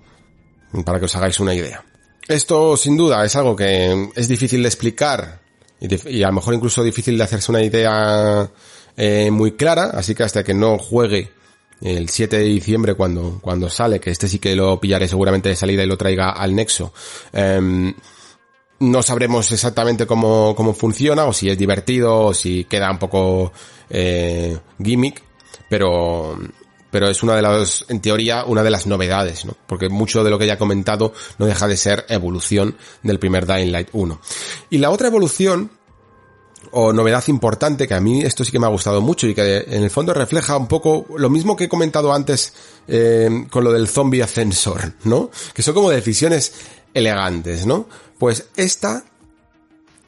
[0.85, 1.85] Para que os hagáis una idea.
[2.29, 5.41] Esto, sin duda, es algo que es difícil de explicar
[5.81, 8.51] y, a lo mejor incluso difícil de hacerse una idea
[8.97, 11.33] eh, muy clara, así que hasta que no juegue
[11.81, 15.57] el 7 de diciembre cuando, cuando sale, que este sí que lo pillaré seguramente de
[15.57, 16.93] salida y lo traiga al nexo,
[17.33, 17.95] eh,
[18.81, 23.53] no sabremos exactamente cómo, cómo funciona, o si es divertido, o si queda un poco
[23.89, 25.23] eh, gimmick,
[25.69, 26.39] pero,
[26.91, 29.57] pero es una de las, en teoría, una de las novedades, ¿no?
[29.67, 33.47] Porque mucho de lo que ya he comentado no deja de ser evolución del primer
[33.47, 34.21] Dying Light 1.
[34.71, 35.71] Y la otra evolución,
[36.73, 39.65] o novedad importante, que a mí esto sí que me ha gustado mucho y que
[39.69, 42.53] en el fondo refleja un poco lo mismo que he comentado antes
[42.89, 45.31] eh, con lo del zombie ascensor, ¿no?
[45.55, 46.53] Que son como decisiones
[46.93, 47.89] elegantes, ¿no?
[48.19, 49.05] Pues esta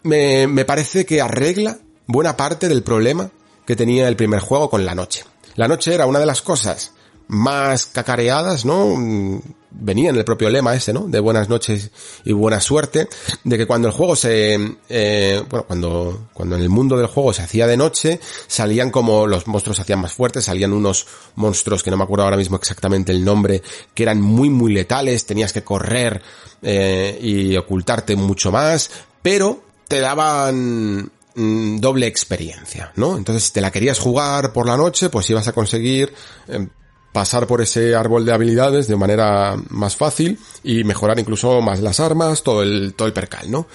[0.03, 3.31] me, me parece que arregla buena parte del problema
[3.67, 5.25] que tenía el primer juego con la noche.
[5.55, 6.93] La noche era una de las cosas
[7.29, 9.43] más cacareadas, ¿no?
[9.71, 11.09] Venía en el propio lema ese, ¿no?
[11.09, 11.91] De buenas noches
[12.25, 13.09] y buena suerte,
[13.43, 17.33] de que cuando el juego se, eh, bueno, cuando, cuando en el mundo del juego
[17.33, 21.07] se hacía de noche, salían como los monstruos hacían más fuertes, salían unos
[21.37, 23.63] monstruos que no me acuerdo ahora mismo exactamente el nombre,
[23.95, 26.21] que eran muy muy letales, tenías que correr
[26.61, 28.91] eh, y ocultarte mucho más,
[29.23, 33.17] pero te daban mm, doble experiencia, ¿no?
[33.17, 36.13] Entonces, si te la querías jugar por la noche, pues ibas a conseguir
[36.49, 36.67] eh,
[37.13, 42.01] pasar por ese árbol de habilidades de manera más fácil y mejorar incluso más las
[42.01, 43.67] armas, todo el, todo el percal, ¿no?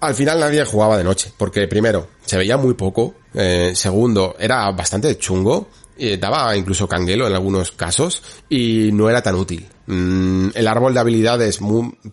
[0.00, 4.70] Al final nadie jugaba de noche, porque primero, se veía muy poco, eh, segundo, era
[4.70, 5.68] bastante chungo,
[6.02, 9.66] eh, daba incluso canguelo en algunos casos y no era tan útil.
[9.86, 11.58] Mm, el árbol de habilidades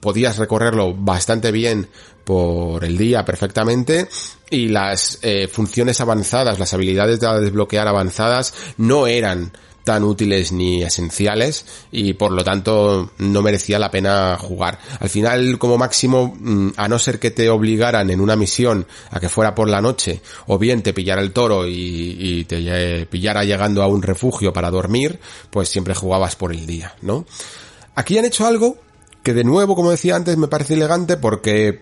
[0.01, 1.87] podías recorrerlo bastante bien
[2.25, 4.09] por el día perfectamente
[4.49, 9.53] y las eh, funciones avanzadas, las habilidades de desbloquear avanzadas no eran
[9.87, 14.79] tan útiles ni esenciales y por lo tanto no merecía la pena jugar.
[14.99, 19.21] Al final, como máximo, mm, a no ser que te obligaran en una misión a
[19.21, 23.45] que fuera por la noche o bien te pillara el toro y, y te pillara
[23.45, 27.25] llegando a un refugio para dormir, pues siempre jugabas por el día, ¿no?
[27.95, 28.75] Aquí han hecho algo
[29.23, 31.81] que de nuevo, como decía antes, me parece elegante porque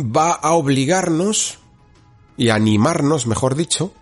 [0.00, 1.58] va a obligarnos
[2.38, 3.92] y animarnos, mejor dicho,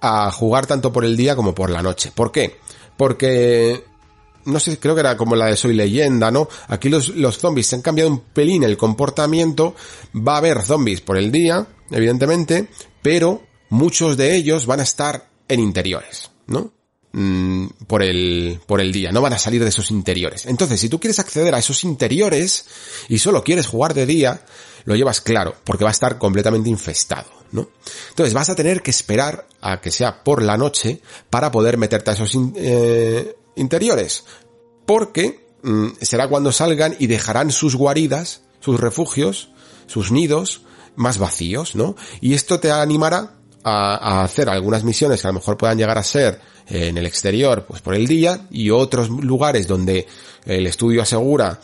[0.00, 2.12] a jugar tanto por el día como por la noche.
[2.14, 2.58] ¿Por qué?
[2.96, 3.84] Porque
[4.44, 6.48] no sé, creo que era como la de Soy Leyenda, ¿no?
[6.68, 9.74] Aquí los, los zombies se han cambiado un pelín el comportamiento.
[10.16, 12.68] Va a haber zombies por el día, evidentemente,
[13.02, 16.72] pero muchos de ellos van a estar en interiores, ¿no?
[17.10, 20.44] Mm, por el, por el día, no van a salir de esos interiores.
[20.44, 22.66] Entonces, si tú quieres acceder a esos interiores
[23.08, 24.42] y solo quieres jugar de día,
[24.84, 27.70] lo llevas claro, porque va a estar completamente infestado, ¿no?
[28.10, 32.10] Entonces vas a tener que esperar a que sea por la noche para poder meterte
[32.10, 34.24] a esos eh, interiores,
[34.84, 39.48] porque mm, será cuando salgan y dejarán sus guaridas, sus refugios,
[39.86, 40.60] sus nidos
[40.94, 41.96] más vacíos, ¿no?
[42.20, 46.02] Y esto te animará a, hacer algunas misiones que a lo mejor puedan llegar a
[46.02, 50.06] ser en el exterior, pues por el día, y otros lugares donde
[50.44, 51.58] el estudio asegura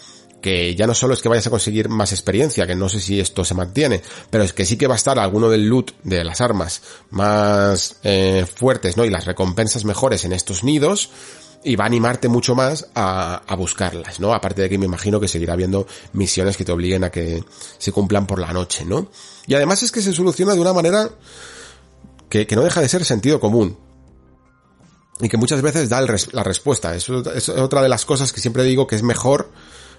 [0.45, 3.19] que ya no solo es que vayas a conseguir más experiencia, que no sé si
[3.19, 6.23] esto se mantiene, pero es que sí que va a estar alguno del loot de
[6.23, 9.07] las armas más eh, fuertes, ¿no?
[9.07, 11.09] Y las recompensas mejores en estos nidos,
[11.65, 14.35] y va a animarte mucho más a, a, buscarlas, ¿no?
[14.35, 17.43] Aparte de que me imagino que seguirá habiendo misiones que te obliguen a que
[17.79, 19.09] se cumplan por la noche, ¿no?
[19.47, 21.09] Y además es que se soluciona de una manera
[22.45, 23.79] que, no deja de ser sentido común.
[25.21, 26.95] Y que muchas veces da la respuesta.
[26.97, 29.53] Eso es otra de las cosas que siempre digo que es mejor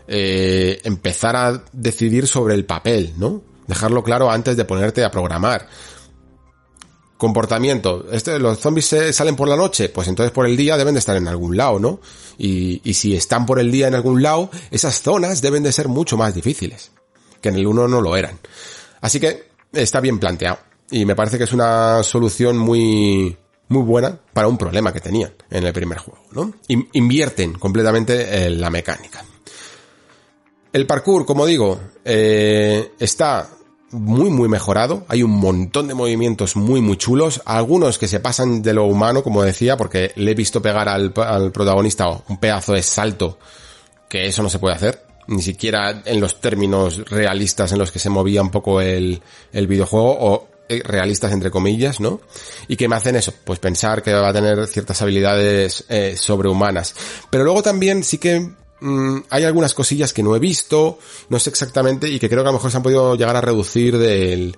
[0.07, 3.41] eh, empezar a decidir sobre el papel, ¿no?
[3.67, 5.69] Dejarlo claro antes de ponerte a programar.
[7.17, 8.05] Comportamiento.
[8.11, 11.15] Este, los zombies salen por la noche, pues entonces por el día deben de estar
[11.15, 12.01] en algún lado, ¿no?
[12.37, 15.87] Y, y si están por el día en algún lado, esas zonas deben de ser
[15.87, 16.91] mucho más difíciles.
[17.41, 18.37] Que en el 1 no lo eran.
[18.99, 20.59] Así que está bien planteado.
[20.91, 23.35] Y me parece que es una solución muy,
[23.69, 26.53] muy buena para un problema que tenían en el primer juego, ¿no?
[26.93, 29.23] Invierten completamente en la mecánica.
[30.71, 33.49] El parkour, como digo, eh, está
[33.91, 38.61] muy muy mejorado, hay un montón de movimientos muy muy chulos, algunos que se pasan
[38.61, 42.83] de lo humano, como decía, porque le he visto pegar al, protagonista un pedazo de
[42.83, 43.39] salto,
[44.09, 47.99] que eso no se puede hacer, ni siquiera en los términos realistas en los que
[47.99, 49.21] se movía un poco el,
[49.53, 50.47] el videojuego,
[50.83, 52.21] realistas entre comillas, ¿no?
[52.67, 56.95] Y que me hacen eso, pues pensar que va a tener ciertas habilidades eh, sobrehumanas.
[57.29, 58.49] Pero luego también sí que
[58.81, 62.49] Mm, hay algunas cosillas que no he visto, no sé exactamente, y que creo que
[62.49, 64.55] a lo mejor se han podido llegar a reducir del,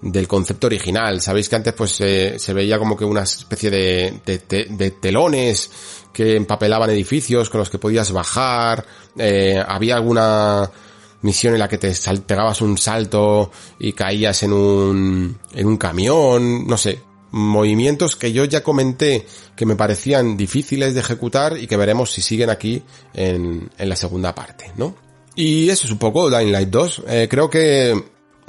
[0.00, 1.20] del concepto original.
[1.20, 5.70] Sabéis que antes pues se veía como que una especie de, de, telones
[6.12, 8.84] que empapelaban edificios con los que podías bajar,
[9.16, 10.70] eh, había alguna
[11.22, 11.92] misión en la que te
[12.26, 17.00] pegabas un salto y caías en un, en un camión, no sé,
[17.32, 19.26] movimientos que yo ya comenté
[19.56, 22.82] que me parecían difíciles de ejecutar y que veremos si siguen aquí
[23.14, 24.94] en, en la segunda parte, ¿no?
[25.34, 27.02] Y eso es un poco Dying Light 2.
[27.08, 27.94] Eh, creo que,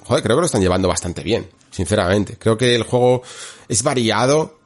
[0.03, 2.37] joder, creo que lo están llevando bastante bien, sinceramente.
[2.37, 3.23] Creo que el juego
[3.69, 4.59] es variado,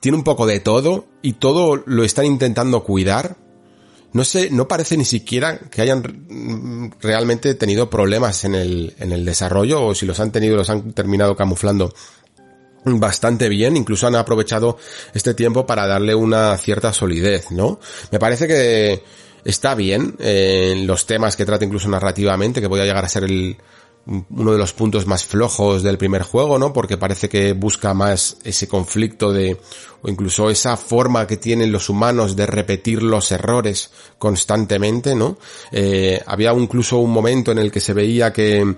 [0.00, 3.36] tiene un poco de todo y todo lo están intentando cuidar.
[4.14, 9.24] No sé, no parece ni siquiera que hayan realmente tenido problemas en el, en el
[9.24, 11.92] desarrollo o si los han tenido los han terminado camuflando
[12.84, 14.78] bastante bien, incluso han aprovechado
[15.14, 17.80] este tiempo para darle una cierta solidez, ¿no?
[18.12, 19.02] Me parece que
[19.44, 23.24] está bien en eh, los temas que trata incluso narrativamente, que podría llegar a ser
[23.24, 23.56] el,
[24.06, 26.72] uno de los puntos más flojos del primer juego, ¿no?
[26.72, 29.58] Porque parece que busca más ese conflicto de,
[30.02, 35.38] o incluso esa forma que tienen los humanos de repetir los errores constantemente, ¿no?
[35.72, 38.76] Eh, había incluso un momento en el que se veía que,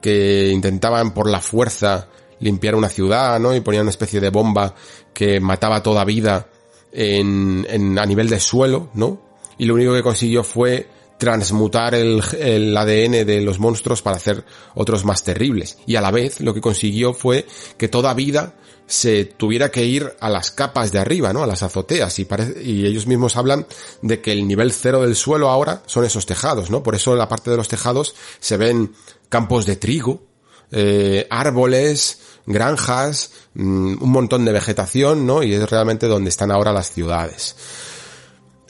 [0.00, 2.08] que intentaban por la fuerza
[2.40, 3.54] limpiar una ciudad, ¿no?
[3.54, 4.74] Y ponía una especie de bomba
[5.14, 6.48] que mataba toda vida
[6.90, 9.30] en, en, a nivel de suelo, ¿no?
[9.58, 10.88] Y lo único que consiguió fue
[11.20, 14.42] transmutar el, el, ADN de los monstruos para hacer
[14.74, 15.76] otros más terribles.
[15.86, 18.54] Y a la vez lo que consiguió fue que toda vida
[18.86, 21.42] se tuviera que ir a las capas de arriba, ¿no?
[21.42, 22.18] A las azoteas.
[22.18, 22.26] Y,
[22.64, 23.66] y ellos mismos hablan
[24.00, 26.82] de que el nivel cero del suelo ahora son esos tejados, ¿no?
[26.82, 28.94] Por eso en la parte de los tejados se ven
[29.28, 30.22] campos de trigo,
[30.72, 35.42] eh, árboles, granjas, mm, un montón de vegetación, ¿no?
[35.42, 37.56] Y es realmente donde están ahora las ciudades.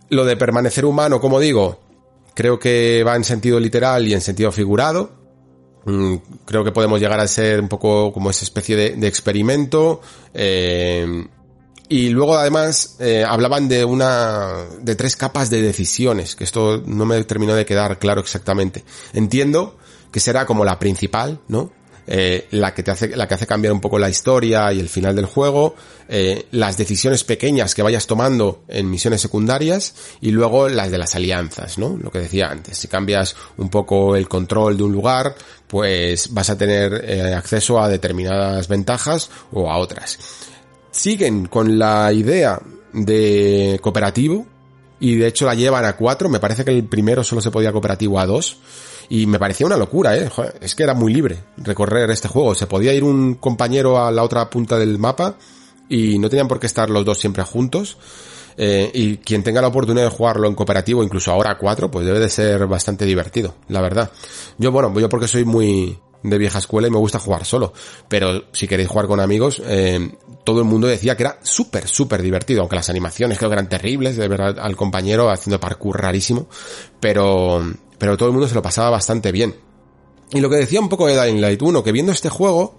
[0.08, 1.89] Lo de permanecer humano, como digo,
[2.34, 5.12] creo que va en sentido literal y en sentido figurado.
[5.84, 10.00] Mm, creo que podemos llegar a ser un poco como esa especie de, experimento.
[10.34, 11.26] Eh,
[11.88, 17.04] y luego además eh, hablaban de una de tres capas de decisiones, que esto no
[17.04, 18.84] me terminó de quedar claro exactamente.
[19.12, 19.76] Entiendo
[20.12, 21.72] que será como la principal, ¿no?
[22.12, 24.88] Eh, la que te hace, la que hace cambiar un poco la historia y el
[24.88, 25.76] final del juego,
[26.08, 31.14] eh, las decisiones pequeñas que vayas tomando en misiones secundarias y luego las de las
[31.14, 31.96] alianzas, ¿no?
[31.96, 35.36] Lo que decía antes, si cambias un poco el control de un lugar,
[35.68, 40.18] pues vas a tener eh, acceso a determinadas ventajas o a otras.
[40.90, 42.60] Siguen con la idea
[42.92, 44.48] de cooperativo
[44.98, 47.70] y de hecho la llevan a cuatro, me parece que el primero solo se podía
[47.70, 48.58] cooperativo a dos
[49.10, 50.30] y me parecía una locura, ¿eh?
[50.60, 52.54] es que era muy libre recorrer este juego.
[52.54, 55.34] Se podía ir un compañero a la otra punta del mapa
[55.88, 57.98] y no tenían por qué estar los dos siempre juntos.
[58.56, 62.06] Eh, y quien tenga la oportunidad de jugarlo en cooperativo, incluso ahora a cuatro, pues
[62.06, 64.10] debe de ser bastante divertido, la verdad.
[64.58, 67.72] Yo, bueno, yo porque soy muy de vieja escuela y me gusta jugar solo.
[68.08, 70.14] Pero si queréis jugar con amigos, eh,
[70.44, 72.60] todo el mundo decía que era súper, súper divertido.
[72.60, 76.46] Aunque las animaciones creo que eran terribles, de ver al compañero haciendo parkour rarísimo.
[77.00, 77.64] Pero,
[78.00, 79.54] pero todo el mundo se lo pasaba bastante bien.
[80.32, 82.78] Y lo que decía un poco de Dying Light 1, que viendo este juego,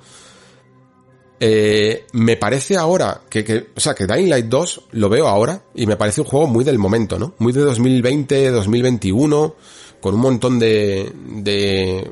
[1.39, 5.61] eh, me parece ahora que, que, o sea, que Dying Light 2 lo veo ahora
[5.75, 7.35] y me parece un juego muy del momento, ¿no?
[7.37, 9.55] Muy de 2020, 2021,
[10.01, 12.09] con un montón de, de,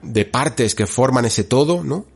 [0.00, 2.06] de partes que forman ese todo, ¿no?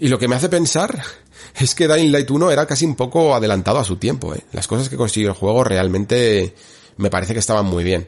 [0.00, 1.02] Y lo que me hace pensar
[1.60, 4.40] es que Dying Light 1 era casi un poco adelantado a su tiempo, ¿eh?
[4.52, 6.54] Las cosas que consiguió el juego realmente
[6.96, 8.06] me parece que estaban muy bien.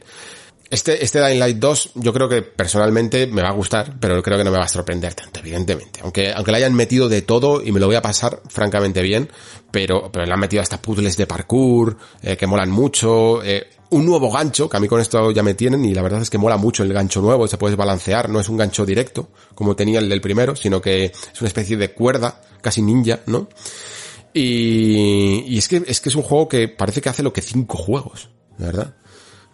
[0.69, 4.37] Este, este Dying Light 2 yo creo que personalmente me va a gustar, pero creo
[4.37, 6.01] que no me va a sorprender tanto, evidentemente.
[6.03, 9.29] Aunque, aunque le hayan metido de todo y me lo voy a pasar francamente bien,
[9.71, 14.05] pero, pero le han metido hasta puzzles de parkour, eh, que molan mucho, eh, un
[14.05, 16.37] nuevo gancho, que a mí con esto ya me tienen y la verdad es que
[16.37, 19.99] mola mucho el gancho nuevo, se puede balancear, no es un gancho directo, como tenía
[19.99, 23.47] el del primero, sino que es una especie de cuerda, casi ninja, ¿no?
[24.33, 27.41] Y, y es que, es que es un juego que parece que hace lo que
[27.41, 28.93] cinco juegos, ¿verdad?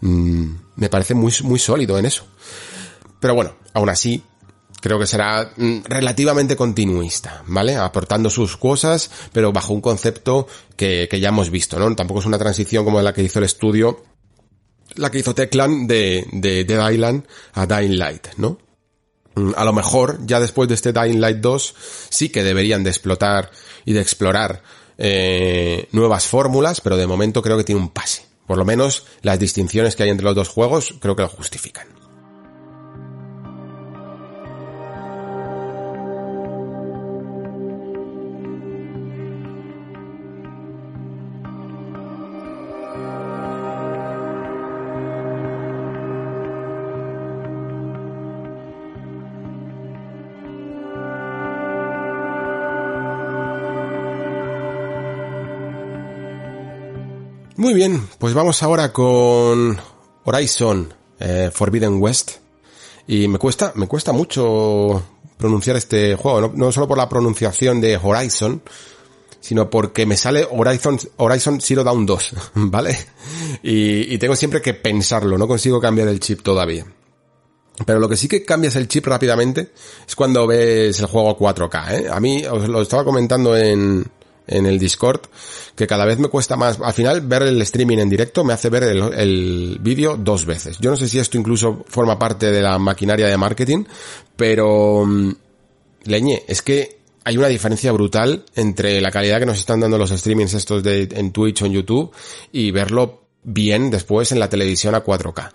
[0.03, 2.25] Mm, me parece muy, muy sólido en eso.
[3.21, 4.21] Pero bueno, aún así,
[4.81, 7.77] creo que será mm, relativamente continuista, ¿vale?
[7.77, 11.95] Aportando sus cosas, pero bajo un concepto que, que ya hemos visto, ¿no?
[11.95, 14.03] Tampoco es una transición como la que hizo el estudio,
[14.95, 18.57] la que hizo Teclan de, de Dead Island a Dying Light, ¿no?
[19.35, 21.75] Mm, a lo mejor, ya después de este Dying Light 2,
[22.09, 23.51] sí que deberían de explotar
[23.85, 24.63] y de explorar
[24.97, 28.32] eh, nuevas fórmulas, pero de momento creo que tiene un pase.
[28.53, 31.93] Por lo menos las distinciones que hay entre los dos juegos creo que lo justifican.
[57.64, 59.80] Muy bien, pues vamos ahora con
[60.26, 62.31] Horizon eh, Forbidden West.
[63.07, 65.02] Y me cuesta, me cuesta mucho
[65.38, 68.61] pronunciar este juego, no, solo por la pronunciación de Horizon,
[69.40, 72.98] sino porque me sale Horizon, Horizon Zero Dawn 2, ¿vale?
[73.64, 76.85] Y, tengo siempre que pensarlo, no consigo cambiar el chip todavía.
[77.85, 79.72] Pero lo que sí que cambias el chip rápidamente
[80.06, 82.10] es cuando ves el juego 4K, ¿eh?
[82.11, 84.06] A mí, os lo estaba comentando en,
[84.48, 85.22] en el Discord,
[85.76, 88.70] que cada vez me cuesta más, al final ver el streaming en directo me hace
[88.70, 90.78] ver el, vídeo dos veces.
[90.80, 93.86] Yo no sé si esto incluso forma parte de la maquinaria de marketing,
[94.36, 95.32] pero mm,
[96.06, 100.10] leñe, es que hay una diferencia brutal entre la calidad que nos están dando los
[100.10, 102.11] streamings estos de, en Twitch o en YouTube
[102.52, 105.52] y verlo bien después en la televisión a 4K.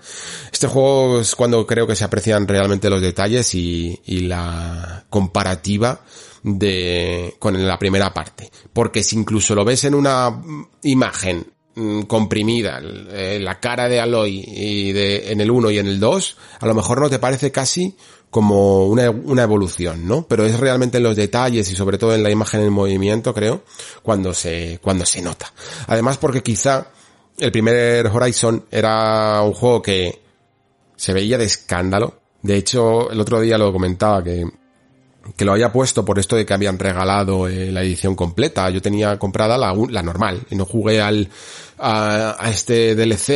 [0.53, 6.03] Este juego es cuando creo que se aprecian realmente los detalles y la comparativa
[6.43, 8.51] de, con la primera parte.
[8.73, 10.43] Porque si incluso lo ves en una
[10.83, 15.87] imagen mm, comprimida, eh, la cara de Aloy y de, en el 1 y en
[15.87, 17.95] el 2, a lo mejor no te parece casi
[18.31, 20.27] como una, una evolución, ¿no?
[20.29, 23.63] Pero es realmente en los detalles y sobre todo en la imagen en movimiento, creo,
[24.03, 25.53] cuando se, cuando se nota.
[25.87, 26.89] Además porque quizá
[27.39, 30.21] el primer Horizon era un juego que
[30.97, 32.21] se veía de escándalo.
[32.43, 34.45] De hecho, el otro día lo comentaba que
[35.37, 38.69] que lo había puesto por esto de que habían regalado eh, la edición completa.
[38.71, 41.29] Yo tenía comprada la, la normal y no jugué al,
[41.79, 43.29] a, a este DLC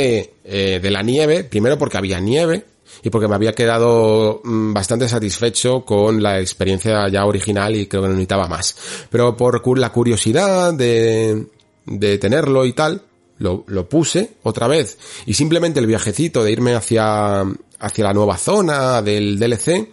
[0.45, 2.65] eh, de la nieve, primero porque había nieve
[3.03, 8.03] y porque me había quedado mm, bastante satisfecho con la experiencia ya original y creo
[8.03, 8.77] que no necesitaba más.
[9.11, 11.47] Pero por la curiosidad de,
[11.87, 13.03] de tenerlo y tal,
[13.39, 17.43] lo, lo puse otra vez y simplemente el viajecito de irme hacia,
[17.79, 19.89] hacia la nueva zona del DLC,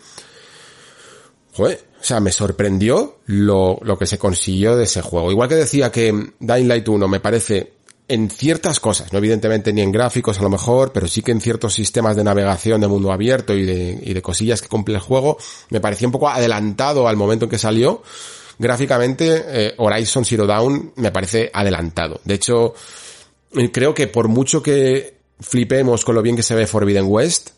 [1.54, 5.32] joder, o sea, me sorprendió lo, lo que se consiguió de ese juego.
[5.32, 7.74] Igual que decía que Dying Light 1 me parece
[8.08, 11.42] en ciertas cosas, no evidentemente ni en gráficos a lo mejor, pero sí que en
[11.42, 15.02] ciertos sistemas de navegación de mundo abierto y de, y de cosillas que cumple el
[15.02, 15.38] juego,
[15.70, 18.02] me parecía un poco adelantado al momento en que salió.
[18.58, 22.20] Gráficamente, eh, Horizon Zero Dawn me parece adelantado.
[22.26, 22.74] De hecho,
[23.56, 27.52] eh, creo que por mucho que flipemos con lo bien que se ve Forbidden West,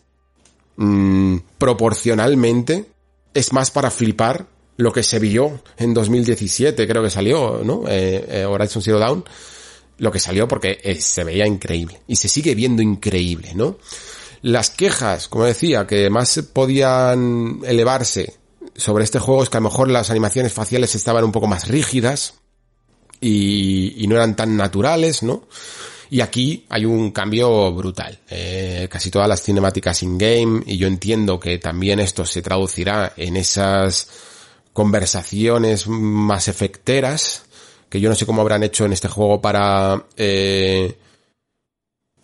[0.75, 2.87] mmm, proporcionalmente
[3.33, 4.47] es más para flipar
[4.77, 7.83] lo que se vio en 2017, creo que salió, ¿no?
[7.87, 9.23] Eh, eh, Horizon Zero Dawn
[9.97, 13.77] lo que salió porque eh, se veía increíble y se sigue viendo increíble, ¿no?
[14.41, 18.33] Las quejas, como decía, que más podían elevarse
[18.75, 21.67] sobre este juego es que a lo mejor las animaciones faciales estaban un poco más
[21.67, 22.33] rígidas
[23.19, 25.43] y, y no eran tan naturales, ¿no?
[26.11, 28.19] Y aquí hay un cambio brutal.
[28.29, 33.37] Eh, casi todas las cinemáticas in-game y yo entiendo que también esto se traducirá en
[33.37, 34.09] esas
[34.73, 37.45] conversaciones más efecteras
[37.89, 40.97] que yo no sé cómo habrán hecho en este juego para eh,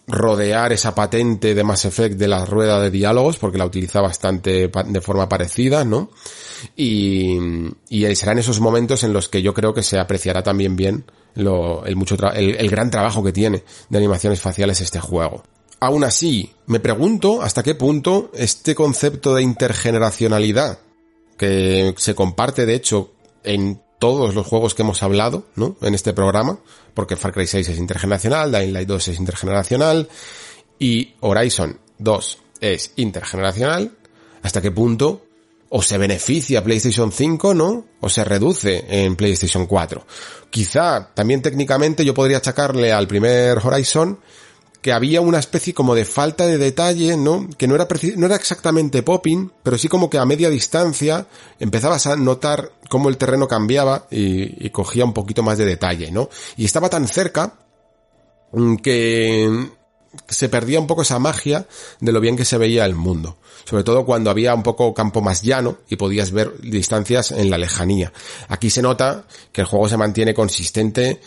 [0.06, 4.70] rodear esa patente de Mass Effect de la rueda de diálogos, porque la utiliza bastante
[4.70, 6.12] de forma parecida, ¿no?
[6.76, 7.38] Y,
[7.90, 11.06] y serán esos momentos en los que yo creo que se apreciará también bien
[11.38, 15.44] lo, el, mucho el, gran trabajo que tiene de animaciones faciales este juego.
[15.80, 20.80] Aún así, me pregunto hasta qué punto este concepto de intergeneracionalidad,
[21.38, 23.12] que se comparte de hecho
[23.44, 25.76] en todos los juegos que hemos hablado, ¿no?
[25.82, 26.60] En este programa,
[26.94, 30.10] porque Far Cry 6 es intergeneracional, Dying Light 2 es intergeneracional
[30.80, 33.92] y Horizon 2 es intergeneracional,
[34.42, 35.27] hasta qué punto
[35.70, 37.86] o se beneficia PlayStation 5, ¿no?
[38.02, 40.06] O se reduce en PlayStation 4.
[40.50, 44.20] Quizá también técnicamente yo podría achacarle al primer Horizon
[44.82, 47.50] que había una especie como de falta de detalle, ¿no?
[47.58, 51.28] Que no era, no era exactamente popping, pero sí como que a media distancia
[51.60, 56.12] empezabas a notar cómo el terreno cambiaba y, y cogía un poquito más de detalle,
[56.12, 56.30] ¿no?
[56.56, 57.56] Y estaba tan cerca
[58.82, 59.70] que
[60.28, 61.68] se perdía un poco esa magia
[62.00, 63.38] de lo bien que se veía el mundo.
[63.66, 67.58] Sobre todo cuando había un poco campo más llano y podías ver distancias en la
[67.58, 68.14] lejanía.
[68.48, 71.20] Aquí se nota que el juego se mantiene consistente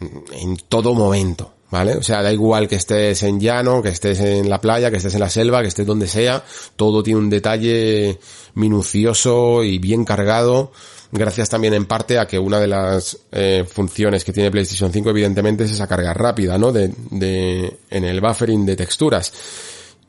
[0.00, 1.54] en todo momento.
[1.70, 1.96] ¿Vale?
[1.96, 5.12] O sea, da igual que estés en llano, que estés en la playa, que estés
[5.12, 6.42] en la selva, que estés donde sea,
[6.76, 8.18] todo tiene un detalle
[8.54, 10.72] minucioso y bien cargado,
[11.10, 15.10] gracias también en parte a que una de las eh, funciones que tiene PlayStation 5
[15.10, 16.72] evidentemente es esa carga rápida, ¿no?
[16.72, 19.32] De, de, en el buffering de texturas.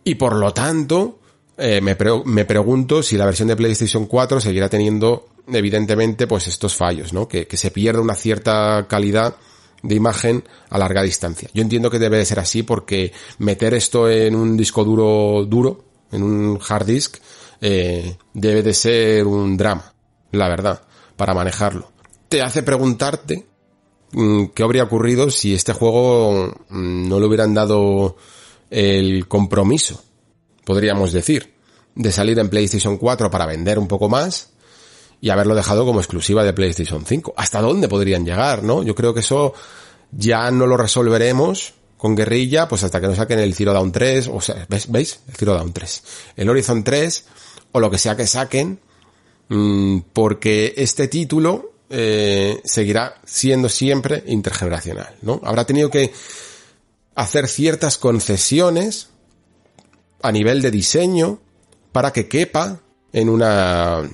[0.04, 1.20] Y por lo tanto,
[1.58, 6.76] eh, me, me pregunto si la versión de PlayStation 4 seguirá teniendo evidentemente pues estos
[6.76, 7.28] fallos, ¿no?
[7.28, 9.36] Que, que se pierda una cierta calidad
[9.82, 11.50] de imagen a larga distancia.
[11.54, 15.86] Yo entiendo que debe de ser así porque meter esto en un disco duro duro,
[16.12, 17.18] en un hard disk,
[17.62, 19.94] eh, debe de ser un drama,
[20.32, 20.82] la verdad,
[21.20, 21.92] para manejarlo.
[22.30, 23.46] Te hace preguntarte
[24.14, 28.16] mmm, qué habría ocurrido si este juego mmm, no le hubieran dado
[28.70, 30.02] el compromiso,
[30.64, 31.56] podríamos decir,
[31.94, 34.52] de salir en PlayStation 4 para vender un poco más
[35.20, 37.34] y haberlo dejado como exclusiva de PlayStation 5.
[37.36, 38.82] ¿Hasta dónde podrían llegar, no?
[38.84, 39.54] Yo creo que eso
[40.12, 44.30] ya no lo resolveremos con guerrilla, pues hasta que nos saquen el Zero Dawn 3,
[44.32, 44.90] o sea, ¿ves?
[44.90, 45.20] ¿veis?
[45.28, 46.04] El Zero Dawn 3.
[46.38, 47.26] El Horizon 3,
[47.74, 48.80] o lo que sea que saquen,
[49.50, 55.42] mmm, porque este título eh, seguirá siendo siempre intergeneracional, ¿no?
[55.44, 56.14] Habrá tenido que
[57.16, 59.10] hacer ciertas concesiones
[60.22, 61.40] a nivel de diseño
[61.92, 62.80] para que quepa
[63.12, 64.08] en una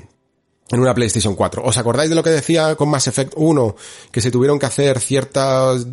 [0.69, 1.63] en una PlayStation 4.
[1.63, 3.75] ¿Os acordáis de lo que decía con Mass Effect 1?
[4.11, 5.85] Que se tuvieron que hacer ciertas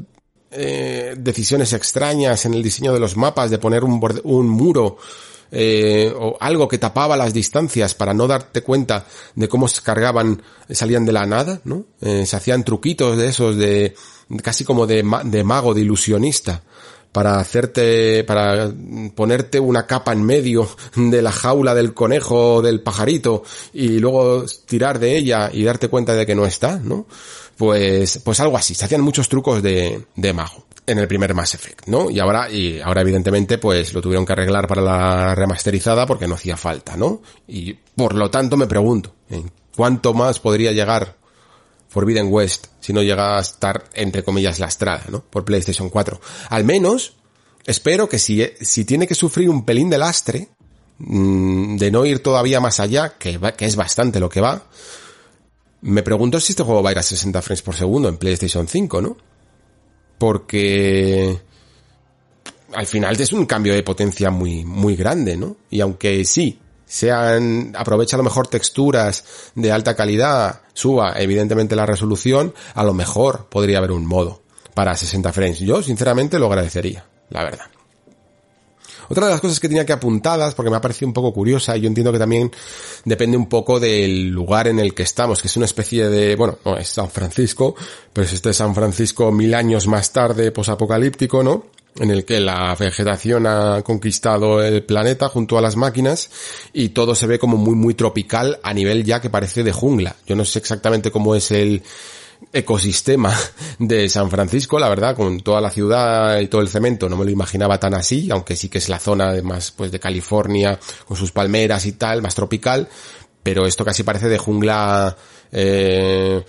[0.51, 4.97] eh, decisiones extrañas en el diseño de los mapas, de poner un, borde, un muro
[5.53, 9.05] eh, o algo que tapaba las distancias para no darte cuenta
[9.35, 11.85] de cómo se cargaban, salían de la nada, ¿no?
[12.01, 13.95] Eh, se hacían truquitos de esos de
[14.43, 16.63] casi como de, de mago, de ilusionista
[17.13, 18.73] para hacerte, para
[19.15, 20.67] ponerte una capa en medio
[20.97, 23.43] de la jaula del conejo o del pajarito
[23.75, 27.07] y luego tirar de ella y darte cuenta de que no está, ¿no?
[27.59, 28.75] Pues, pues algo así.
[28.75, 32.11] Se hacían muchos trucos de, de mago en el primer Mass Effect, ¿no?
[32.11, 36.35] Y ahora, y ahora evidentemente pues lo tuvieron que arreglar para la remasterizada porque no
[36.35, 37.23] hacía falta, ¿no?
[37.47, 41.17] Y por lo tanto me pregunto, ¿en cuánto más podría llegar
[41.89, 45.23] Forbidden West si no llega a estar, entre comillas, lastrada, ¿no?
[45.23, 46.21] Por PlayStation 4.
[46.49, 47.17] Al menos,
[47.67, 50.49] espero que si, si tiene que sufrir un pelín de lastre,
[50.99, 54.65] mmm, de no ir todavía más allá, que, va, que es bastante lo que va,
[55.83, 58.67] me pregunto si este juego va a ir a 60 frames por segundo en PlayStation
[58.67, 59.17] 5, ¿no?
[60.23, 61.37] Porque
[62.73, 65.57] al final es un cambio de potencia muy, muy grande, ¿no?
[65.69, 69.25] Y aunque sí, sean, aprovecha a lo mejor texturas
[69.57, 74.43] de alta calidad, suba evidentemente la resolución, a lo mejor podría haber un modo
[74.75, 75.59] para 60 frames.
[75.59, 77.67] Yo, sinceramente, lo agradecería, la verdad.
[79.09, 81.77] Otra de las cosas que tenía que apuntadas, porque me ha parecido un poco curiosa,
[81.77, 82.51] y yo entiendo que también
[83.05, 86.59] depende un poco del lugar en el que estamos, que es una especie de, bueno,
[86.65, 87.75] no es San Francisco,
[88.13, 91.65] pero es este San Francisco mil años más tarde, posapocalíptico, ¿no?
[91.99, 96.31] en el que la vegetación ha conquistado el planeta junto a las máquinas
[96.73, 100.17] y todo se ve como muy muy tropical a nivel ya que parece de jungla.
[100.27, 101.83] Yo no sé exactamente cómo es el
[102.53, 103.37] ecosistema
[103.79, 107.25] de San Francisco, la verdad, con toda la ciudad y todo el cemento, no me
[107.25, 111.17] lo imaginaba tan así, aunque sí que es la zona más pues de California con
[111.17, 112.89] sus palmeras y tal, más tropical,
[113.43, 115.17] pero esto casi parece de jungla
[115.51, 116.45] eh,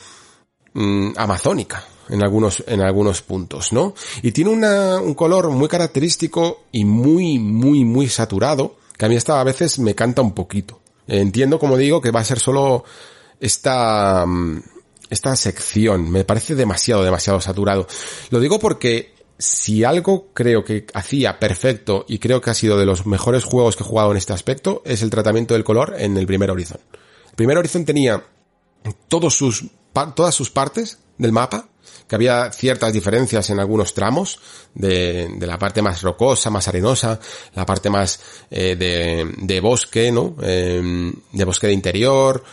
[0.73, 3.93] mm, amazónica en algunos en algunos puntos, ¿no?
[4.21, 9.15] Y tiene una, un color muy característico y muy muy muy saturado que a mí
[9.15, 10.79] esta a veces me canta un poquito.
[11.07, 12.83] Entiendo, como digo, que va a ser solo
[13.39, 14.61] esta mm,
[15.13, 16.11] esta sección.
[16.11, 17.87] Me parece demasiado, demasiado saturado.
[18.29, 22.85] Lo digo porque si algo creo que hacía perfecto y creo que ha sido de
[22.85, 26.17] los mejores juegos que he jugado en este aspecto, es el tratamiento del color en
[26.17, 26.79] el primer Horizon.
[27.29, 28.23] El primer Horizon tenía
[29.07, 29.65] todos sus,
[30.15, 31.69] todas sus partes del mapa,
[32.07, 34.39] que había ciertas diferencias en algunos tramos
[34.73, 37.19] de, de la parte más rocosa, más arenosa,
[37.55, 38.19] la parte más
[38.51, 40.35] eh, de, de, bosque, ¿no?
[40.41, 42.43] Eh, de bosque de interior,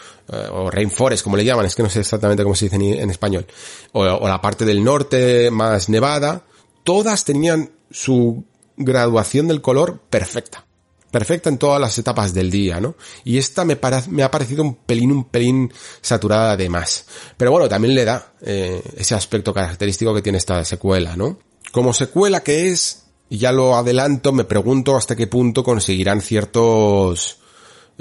[0.52, 3.46] o rainforest, como le llaman, es que no sé exactamente cómo se dice en, español,
[3.92, 6.44] o, la parte del norte más nevada,
[6.84, 8.44] todas tenían su
[8.76, 10.64] graduación del color perfecta
[11.10, 12.94] perfecta en todas las etapas del día, ¿no?
[13.24, 13.76] Y esta me,
[14.10, 17.04] me ha parecido un pelín, un pelín saturada de más.
[17.36, 21.40] Pero bueno, también le da eh, ese aspecto característico que tiene esta secuela, ¿no?
[21.72, 27.39] Como secuela que es, y ya lo adelanto, me pregunto hasta qué punto conseguirán ciertos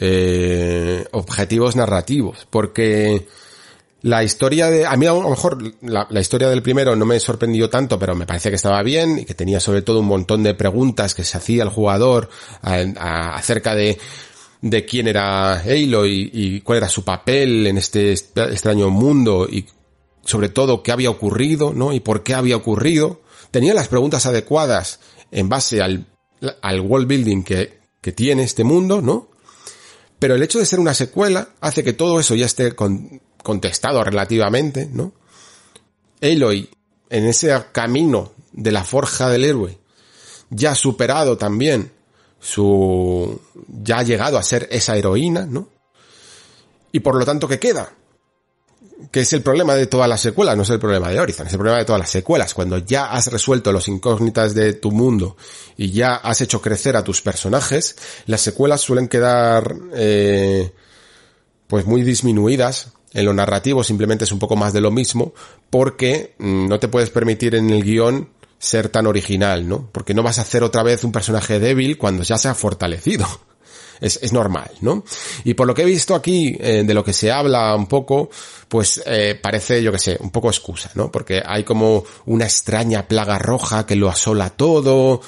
[0.02, 3.28] eh, objetivos narrativos, porque
[4.02, 7.70] la historia de, a mí a lo mejor la, historia del primero no me sorprendió
[7.70, 10.54] tanto, pero me parece que estaba bien y que tenía sobre todo un montón de
[10.54, 12.30] preguntas que se hacía el jugador
[12.62, 13.98] acerca de,
[14.62, 19.66] de quién era Aloy y, cuál era su papel en este extraño mundo y
[20.24, 21.92] sobre todo qué había ocurrido, ¿no?
[21.92, 23.22] Y por qué había ocurrido.
[23.52, 25.00] Tenía las preguntas adecuadas
[25.32, 26.06] en base al,
[26.62, 29.30] al world building que, que tiene este mundo, ¿no?
[30.20, 34.04] Pero el hecho de ser una secuela hace que todo eso ya esté con, contestado
[34.04, 35.14] relativamente, ¿no?
[36.22, 36.70] Aloy,
[37.10, 39.80] en ese camino de la forja del héroe,
[40.50, 41.92] ya ha superado también
[42.40, 45.70] su, ya ha llegado a ser esa heroína, ¿no?
[46.92, 47.94] Y por lo tanto, ¿qué queda?
[49.12, 51.54] Que es el problema de todas las secuelas, no es el problema de Horizon, es
[51.54, 52.54] el problema de todas las secuelas.
[52.54, 55.38] Cuando ya has resuelto los incógnitas de tu mundo
[55.78, 57.96] y ya has hecho crecer a tus personajes,
[58.26, 60.74] las secuelas suelen quedar, eh,
[61.68, 65.34] pues muy disminuidas en lo narrativo simplemente es un poco más de lo mismo
[65.70, 69.90] porque mm, no te puedes permitir en el guion ser tan original, ¿no?
[69.92, 73.26] Porque no vas a hacer otra vez un personaje débil cuando ya se ha fortalecido.
[74.02, 75.04] Es, es normal, ¿no?
[75.44, 78.30] Y por lo que he visto aquí, eh, de lo que se habla un poco,
[78.68, 81.12] pues eh, parece, yo que sé, un poco excusa, ¿no?
[81.12, 85.22] Porque hay como una extraña plaga roja que lo asola todo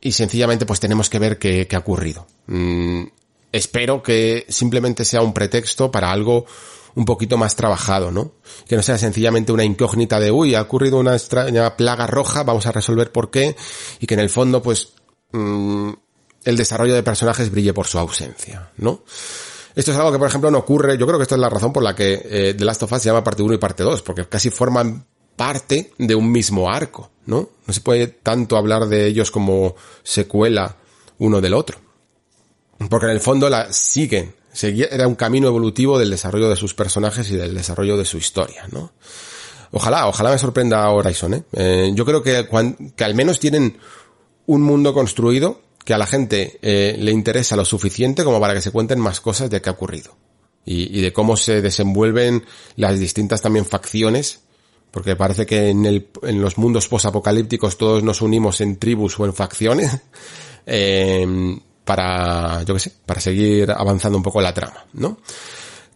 [0.00, 2.26] y sencillamente pues tenemos que ver qué, qué ha ocurrido.
[2.46, 3.04] Mm,
[3.50, 6.46] espero que simplemente sea un pretexto para algo
[6.94, 8.32] un poquito más trabajado, ¿no?
[8.66, 12.66] Que no sea sencillamente una incógnita de, uy, ha ocurrido una extraña plaga roja, vamos
[12.66, 13.56] a resolver por qué,
[14.00, 14.92] y que en el fondo, pues,
[15.32, 15.92] mmm,
[16.44, 19.04] el desarrollo de personajes brille por su ausencia, ¿no?
[19.74, 21.72] Esto es algo que, por ejemplo, no ocurre, yo creo que esto es la razón
[21.72, 24.02] por la que eh, The Last of Us se llama parte 1 y parte 2,
[24.02, 25.06] porque casi forman
[25.36, 27.48] parte de un mismo arco, ¿no?
[27.66, 30.76] No se puede tanto hablar de ellos como secuela
[31.18, 31.78] uno del otro.
[32.90, 37.30] Porque en el fondo la siguen era un camino evolutivo del desarrollo de sus personajes
[37.30, 38.92] y del desarrollo de su historia, ¿no?
[39.70, 41.42] Ojalá, ojalá me sorprenda Horizon, ¿eh?
[41.52, 42.46] eh yo creo que,
[42.94, 43.78] que al menos tienen
[44.44, 48.60] un mundo construido que a la gente eh, le interesa lo suficiente como para que
[48.60, 50.16] se cuenten más cosas de qué ha ocurrido.
[50.64, 52.44] Y, de cómo se desenvuelven
[52.76, 54.42] las distintas también facciones,
[54.92, 59.26] porque parece que en, el, en los mundos posapocalípticos todos nos unimos en tribus o
[59.26, 59.98] en facciones.
[60.64, 61.26] Eh,
[61.84, 65.18] para, yo qué sé, para seguir avanzando un poco la trama, ¿no?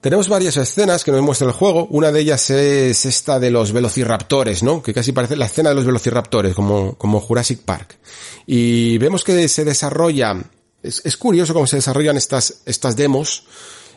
[0.06, 1.88] Tenemos varias escenas que nos muestra el juego.
[1.90, 4.80] Una de ellas es esta de los velociraptores, ¿no?
[4.80, 7.98] Que casi parece la escena de los velociraptores, como, como Jurassic Park.
[8.46, 10.36] Y vemos que se desarrolla,
[10.80, 13.46] es, es curioso cómo se desarrollan estas, estas demos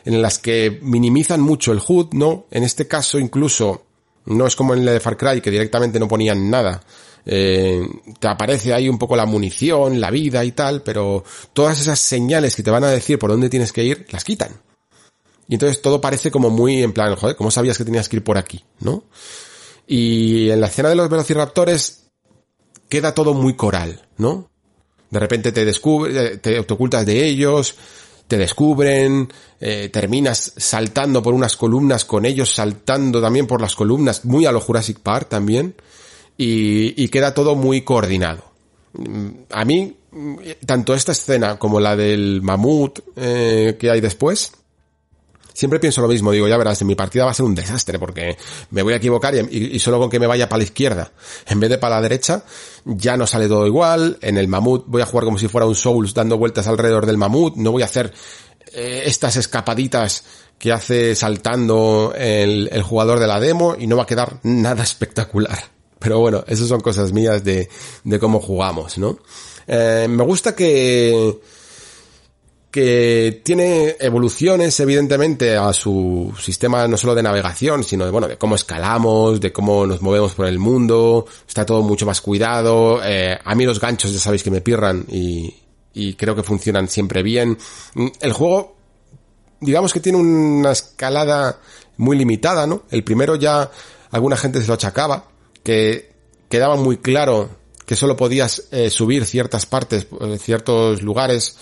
[0.04, 2.46] en las que minimizan mucho el HUD, ¿no?
[2.50, 3.84] En este caso incluso,
[4.24, 6.82] no es como en la de Far Cry, que directamente no ponían nada
[7.24, 7.86] eh,
[8.18, 11.22] te aparece ahí un poco la munición, la vida y tal, pero
[11.52, 14.50] todas esas señales que te van a decir por dónde tienes que ir, las quitan.
[15.50, 18.24] Y entonces todo parece como muy en plan, joder, ¿cómo sabías que tenías que ir
[18.24, 18.64] por aquí?
[18.78, 19.02] ¿No?
[19.84, 22.04] Y en la escena de los velociraptores
[22.88, 24.48] queda todo muy coral, ¿no?
[25.10, 27.74] De repente te descubre, te, ocultas de ellos,
[28.28, 29.28] te descubren,
[29.60, 34.52] eh, terminas saltando por unas columnas con ellos, saltando también por las columnas, muy a
[34.52, 35.74] lo Jurassic Park también,
[36.38, 38.44] y, y queda todo muy coordinado.
[38.92, 44.52] Mm, a mí, mm, tanto esta escena como la del mamut eh, que hay después,
[45.52, 48.36] siempre pienso lo mismo, digo, ya verás, mi partida va a ser un desastre porque
[48.70, 51.12] me voy a equivocar y, solo con que me vaya para la izquierda
[51.46, 52.42] en vez de para la derecha,
[52.84, 55.74] ya no sale todo igual, en el mamut voy a jugar como si fuera un
[55.74, 58.12] Souls dando vueltas alrededor del mamut, no voy a hacer
[58.72, 60.24] eh, estas escapaditas
[60.58, 64.82] que hace saltando el, el jugador de la demo y no va a quedar nada
[64.84, 65.58] espectacular.
[65.98, 67.68] Pero bueno, esas son cosas mías de,
[68.04, 69.18] de cómo jugamos, ¿no?
[69.66, 71.38] Eh, me gusta que,
[72.70, 78.38] que tiene evoluciones, evidentemente, a su sistema no solo de navegación, sino de, bueno, de
[78.38, 83.36] cómo escalamos, de cómo nos movemos por el mundo, está todo mucho más cuidado, eh,
[83.42, 85.52] a mí los ganchos ya sabéis que me pirran y,
[85.94, 87.58] y creo que funcionan siempre bien.
[88.20, 88.76] El juego,
[89.60, 91.58] digamos que tiene una escalada
[91.96, 92.84] muy limitada, ¿no?
[92.90, 93.68] El primero ya
[94.12, 95.24] alguna gente se lo achacaba,
[95.64, 96.12] que
[96.48, 97.50] quedaba muy claro
[97.84, 101.56] que solo podías eh, subir ciertas partes, eh, ciertos lugares,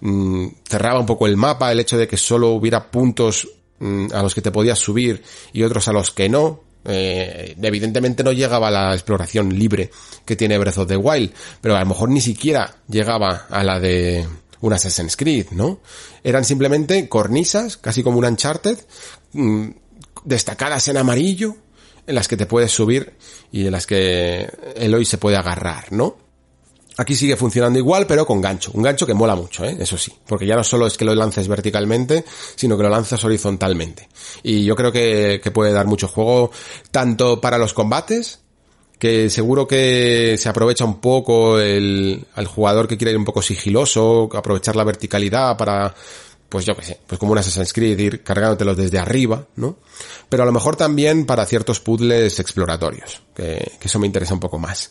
[0.00, 3.48] Mm, cerraba un poco el mapa el hecho de que solo hubiera puntos
[3.80, 5.22] mm, a los que te podías subir
[5.52, 6.62] y otros a los que no.
[6.84, 9.90] Eh, evidentemente no llegaba a la exploración libre
[10.24, 13.80] que tiene Breath of the Wild, pero a lo mejor ni siquiera llegaba a la
[13.80, 14.26] de
[14.60, 15.80] un Assassin's Creed, ¿no?
[16.22, 18.78] Eran simplemente cornisas, casi como un Uncharted,
[19.32, 19.68] mm,
[20.24, 21.56] destacadas en amarillo,
[22.06, 23.12] en las que te puedes subir
[23.52, 26.16] y en las que Eloy se puede agarrar, ¿no?
[26.98, 28.72] Aquí sigue funcionando igual, pero con gancho.
[28.74, 29.76] Un gancho que mola mucho, ¿eh?
[29.78, 30.12] eso sí.
[30.26, 32.24] Porque ya no solo es que lo lances verticalmente,
[32.56, 34.08] sino que lo lanzas horizontalmente.
[34.42, 36.50] Y yo creo que, puede dar mucho juego,
[36.90, 38.40] tanto para los combates,
[38.98, 44.28] que seguro que se aprovecha un poco el, jugador que quiere ir un poco sigiloso,
[44.34, 45.94] aprovechar la verticalidad para,
[46.48, 49.78] pues yo qué sé, pues como un Assassin's Creed, ir cargándotelos desde arriba, ¿no?
[50.28, 54.40] Pero a lo mejor también para ciertos puzzles exploratorios, que, que eso me interesa un
[54.40, 54.90] poco más.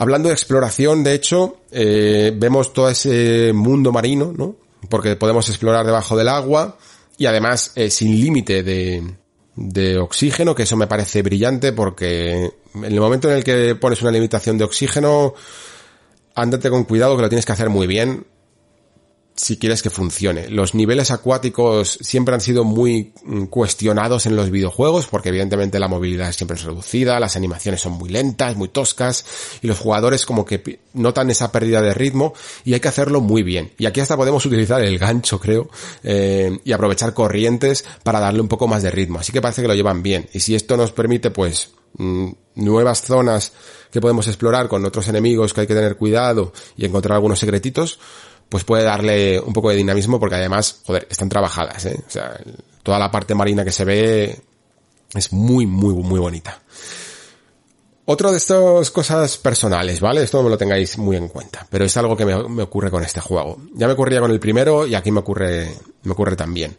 [0.00, 4.56] Hablando de exploración, de hecho, eh, vemos todo ese mundo marino, ¿no?
[4.88, 6.78] Porque podemos explorar debajo del agua
[7.18, 9.02] y además eh, sin límite de,
[9.56, 14.00] de oxígeno, que eso me parece brillante porque en el momento en el que pones
[14.00, 15.34] una limitación de oxígeno,
[16.34, 18.24] ándate con cuidado que lo tienes que hacer muy bien
[19.34, 20.48] si quieres que funcione.
[20.50, 25.88] Los niveles acuáticos siempre han sido muy mm, cuestionados en los videojuegos porque evidentemente la
[25.88, 29.24] movilidad siempre es reducida, las animaciones son muy lentas, muy toscas
[29.62, 32.34] y los jugadores como que notan esa pérdida de ritmo
[32.64, 33.72] y hay que hacerlo muy bien.
[33.78, 35.70] Y aquí hasta podemos utilizar el gancho creo
[36.02, 39.20] eh, y aprovechar corrientes para darle un poco más de ritmo.
[39.20, 40.28] Así que parece que lo llevan bien.
[40.32, 43.52] Y si esto nos permite pues mm, nuevas zonas
[43.90, 47.98] que podemos explorar con otros enemigos que hay que tener cuidado y encontrar algunos secretitos,
[48.50, 51.98] pues puede darle un poco de dinamismo porque además, joder, están trabajadas, ¿eh?
[52.06, 52.38] O sea,
[52.82, 54.40] toda la parte marina que se ve
[55.14, 56.60] es muy, muy, muy bonita.
[58.06, 60.24] Otro de estas cosas personales, ¿vale?
[60.24, 62.90] Esto no me lo tengáis muy en cuenta, pero es algo que me, me, ocurre
[62.90, 63.56] con este juego.
[63.74, 65.72] Ya me ocurría con el primero y aquí me ocurre,
[66.02, 66.76] me ocurre también.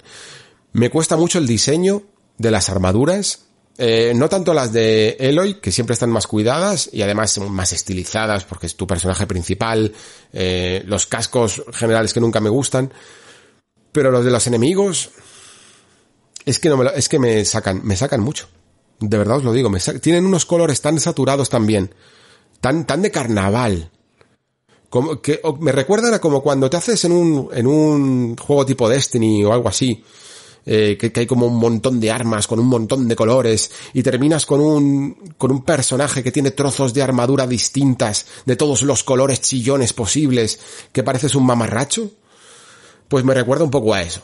[0.74, 2.04] Me cuesta mucho el diseño
[2.38, 3.46] de las armaduras
[3.78, 8.44] eh, no tanto las de Eloy, que siempre están más cuidadas y además más estilizadas
[8.44, 9.94] porque es tu personaje principal,
[10.34, 12.94] eh, los cascos generales que nunca me gustan,
[13.92, 15.12] pero los de los enemigos
[16.46, 18.48] es que no me es que me sacan, me sacan mucho.
[19.00, 21.94] De verdad os lo digo, me tienen unos colores tan saturados también,
[22.60, 23.90] tan tan de carnaval.
[24.90, 28.90] Como que me recuerdan a como cuando te haces en un en un juego tipo
[28.90, 30.04] Destiny o algo así
[30.66, 34.46] eh, que, hay como un montón de armas con un montón de colores y terminas
[34.46, 39.42] con un, con un personaje que tiene trozos de armadura distintas de todos los colores
[39.42, 40.60] chillones posibles
[40.92, 42.12] que pareces un mamarracho,
[43.08, 44.22] pues me recuerda un poco a eso.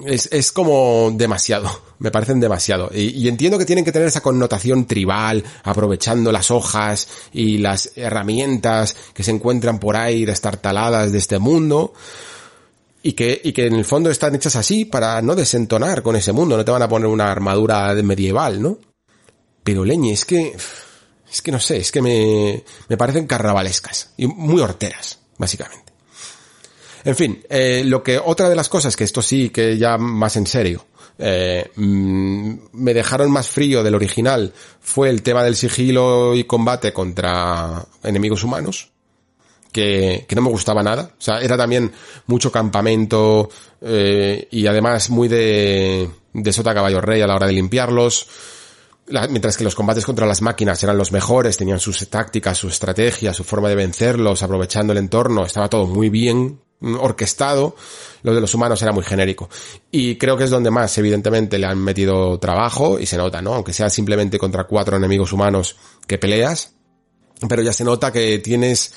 [0.00, 1.70] Es, es como demasiado,
[2.00, 2.90] me parecen demasiado.
[2.92, 7.92] Y, y, entiendo que tienen que tener esa connotación tribal, aprovechando las hojas y las
[7.96, 11.94] herramientas que se encuentran por ahí destartaladas de este mundo,
[13.06, 16.32] y que, y que en el fondo están hechas así para no desentonar con ese
[16.32, 18.78] mundo, no te van a poner una armadura medieval, ¿no?
[19.62, 20.56] Pero leñe, es que,
[21.30, 25.92] es que no sé, es que me, me parecen carnavalescas y muy horteras, básicamente.
[27.04, 30.36] En fin, eh, lo que, otra de las cosas que esto sí que ya más
[30.36, 30.86] en serio,
[31.18, 36.94] eh, mm, me dejaron más frío del original fue el tema del sigilo y combate
[36.94, 38.93] contra enemigos humanos
[39.74, 41.10] que, que no me gustaba nada.
[41.18, 41.90] O sea, era también
[42.28, 43.50] mucho campamento
[43.82, 48.28] eh, y además muy de, de sota caballo rey a la hora de limpiarlos.
[49.30, 53.34] mientras que los combates contra las máquinas eran los mejores, tenían sus tácticas, su estrategia,
[53.34, 57.74] su forma de vencerlos, aprovechando el entorno, estaba todo muy bien mm, orquestado,
[58.22, 59.50] lo de los humanos era muy genérico.
[59.90, 63.54] Y creo que es donde más, evidentemente, le han metido trabajo y se nota, ¿no?
[63.54, 65.74] Aunque sea simplemente contra cuatro enemigos humanos
[66.06, 66.74] que peleas,
[67.48, 68.94] pero ya se nota que tienes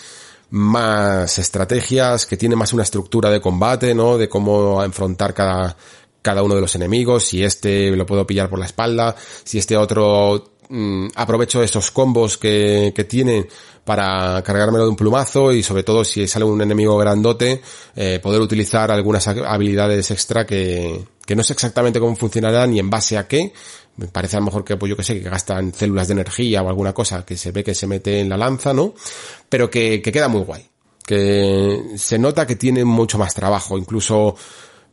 [0.50, 4.18] más estrategias, que tiene más una estructura de combate, ¿no?
[4.18, 5.76] De cómo enfrentar cada,
[6.22, 9.76] cada uno de los enemigos, si este lo puedo pillar por la espalda, si este
[9.76, 13.48] otro mm, aprovecho estos combos que, que tiene
[13.88, 17.62] para cargármelo de un plumazo y sobre todo si sale un enemigo grandote,
[17.96, 22.90] eh, poder utilizar algunas habilidades extra que, que no sé exactamente cómo funcionarán ni en
[22.90, 23.54] base a qué.
[23.98, 26.62] Me parece a lo mejor que, pues yo que sé, que gastan células de energía
[26.62, 28.94] o alguna cosa que se ve que se mete en la lanza, ¿no?
[29.50, 30.68] Pero que, que queda muy guay.
[31.06, 33.78] Que se nota que tiene mucho más trabajo.
[33.78, 34.36] Incluso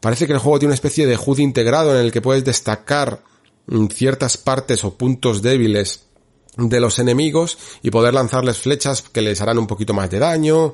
[0.01, 3.23] parece que el juego tiene una especie de HUD integrado en el que puedes destacar
[3.67, 6.05] mm, ciertas partes o puntos débiles
[6.57, 10.73] de los enemigos y poder lanzarles flechas que les harán un poquito más de daño,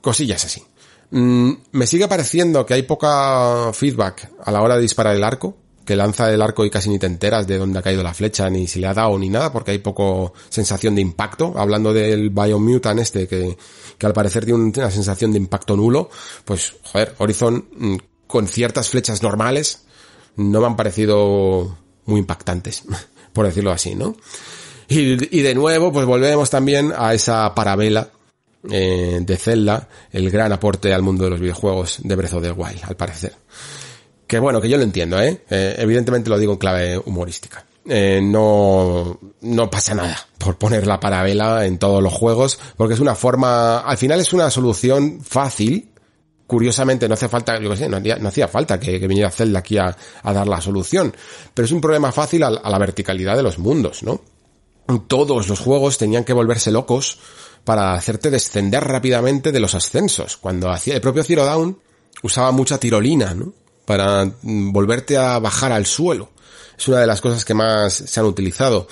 [0.00, 0.62] cosillas así.
[1.10, 5.56] Mm, me sigue pareciendo que hay poca feedback a la hora de disparar el arco,
[5.90, 8.48] que lanza el arco y casi ni te enteras de dónde ha caído la flecha,
[8.48, 11.52] ni si le ha dado ni nada, porque hay poco sensación de impacto.
[11.56, 13.58] Hablando del Biomutant este, que,
[13.98, 16.08] que al parecer tiene una sensación de impacto nulo,
[16.44, 17.96] pues, joder, Horizon, mm,
[18.28, 19.80] con ciertas flechas normales,
[20.36, 22.84] no me han parecido muy impactantes,
[23.32, 24.14] por decirlo así, ¿no?
[24.86, 28.10] Y, de nuevo, pues volvemos también a esa parabela
[28.70, 32.52] eh, de Zelda, el gran aporte al mundo de los videojuegos de Breath of the
[32.52, 33.34] Wild, al parecer.
[34.30, 35.42] Que bueno, que yo lo entiendo, ¿eh?
[35.50, 37.64] eh evidentemente lo digo en clave humorística.
[37.84, 43.00] Eh, no, no pasa nada por poner la parabela en todos los juegos, porque es
[43.00, 45.90] una forma, al final es una solución fácil,
[46.46, 50.46] curiosamente no hace falta, yo sé, no, hacía falta que, viniera Zelda aquí a, dar
[50.46, 51.12] la solución,
[51.52, 54.20] pero es un problema fácil a, la verticalidad de los mundos, ¿no?
[55.08, 57.18] todos los juegos tenían que volverse locos
[57.64, 60.36] para hacerte descender rápidamente de los ascensos.
[60.36, 61.80] Cuando hacía el propio Zero Down
[62.22, 63.54] usaba mucha tirolina, ¿no?
[63.90, 66.28] Para mm, volverte a bajar al suelo.
[66.78, 68.86] Es una de las cosas que más se han utilizado.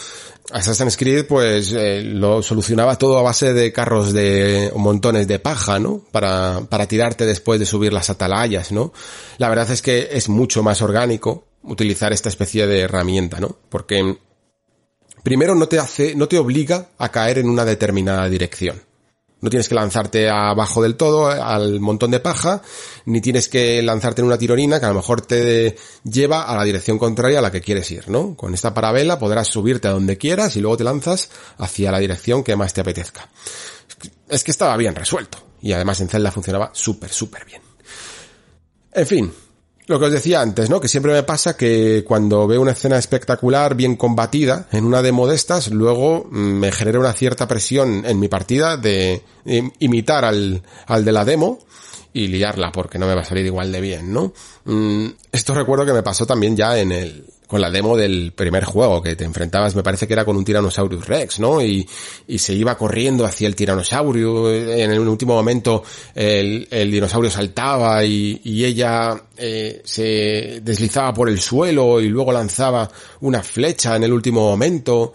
[0.50, 5.78] Assassin's Creed pues eh, lo solucionaba todo a base de carros de montones de paja,
[5.78, 6.02] ¿no?
[6.10, 8.92] Para, para tirarte después de subir las atalayas, ¿no?
[9.36, 13.56] La verdad es que es mucho más orgánico utilizar esta especie de herramienta, ¿no?
[13.68, 14.18] Porque
[15.22, 18.82] primero no te hace, no te obliga a caer en una determinada dirección.
[19.40, 22.60] No tienes que lanzarte abajo del todo al montón de paja,
[23.04, 26.64] ni tienes que lanzarte en una tirolina que a lo mejor te lleva a la
[26.64, 28.34] dirección contraria a la que quieres ir, ¿no?
[28.34, 32.42] Con esta parabela podrás subirte a donde quieras y luego te lanzas hacia la dirección
[32.42, 33.28] que más te apetezca.
[34.28, 35.38] Es que estaba bien resuelto.
[35.60, 37.62] Y además en Zelda funcionaba súper, súper bien.
[38.92, 39.32] En fin,
[39.88, 40.80] lo que os decía antes, ¿no?
[40.80, 45.26] Que siempre me pasa que cuando veo una escena espectacular, bien combatida, en una demo
[45.26, 49.22] de estas, luego mm, me genera una cierta presión en mi partida de
[49.78, 51.58] imitar al, al de la demo
[52.12, 54.32] y liarla porque no me va a salir igual de bien, ¿no?
[54.64, 58.64] Mm, esto recuerdo que me pasó también ya en el, con la demo del primer
[58.64, 61.62] juego, que te enfrentabas, me parece que era con un Tyrannosaurus Rex, ¿no?
[61.62, 61.88] Y,
[62.26, 65.82] y se iba corriendo hacia el tiranosaurio, en el último momento
[66.14, 72.32] el, el dinosaurio saltaba y, y ella eh, se deslizaba por el suelo y luego
[72.32, 72.88] lanzaba
[73.22, 75.14] una flecha en el último momento.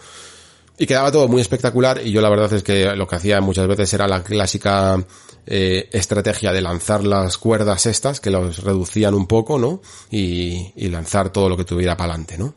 [0.75, 3.67] Y quedaba todo muy espectacular y yo la verdad es que lo que hacía muchas
[3.67, 4.97] veces era la clásica
[5.45, 9.81] eh, estrategia de lanzar las cuerdas estas, que los reducían un poco, ¿no?
[10.09, 12.55] Y, lanzar todo lo que tuviera para adelante, ¿no?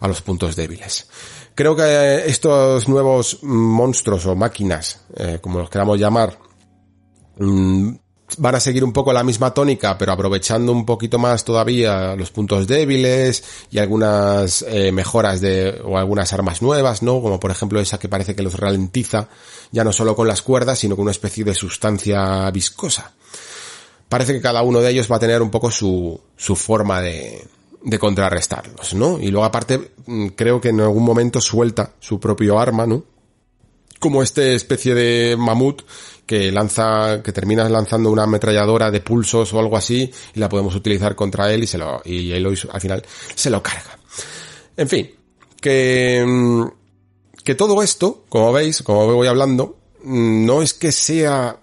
[0.00, 1.08] A los puntos débiles.
[1.54, 6.38] Creo que estos nuevos monstruos o máquinas, eh, como los queramos llamar,
[7.38, 7.94] mm,
[8.38, 12.30] van a seguir un poco la misma tónica, pero aprovechando un poquito más todavía los
[12.30, 17.20] puntos débiles y algunas eh, mejoras de o algunas armas nuevas, ¿no?
[17.20, 19.28] Como por ejemplo esa que parece que los ralentiza,
[19.70, 23.12] ya no solo con las cuerdas, sino con una especie de sustancia viscosa.
[24.08, 27.46] Parece que cada uno de ellos va a tener un poco su, su forma de,
[27.84, 29.18] de contrarrestarlos, ¿no?
[29.18, 33.04] Y luego aparte mm, creo que en algún momento suelta su propio arma, ¿no?
[33.98, 35.82] Como este especie de mamut
[36.26, 40.74] que lanza, que terminas lanzando una ametralladora de pulsos o algo así y la podemos
[40.74, 43.04] utilizar contra él y se lo, y él al final
[43.34, 43.98] se lo carga.
[44.76, 45.10] En fin,
[45.60, 46.64] que, mm,
[47.44, 51.58] que todo esto, como veis, como voy hablando, mm, no es que sea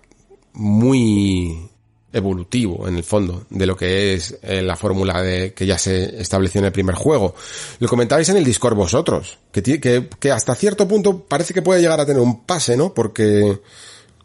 [0.53, 1.69] muy
[2.11, 6.19] evolutivo en el fondo de lo que es eh, la fórmula de que ya se
[6.19, 7.36] estableció en el primer juego.
[7.80, 11.81] Lo comentabais en el Discord vosotros, que, que, que hasta cierto punto parece que puede
[11.81, 12.94] llegar a tener un pase, ¿no?
[12.94, 13.60] Porque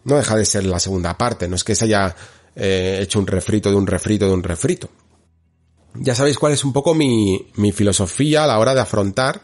[0.05, 2.15] no deja de ser la segunda parte, no es que se haya
[2.57, 4.89] eh, hecho un refrito de un refrito de un refrito.
[5.95, 9.43] Ya sabéis cuál es un poco mi, mi filosofía a la hora de afrontar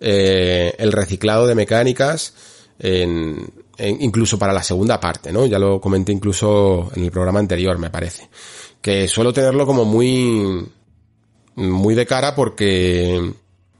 [0.00, 2.34] eh, el reciclado de mecánicas
[2.78, 5.46] en, incluso para la segunda parte, ¿no?
[5.46, 8.28] Ya lo comenté incluso en el programa anterior, me parece.
[8.80, 10.68] Que suelo tenerlo como muy,
[11.56, 13.32] muy de cara porque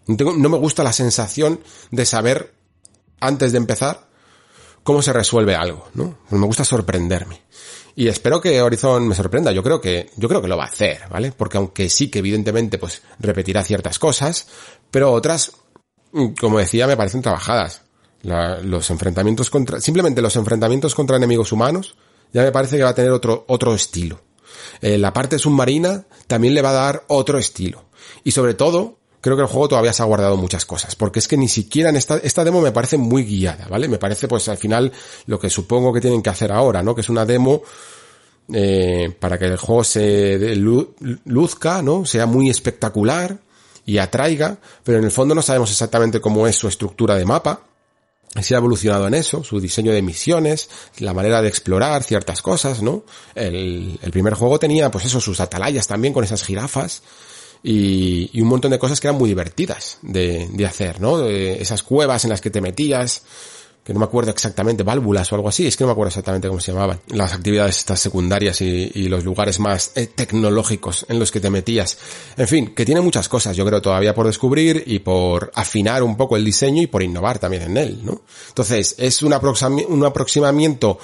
[0.07, 1.61] no me gusta la sensación
[1.93, 2.53] de saber
[3.21, 4.08] antes de empezar
[4.83, 6.19] cómo se resuelve algo, ¿no?
[6.31, 7.43] Me gusta sorprenderme.
[7.99, 9.51] Y espero que Horizon me sorprenda.
[9.51, 11.33] Yo creo que, yo creo que lo va a hacer, ¿vale?
[11.33, 14.47] Porque aunque sí que evidentemente pues repetirá ciertas cosas,
[14.91, 15.53] pero otras,
[16.13, 17.83] mm, como decía, me parecen trabajadas.
[18.23, 21.97] los enfrentamientos contra, simplemente los enfrentamientos contra enemigos humanos,
[22.33, 24.21] ya me parece que va a tener otro, otro estilo.
[24.81, 27.85] Eh, la parte submarina también le va a dar otro estilo.
[28.25, 31.29] Y sobre todo, creo que el juego todavía se ha guardado muchas cosas, porque es
[31.29, 33.89] que ni siquiera en esta, esta demo me parece muy guiada, ¿vale?
[33.89, 34.93] Me parece pues al final
[35.27, 36.95] lo que supongo que tienen que hacer ahora, ¿no?
[36.95, 37.63] Que es una demo
[38.53, 42.05] eh, para que el juego se luzca, ¿no?
[42.05, 43.39] Sea muy espectacular
[43.85, 47.63] y atraiga, pero en el fondo no sabemos exactamente cómo es su estructura de mapa,
[48.43, 50.69] si ha evolucionado en eso, su diseño de misiones,
[50.99, 53.05] la manera de explorar ciertas cosas, ¿no?
[53.35, 57.03] El, el primer juego tenía, pues eso, sus atalayas también con esas jirafas,
[57.63, 61.25] y, y, un montón de cosas que eran muy divertidas de, de hacer, ¿no?
[61.27, 63.23] Esas cuevas en las que te metías,
[63.89, 66.47] que no me acuerdo exactamente, válvulas o algo así, es que no me acuerdo exactamente
[66.47, 71.31] cómo se llamaban, las actividades estas secundarias y, los lugares más eh, tecnológicos en los
[71.31, 71.97] que te metías.
[72.37, 76.19] En fin, que tiene muchas cosas, yo creo, todavía por descubrir y por afinar un
[76.19, 78.21] poco el diseño y por innovar también en él, ¿no?
[78.49, 80.99] Entonces, es un, un aproximamiento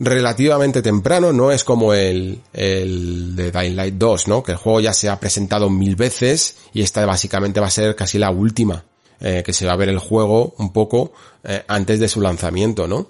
[0.00, 4.42] relativamente temprano, no es como el, el de Dying Light 2, ¿no?
[4.42, 7.94] Que el juego ya se ha presentado mil veces y esta básicamente va a ser
[7.94, 8.84] casi la última
[9.20, 11.12] eh, que se va a ver el juego un poco
[11.44, 13.08] eh, antes de su lanzamiento, ¿no?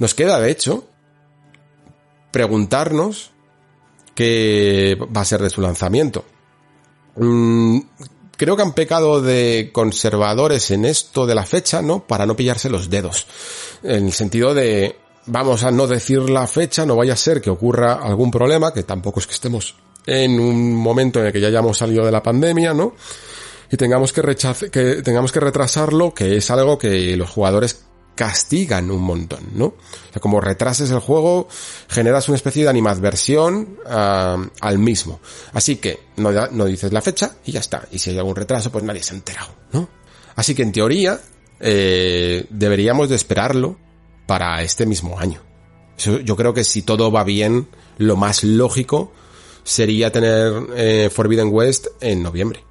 [0.00, 0.84] Nos queda, de hecho,
[2.32, 3.30] preguntarnos
[4.16, 6.24] qué va a ser de su lanzamiento.
[7.14, 7.78] Mm,
[8.36, 12.04] creo que han pecado de conservadores en esto de la fecha, ¿no?
[12.04, 13.28] Para no pillarse los dedos.
[13.84, 17.50] En el sentido de, vamos a no decir la fecha, no vaya a ser que
[17.50, 19.74] ocurra algún problema, que tampoco es que estemos
[20.06, 22.94] en un momento en el que ya hayamos salido de la pandemia, ¿no?
[23.70, 24.22] Y tengamos que
[24.70, 27.84] que tengamos que retrasarlo, que es algo que los jugadores
[28.14, 29.66] castigan un montón, ¿no?
[29.66, 31.48] O sea, como retrases el juego,
[31.88, 35.20] generas una especie de animadversión uh, al mismo.
[35.52, 37.88] Así que no, no dices la fecha y ya está.
[37.90, 39.88] Y si hay algún retraso, pues nadie se ha enterado, ¿no?
[40.36, 41.20] Así que en teoría,
[41.60, 43.78] eh, deberíamos de esperarlo
[44.26, 45.42] para este mismo año.
[45.98, 47.68] Yo creo que si todo va bien,
[47.98, 49.12] lo más lógico
[49.62, 52.64] sería tener eh, Forbidden West en noviembre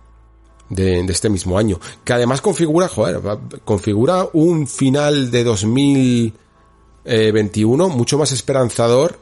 [0.70, 1.80] de, este mismo año.
[2.04, 3.22] Que además configura, joder,
[3.64, 9.20] configura un final de 2021 mucho más esperanzador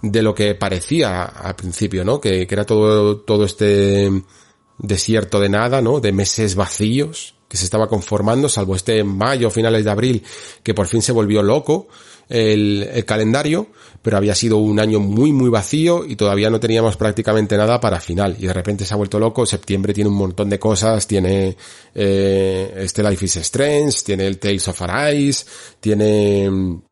[0.00, 2.20] de lo que parecía al principio, ¿no?
[2.20, 4.22] Que, que era todo, todo este
[4.78, 5.98] desierto de nada, ¿no?
[6.00, 10.22] De meses vacíos que se estaba conformando, salvo este mayo, finales de abril,
[10.62, 11.88] que por fin se volvió loco
[12.28, 13.68] el, calendario,
[14.02, 18.00] pero había sido un año muy, muy vacío y todavía no teníamos prácticamente nada para
[18.00, 18.36] final.
[18.38, 21.56] Y de repente se ha vuelto loco, septiembre tiene un montón de cosas, tiene
[21.94, 25.46] eh, este Life is Strange, tiene el Tales of Arise,
[25.80, 26.82] tiene mm,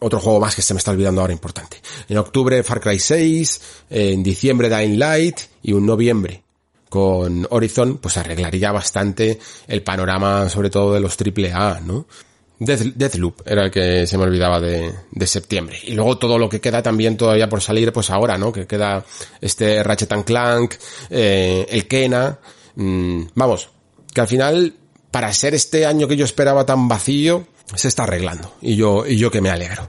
[0.00, 1.78] otro juego más que se me está olvidando ahora importante.
[2.08, 6.47] En octubre Far Cry 6, en diciembre Dying Light y un noviembre
[6.88, 12.06] con Horizon, pues arreglaría bastante el panorama, sobre todo de los triple A, ¿no?
[12.60, 15.78] Deathloop era el que se me olvidaba de, de, septiembre.
[15.84, 18.52] Y luego todo lo que queda también todavía por salir, pues ahora, ¿no?
[18.52, 19.04] Que queda
[19.40, 20.74] este Ratchet and Clank,
[21.10, 22.38] eh, el Kena,
[22.74, 23.70] mmm, vamos,
[24.12, 24.74] que al final,
[25.12, 27.46] para ser este año que yo esperaba tan vacío,
[27.76, 28.52] se está arreglando.
[28.60, 29.88] Y yo, y yo que me alegro.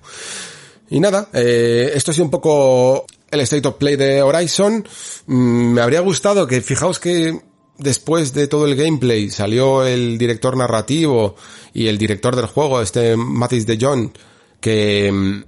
[0.92, 4.88] Y nada, eh, esto ha sido un poco el State of Play de Horizon.
[5.28, 7.40] Mm, me habría gustado que, fijaos que
[7.78, 11.36] después de todo el gameplay salió el director narrativo
[11.74, 14.14] y el director del juego, este Mathis de John,
[14.60, 15.44] que mm,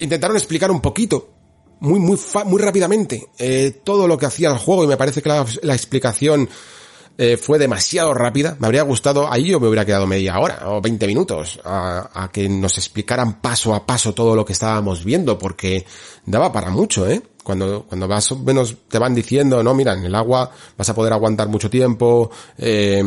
[0.00, 1.30] intentaron explicar un poquito,
[1.80, 5.28] muy, muy, muy rápidamente, eh, todo lo que hacía el juego y me parece que
[5.28, 6.48] la explicación
[7.18, 8.56] eh, fue demasiado rápida.
[8.58, 12.30] Me habría gustado, ahí yo me hubiera quedado media hora o 20 minutos a, a,
[12.30, 15.86] que nos explicaran paso a paso todo lo que estábamos viendo, porque
[16.24, 17.22] daba para mucho, ¿eh?
[17.42, 20.94] Cuando, cuando más o menos te van diciendo, no, mira, en el agua vas a
[20.94, 22.28] poder aguantar mucho tiempo,
[22.58, 23.00] eh,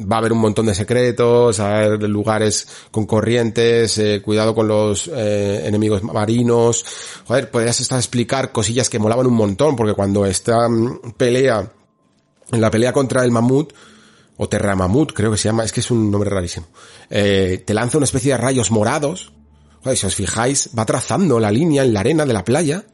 [0.00, 4.68] va a haber un montón de secretos, a haber lugares con corrientes, eh, cuidado con
[4.68, 6.84] los eh, enemigos marinos.
[7.26, 11.70] Joder, podrías estar explicar cosillas que molaban un montón, porque cuando esta mm, pelea
[12.52, 13.72] en la pelea contra el mamut,
[14.36, 16.66] o Terramamut, creo que se llama, es que es un nombre rarísimo,
[17.10, 19.32] eh, te lanza una especie de rayos morados.
[19.96, 22.86] Si os fijáis, va trazando la línea en la arena de la playa,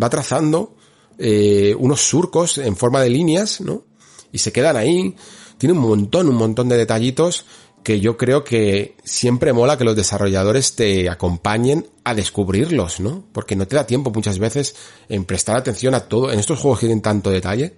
[0.00, 0.76] va trazando
[1.18, 3.84] eh, unos surcos en forma de líneas, ¿no?
[4.30, 5.16] Y se quedan ahí.
[5.56, 7.46] tiene un montón, un montón de detallitos
[7.82, 13.24] que yo creo que siempre mola que los desarrolladores te acompañen a descubrirlos, ¿no?
[13.32, 14.74] Porque no te da tiempo muchas veces
[15.08, 16.30] en prestar atención a todo.
[16.30, 17.74] En estos juegos que tienen tanto detalle,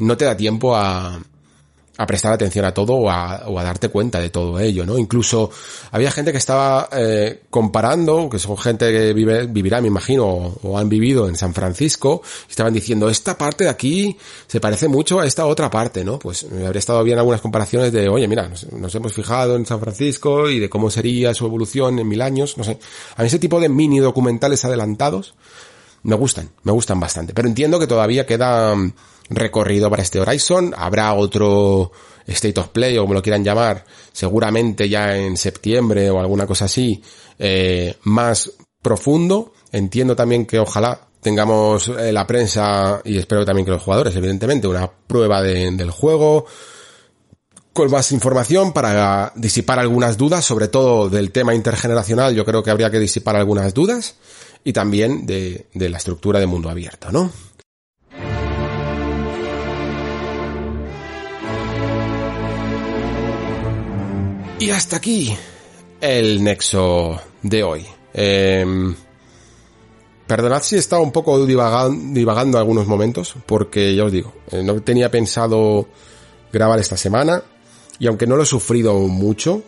[0.00, 1.20] no te da tiempo a,
[2.00, 4.96] a prestar atención a todo o a, o a, darte cuenta de todo ello, ¿no?
[4.96, 5.50] Incluso
[5.90, 10.58] había gente que estaba eh, comparando, que son gente que vive, vivirá, me imagino, o,
[10.62, 14.16] o, han vivido en San Francisco, y estaban diciendo, esta parte de aquí
[14.46, 16.18] se parece mucho a esta otra parte, ¿no?
[16.18, 19.66] Pues me habría estado bien algunas comparaciones de, oye, mira, nos, nos hemos fijado en
[19.66, 22.78] San Francisco y de cómo sería su evolución en mil años, no sé.
[23.16, 25.34] A mí ese tipo de mini documentales adelantados
[26.02, 28.74] me gustan, me gustan bastante, pero entiendo que todavía queda
[29.30, 30.74] recorrido para este Horizon.
[30.76, 31.92] Habrá otro
[32.26, 36.66] State of Play o como lo quieran llamar, seguramente ya en septiembre o alguna cosa
[36.66, 37.02] así,
[37.38, 38.52] eh, más
[38.82, 39.52] profundo.
[39.72, 44.66] Entiendo también que ojalá tengamos eh, la prensa y espero también que los jugadores, evidentemente,
[44.66, 46.46] una prueba de, del juego
[47.72, 52.70] con más información para disipar algunas dudas, sobre todo del tema intergeneracional, yo creo que
[52.70, 54.16] habría que disipar algunas dudas
[54.64, 57.32] y también de, de la estructura de mundo abierto, ¿no?
[64.60, 65.34] Y hasta aquí
[66.02, 67.86] el nexo de hoy.
[68.12, 68.94] Eh,
[70.26, 74.62] perdonad si he estado un poco divagando, divagando algunos momentos, porque ya os digo, eh,
[74.62, 75.88] no tenía pensado
[76.52, 77.42] grabar esta semana,
[77.98, 79.62] y aunque no lo he sufrido mucho,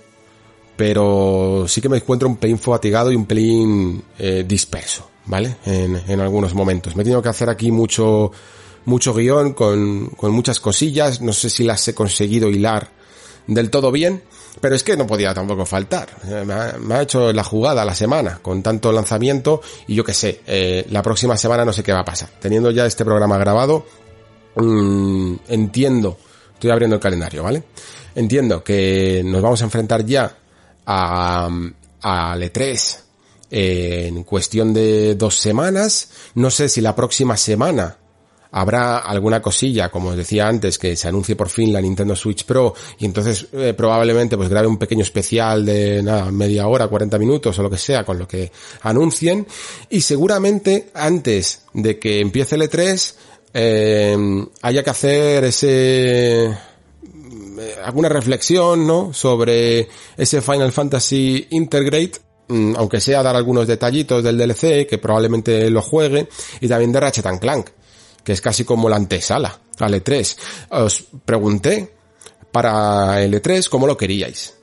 [0.76, 5.56] pero sí que me encuentro un pelín fatigado y un pelín eh, disperso, ¿vale?
[5.66, 6.96] En, en, algunos momentos.
[6.96, 8.32] Me he tenido que hacer aquí mucho,
[8.84, 12.90] mucho guion con, con muchas cosillas, no sé si las he conseguido hilar
[13.46, 14.22] del todo bien,
[14.60, 16.08] pero es que no podía tampoco faltar.
[16.46, 20.14] Me ha, me ha, hecho la jugada la semana con tanto lanzamiento y yo qué
[20.14, 22.30] sé, eh, la próxima semana no sé qué va a pasar.
[22.40, 23.86] Teniendo ya este programa grabado,
[24.56, 26.18] mmm, entiendo,
[26.54, 27.64] estoy abriendo el calendario, ¿vale?
[28.14, 30.36] Entiendo que nos vamos a enfrentar ya
[30.86, 31.48] a,
[32.02, 32.98] a E3
[33.50, 36.10] en cuestión de dos semanas.
[36.34, 37.98] No sé si la próxima semana
[38.52, 42.44] habrá alguna cosilla, como os decía antes, que se anuncie por fin la Nintendo Switch
[42.44, 47.18] Pro y entonces eh, probablemente pues grabe un pequeño especial de nada, media hora, 40
[47.18, 48.52] minutos o lo que sea con lo que
[48.82, 49.46] anuncien
[49.88, 53.14] y seguramente antes de que empiece el E3
[53.54, 56.54] eh, haya que hacer ese
[57.84, 59.12] alguna reflexión, ¿no?
[59.12, 62.20] Sobre ese Final Fantasy Integrate
[62.76, 66.28] aunque sea dar algunos detallitos del DLC, que probablemente lo juegue,
[66.60, 67.70] y también de Ratchet Clank,
[68.22, 70.36] que es casi como la antesala al E3.
[70.70, 71.94] Os pregunté
[72.50, 74.54] para el E3 cómo lo queríais,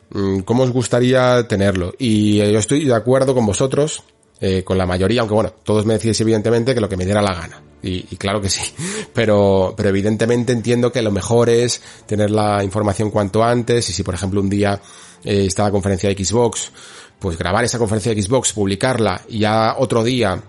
[0.46, 1.94] cómo os gustaría tenerlo.
[1.98, 4.04] Y yo estoy de acuerdo con vosotros,
[4.40, 7.22] eh, con la mayoría, aunque bueno, todos me decís evidentemente que lo que me diera
[7.22, 7.69] la gana.
[7.82, 8.62] Y, y, claro que sí.
[9.14, 13.90] Pero, pero evidentemente entiendo que lo mejor es tener la información cuanto antes.
[13.90, 14.82] Y si por ejemplo un día
[15.24, 16.72] eh, está la conferencia de Xbox,
[17.20, 20.42] pues grabar esa conferencia de Xbox, publicarla y ya otro día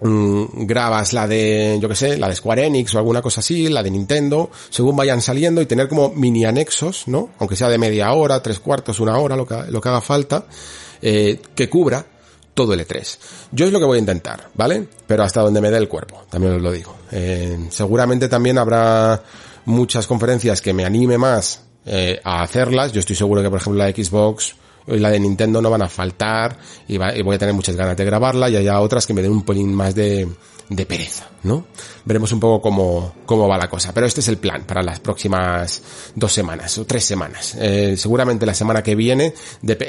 [0.00, 3.68] mmm, grabas la de, yo que sé, la de Square Enix o alguna cosa así,
[3.68, 7.30] la de Nintendo, según vayan saliendo y tener como mini anexos, ¿no?
[7.38, 10.46] Aunque sea de media hora, tres cuartos, una hora, lo que, lo que haga falta,
[11.02, 12.06] eh, que cubra
[12.54, 13.18] todo el E3.
[13.52, 14.86] Yo es lo que voy a intentar, ¿vale?
[15.06, 16.96] Pero hasta donde me dé el cuerpo, también os lo digo.
[17.10, 19.22] Eh, seguramente también habrá
[19.66, 22.92] muchas conferencias que me anime más eh, a hacerlas.
[22.92, 24.54] Yo estoy seguro que, por ejemplo, la Xbox
[24.86, 26.56] y la de Nintendo no van a faltar
[26.86, 29.22] y, va, y voy a tener muchas ganas de grabarla y haya otras que me
[29.22, 30.28] den un pelín más de,
[30.68, 31.66] de pereza, ¿no?
[32.04, 33.92] Veremos un poco cómo, cómo va la cosa.
[33.92, 35.82] Pero este es el plan para las próximas
[36.14, 37.56] dos semanas o tres semanas.
[37.58, 39.34] Eh, seguramente la semana que viene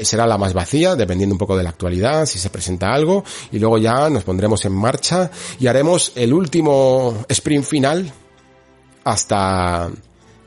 [0.04, 3.24] será la más vacía, dependiendo un poco de la actualidad, si se presenta algo.
[3.52, 8.12] Y luego ya nos pondremos en marcha y haremos el último sprint final
[9.04, 9.90] hasta,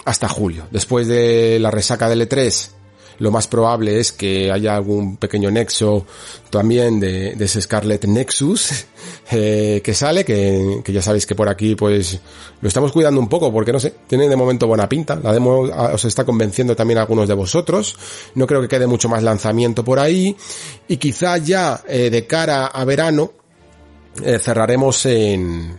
[0.04, 0.66] hasta julio.
[0.70, 2.77] Después de la resaca del E3
[3.18, 6.06] lo más probable es que haya algún pequeño nexo
[6.50, 8.86] también de, ese Scarlet Nexus
[9.30, 12.18] eh, que sale, que, que, ya sabéis que por aquí pues
[12.60, 15.60] lo estamos cuidando un poco porque no sé, tiene de momento buena pinta, la demo
[15.60, 17.96] os está convenciendo también a algunos de vosotros,
[18.34, 20.36] no creo que quede mucho más lanzamiento por ahí.
[20.86, 23.32] Y quizá ya eh, de cara a verano
[24.24, 25.78] eh, cerraremos en,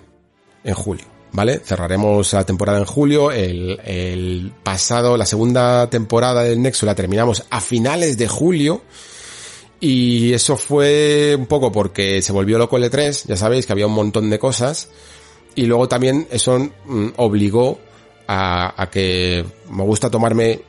[0.64, 1.19] en julio.
[1.31, 1.60] ¿Vale?
[1.60, 7.43] Cerraremos la temporada en julio, el, el, pasado, la segunda temporada del Nexo la terminamos
[7.49, 8.81] a finales de julio,
[9.80, 13.88] y eso fue un poco porque se volvió loco el E3, ya sabéis que había
[13.88, 14.89] un montón de cosas,
[15.56, 17.80] y luego también eso mm, obligó
[18.27, 20.61] a, a que me gusta tomarme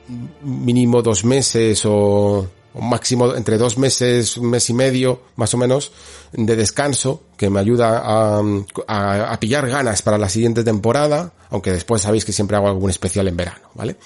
[0.43, 5.59] mínimo dos meses o un máximo entre dos meses, un mes y medio, más o
[5.59, 5.93] menos,
[6.33, 8.43] de descanso, que me ayuda a,
[8.87, 13.29] a, pillar ganas para la siguiente temporada, aunque después sabéis que siempre hago algún especial
[13.29, 13.97] en verano, ¿vale?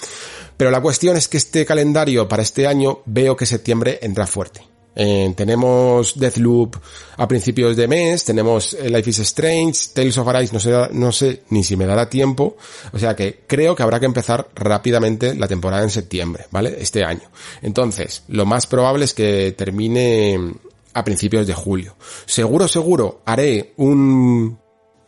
[0.57, 4.74] Pero la cuestión es que este calendario para este año veo que septiembre entra fuerte.
[4.97, 6.77] Eh, tenemos Deathloop
[7.16, 11.11] a principios de mes, tenemos eh, Life is Strange, Tales of Arise, no sé, no
[11.11, 12.57] sé ni si me dará tiempo,
[12.93, 16.77] o sea que creo que habrá que empezar rápidamente la temporada en septiembre, ¿vale?
[16.79, 17.29] Este año.
[17.62, 20.55] Entonces, lo más probable es que termine
[20.93, 21.97] a principios de julio.
[22.25, 24.59] Seguro, seguro, haré un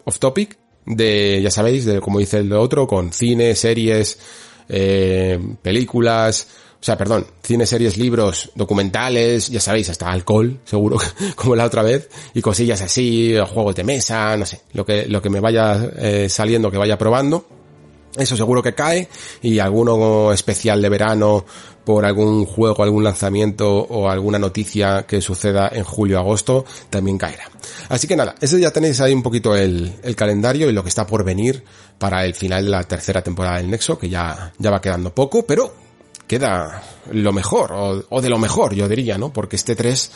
[0.05, 4.19] off topic de, ya sabéis, de como dice el otro, con cine, series,
[4.69, 6.49] eh, películas,
[6.87, 10.99] sea, perdón, cine, series, libros, documentales, ya sabéis, hasta alcohol, seguro,
[11.35, 15.21] como la otra vez, y cosillas así, juegos de mesa, no sé, lo que, lo
[15.21, 17.45] que me vaya eh, saliendo, que vaya probando.
[18.17, 19.09] Eso seguro que cae
[19.43, 21.45] y alguno especial de verano
[21.85, 27.51] por algún juego, algún lanzamiento o alguna noticia que suceda en julio agosto también caerá.
[27.89, 30.89] Así que nada, eso ya tenéis ahí un poquito el, el, calendario y lo que
[30.89, 31.65] está por venir
[31.99, 35.45] para el final de la tercera temporada del Nexo, que ya, ya va quedando poco,
[35.45, 35.86] pero
[36.27, 36.83] queda
[37.13, 37.73] lo mejor,
[38.09, 39.33] o, de lo mejor, yo diría, ¿no?
[39.33, 40.11] Porque este 3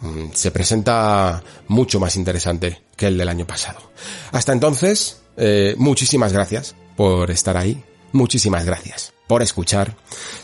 [0.00, 3.92] mm, se presenta mucho más interesante que el del año pasado.
[4.32, 9.94] Hasta entonces, eh, muchísimas gracias por estar ahí, muchísimas gracias por escuchar.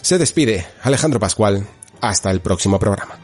[0.02, 1.66] Se despide Alejandro Pascual,
[2.00, 3.23] hasta el próximo programa.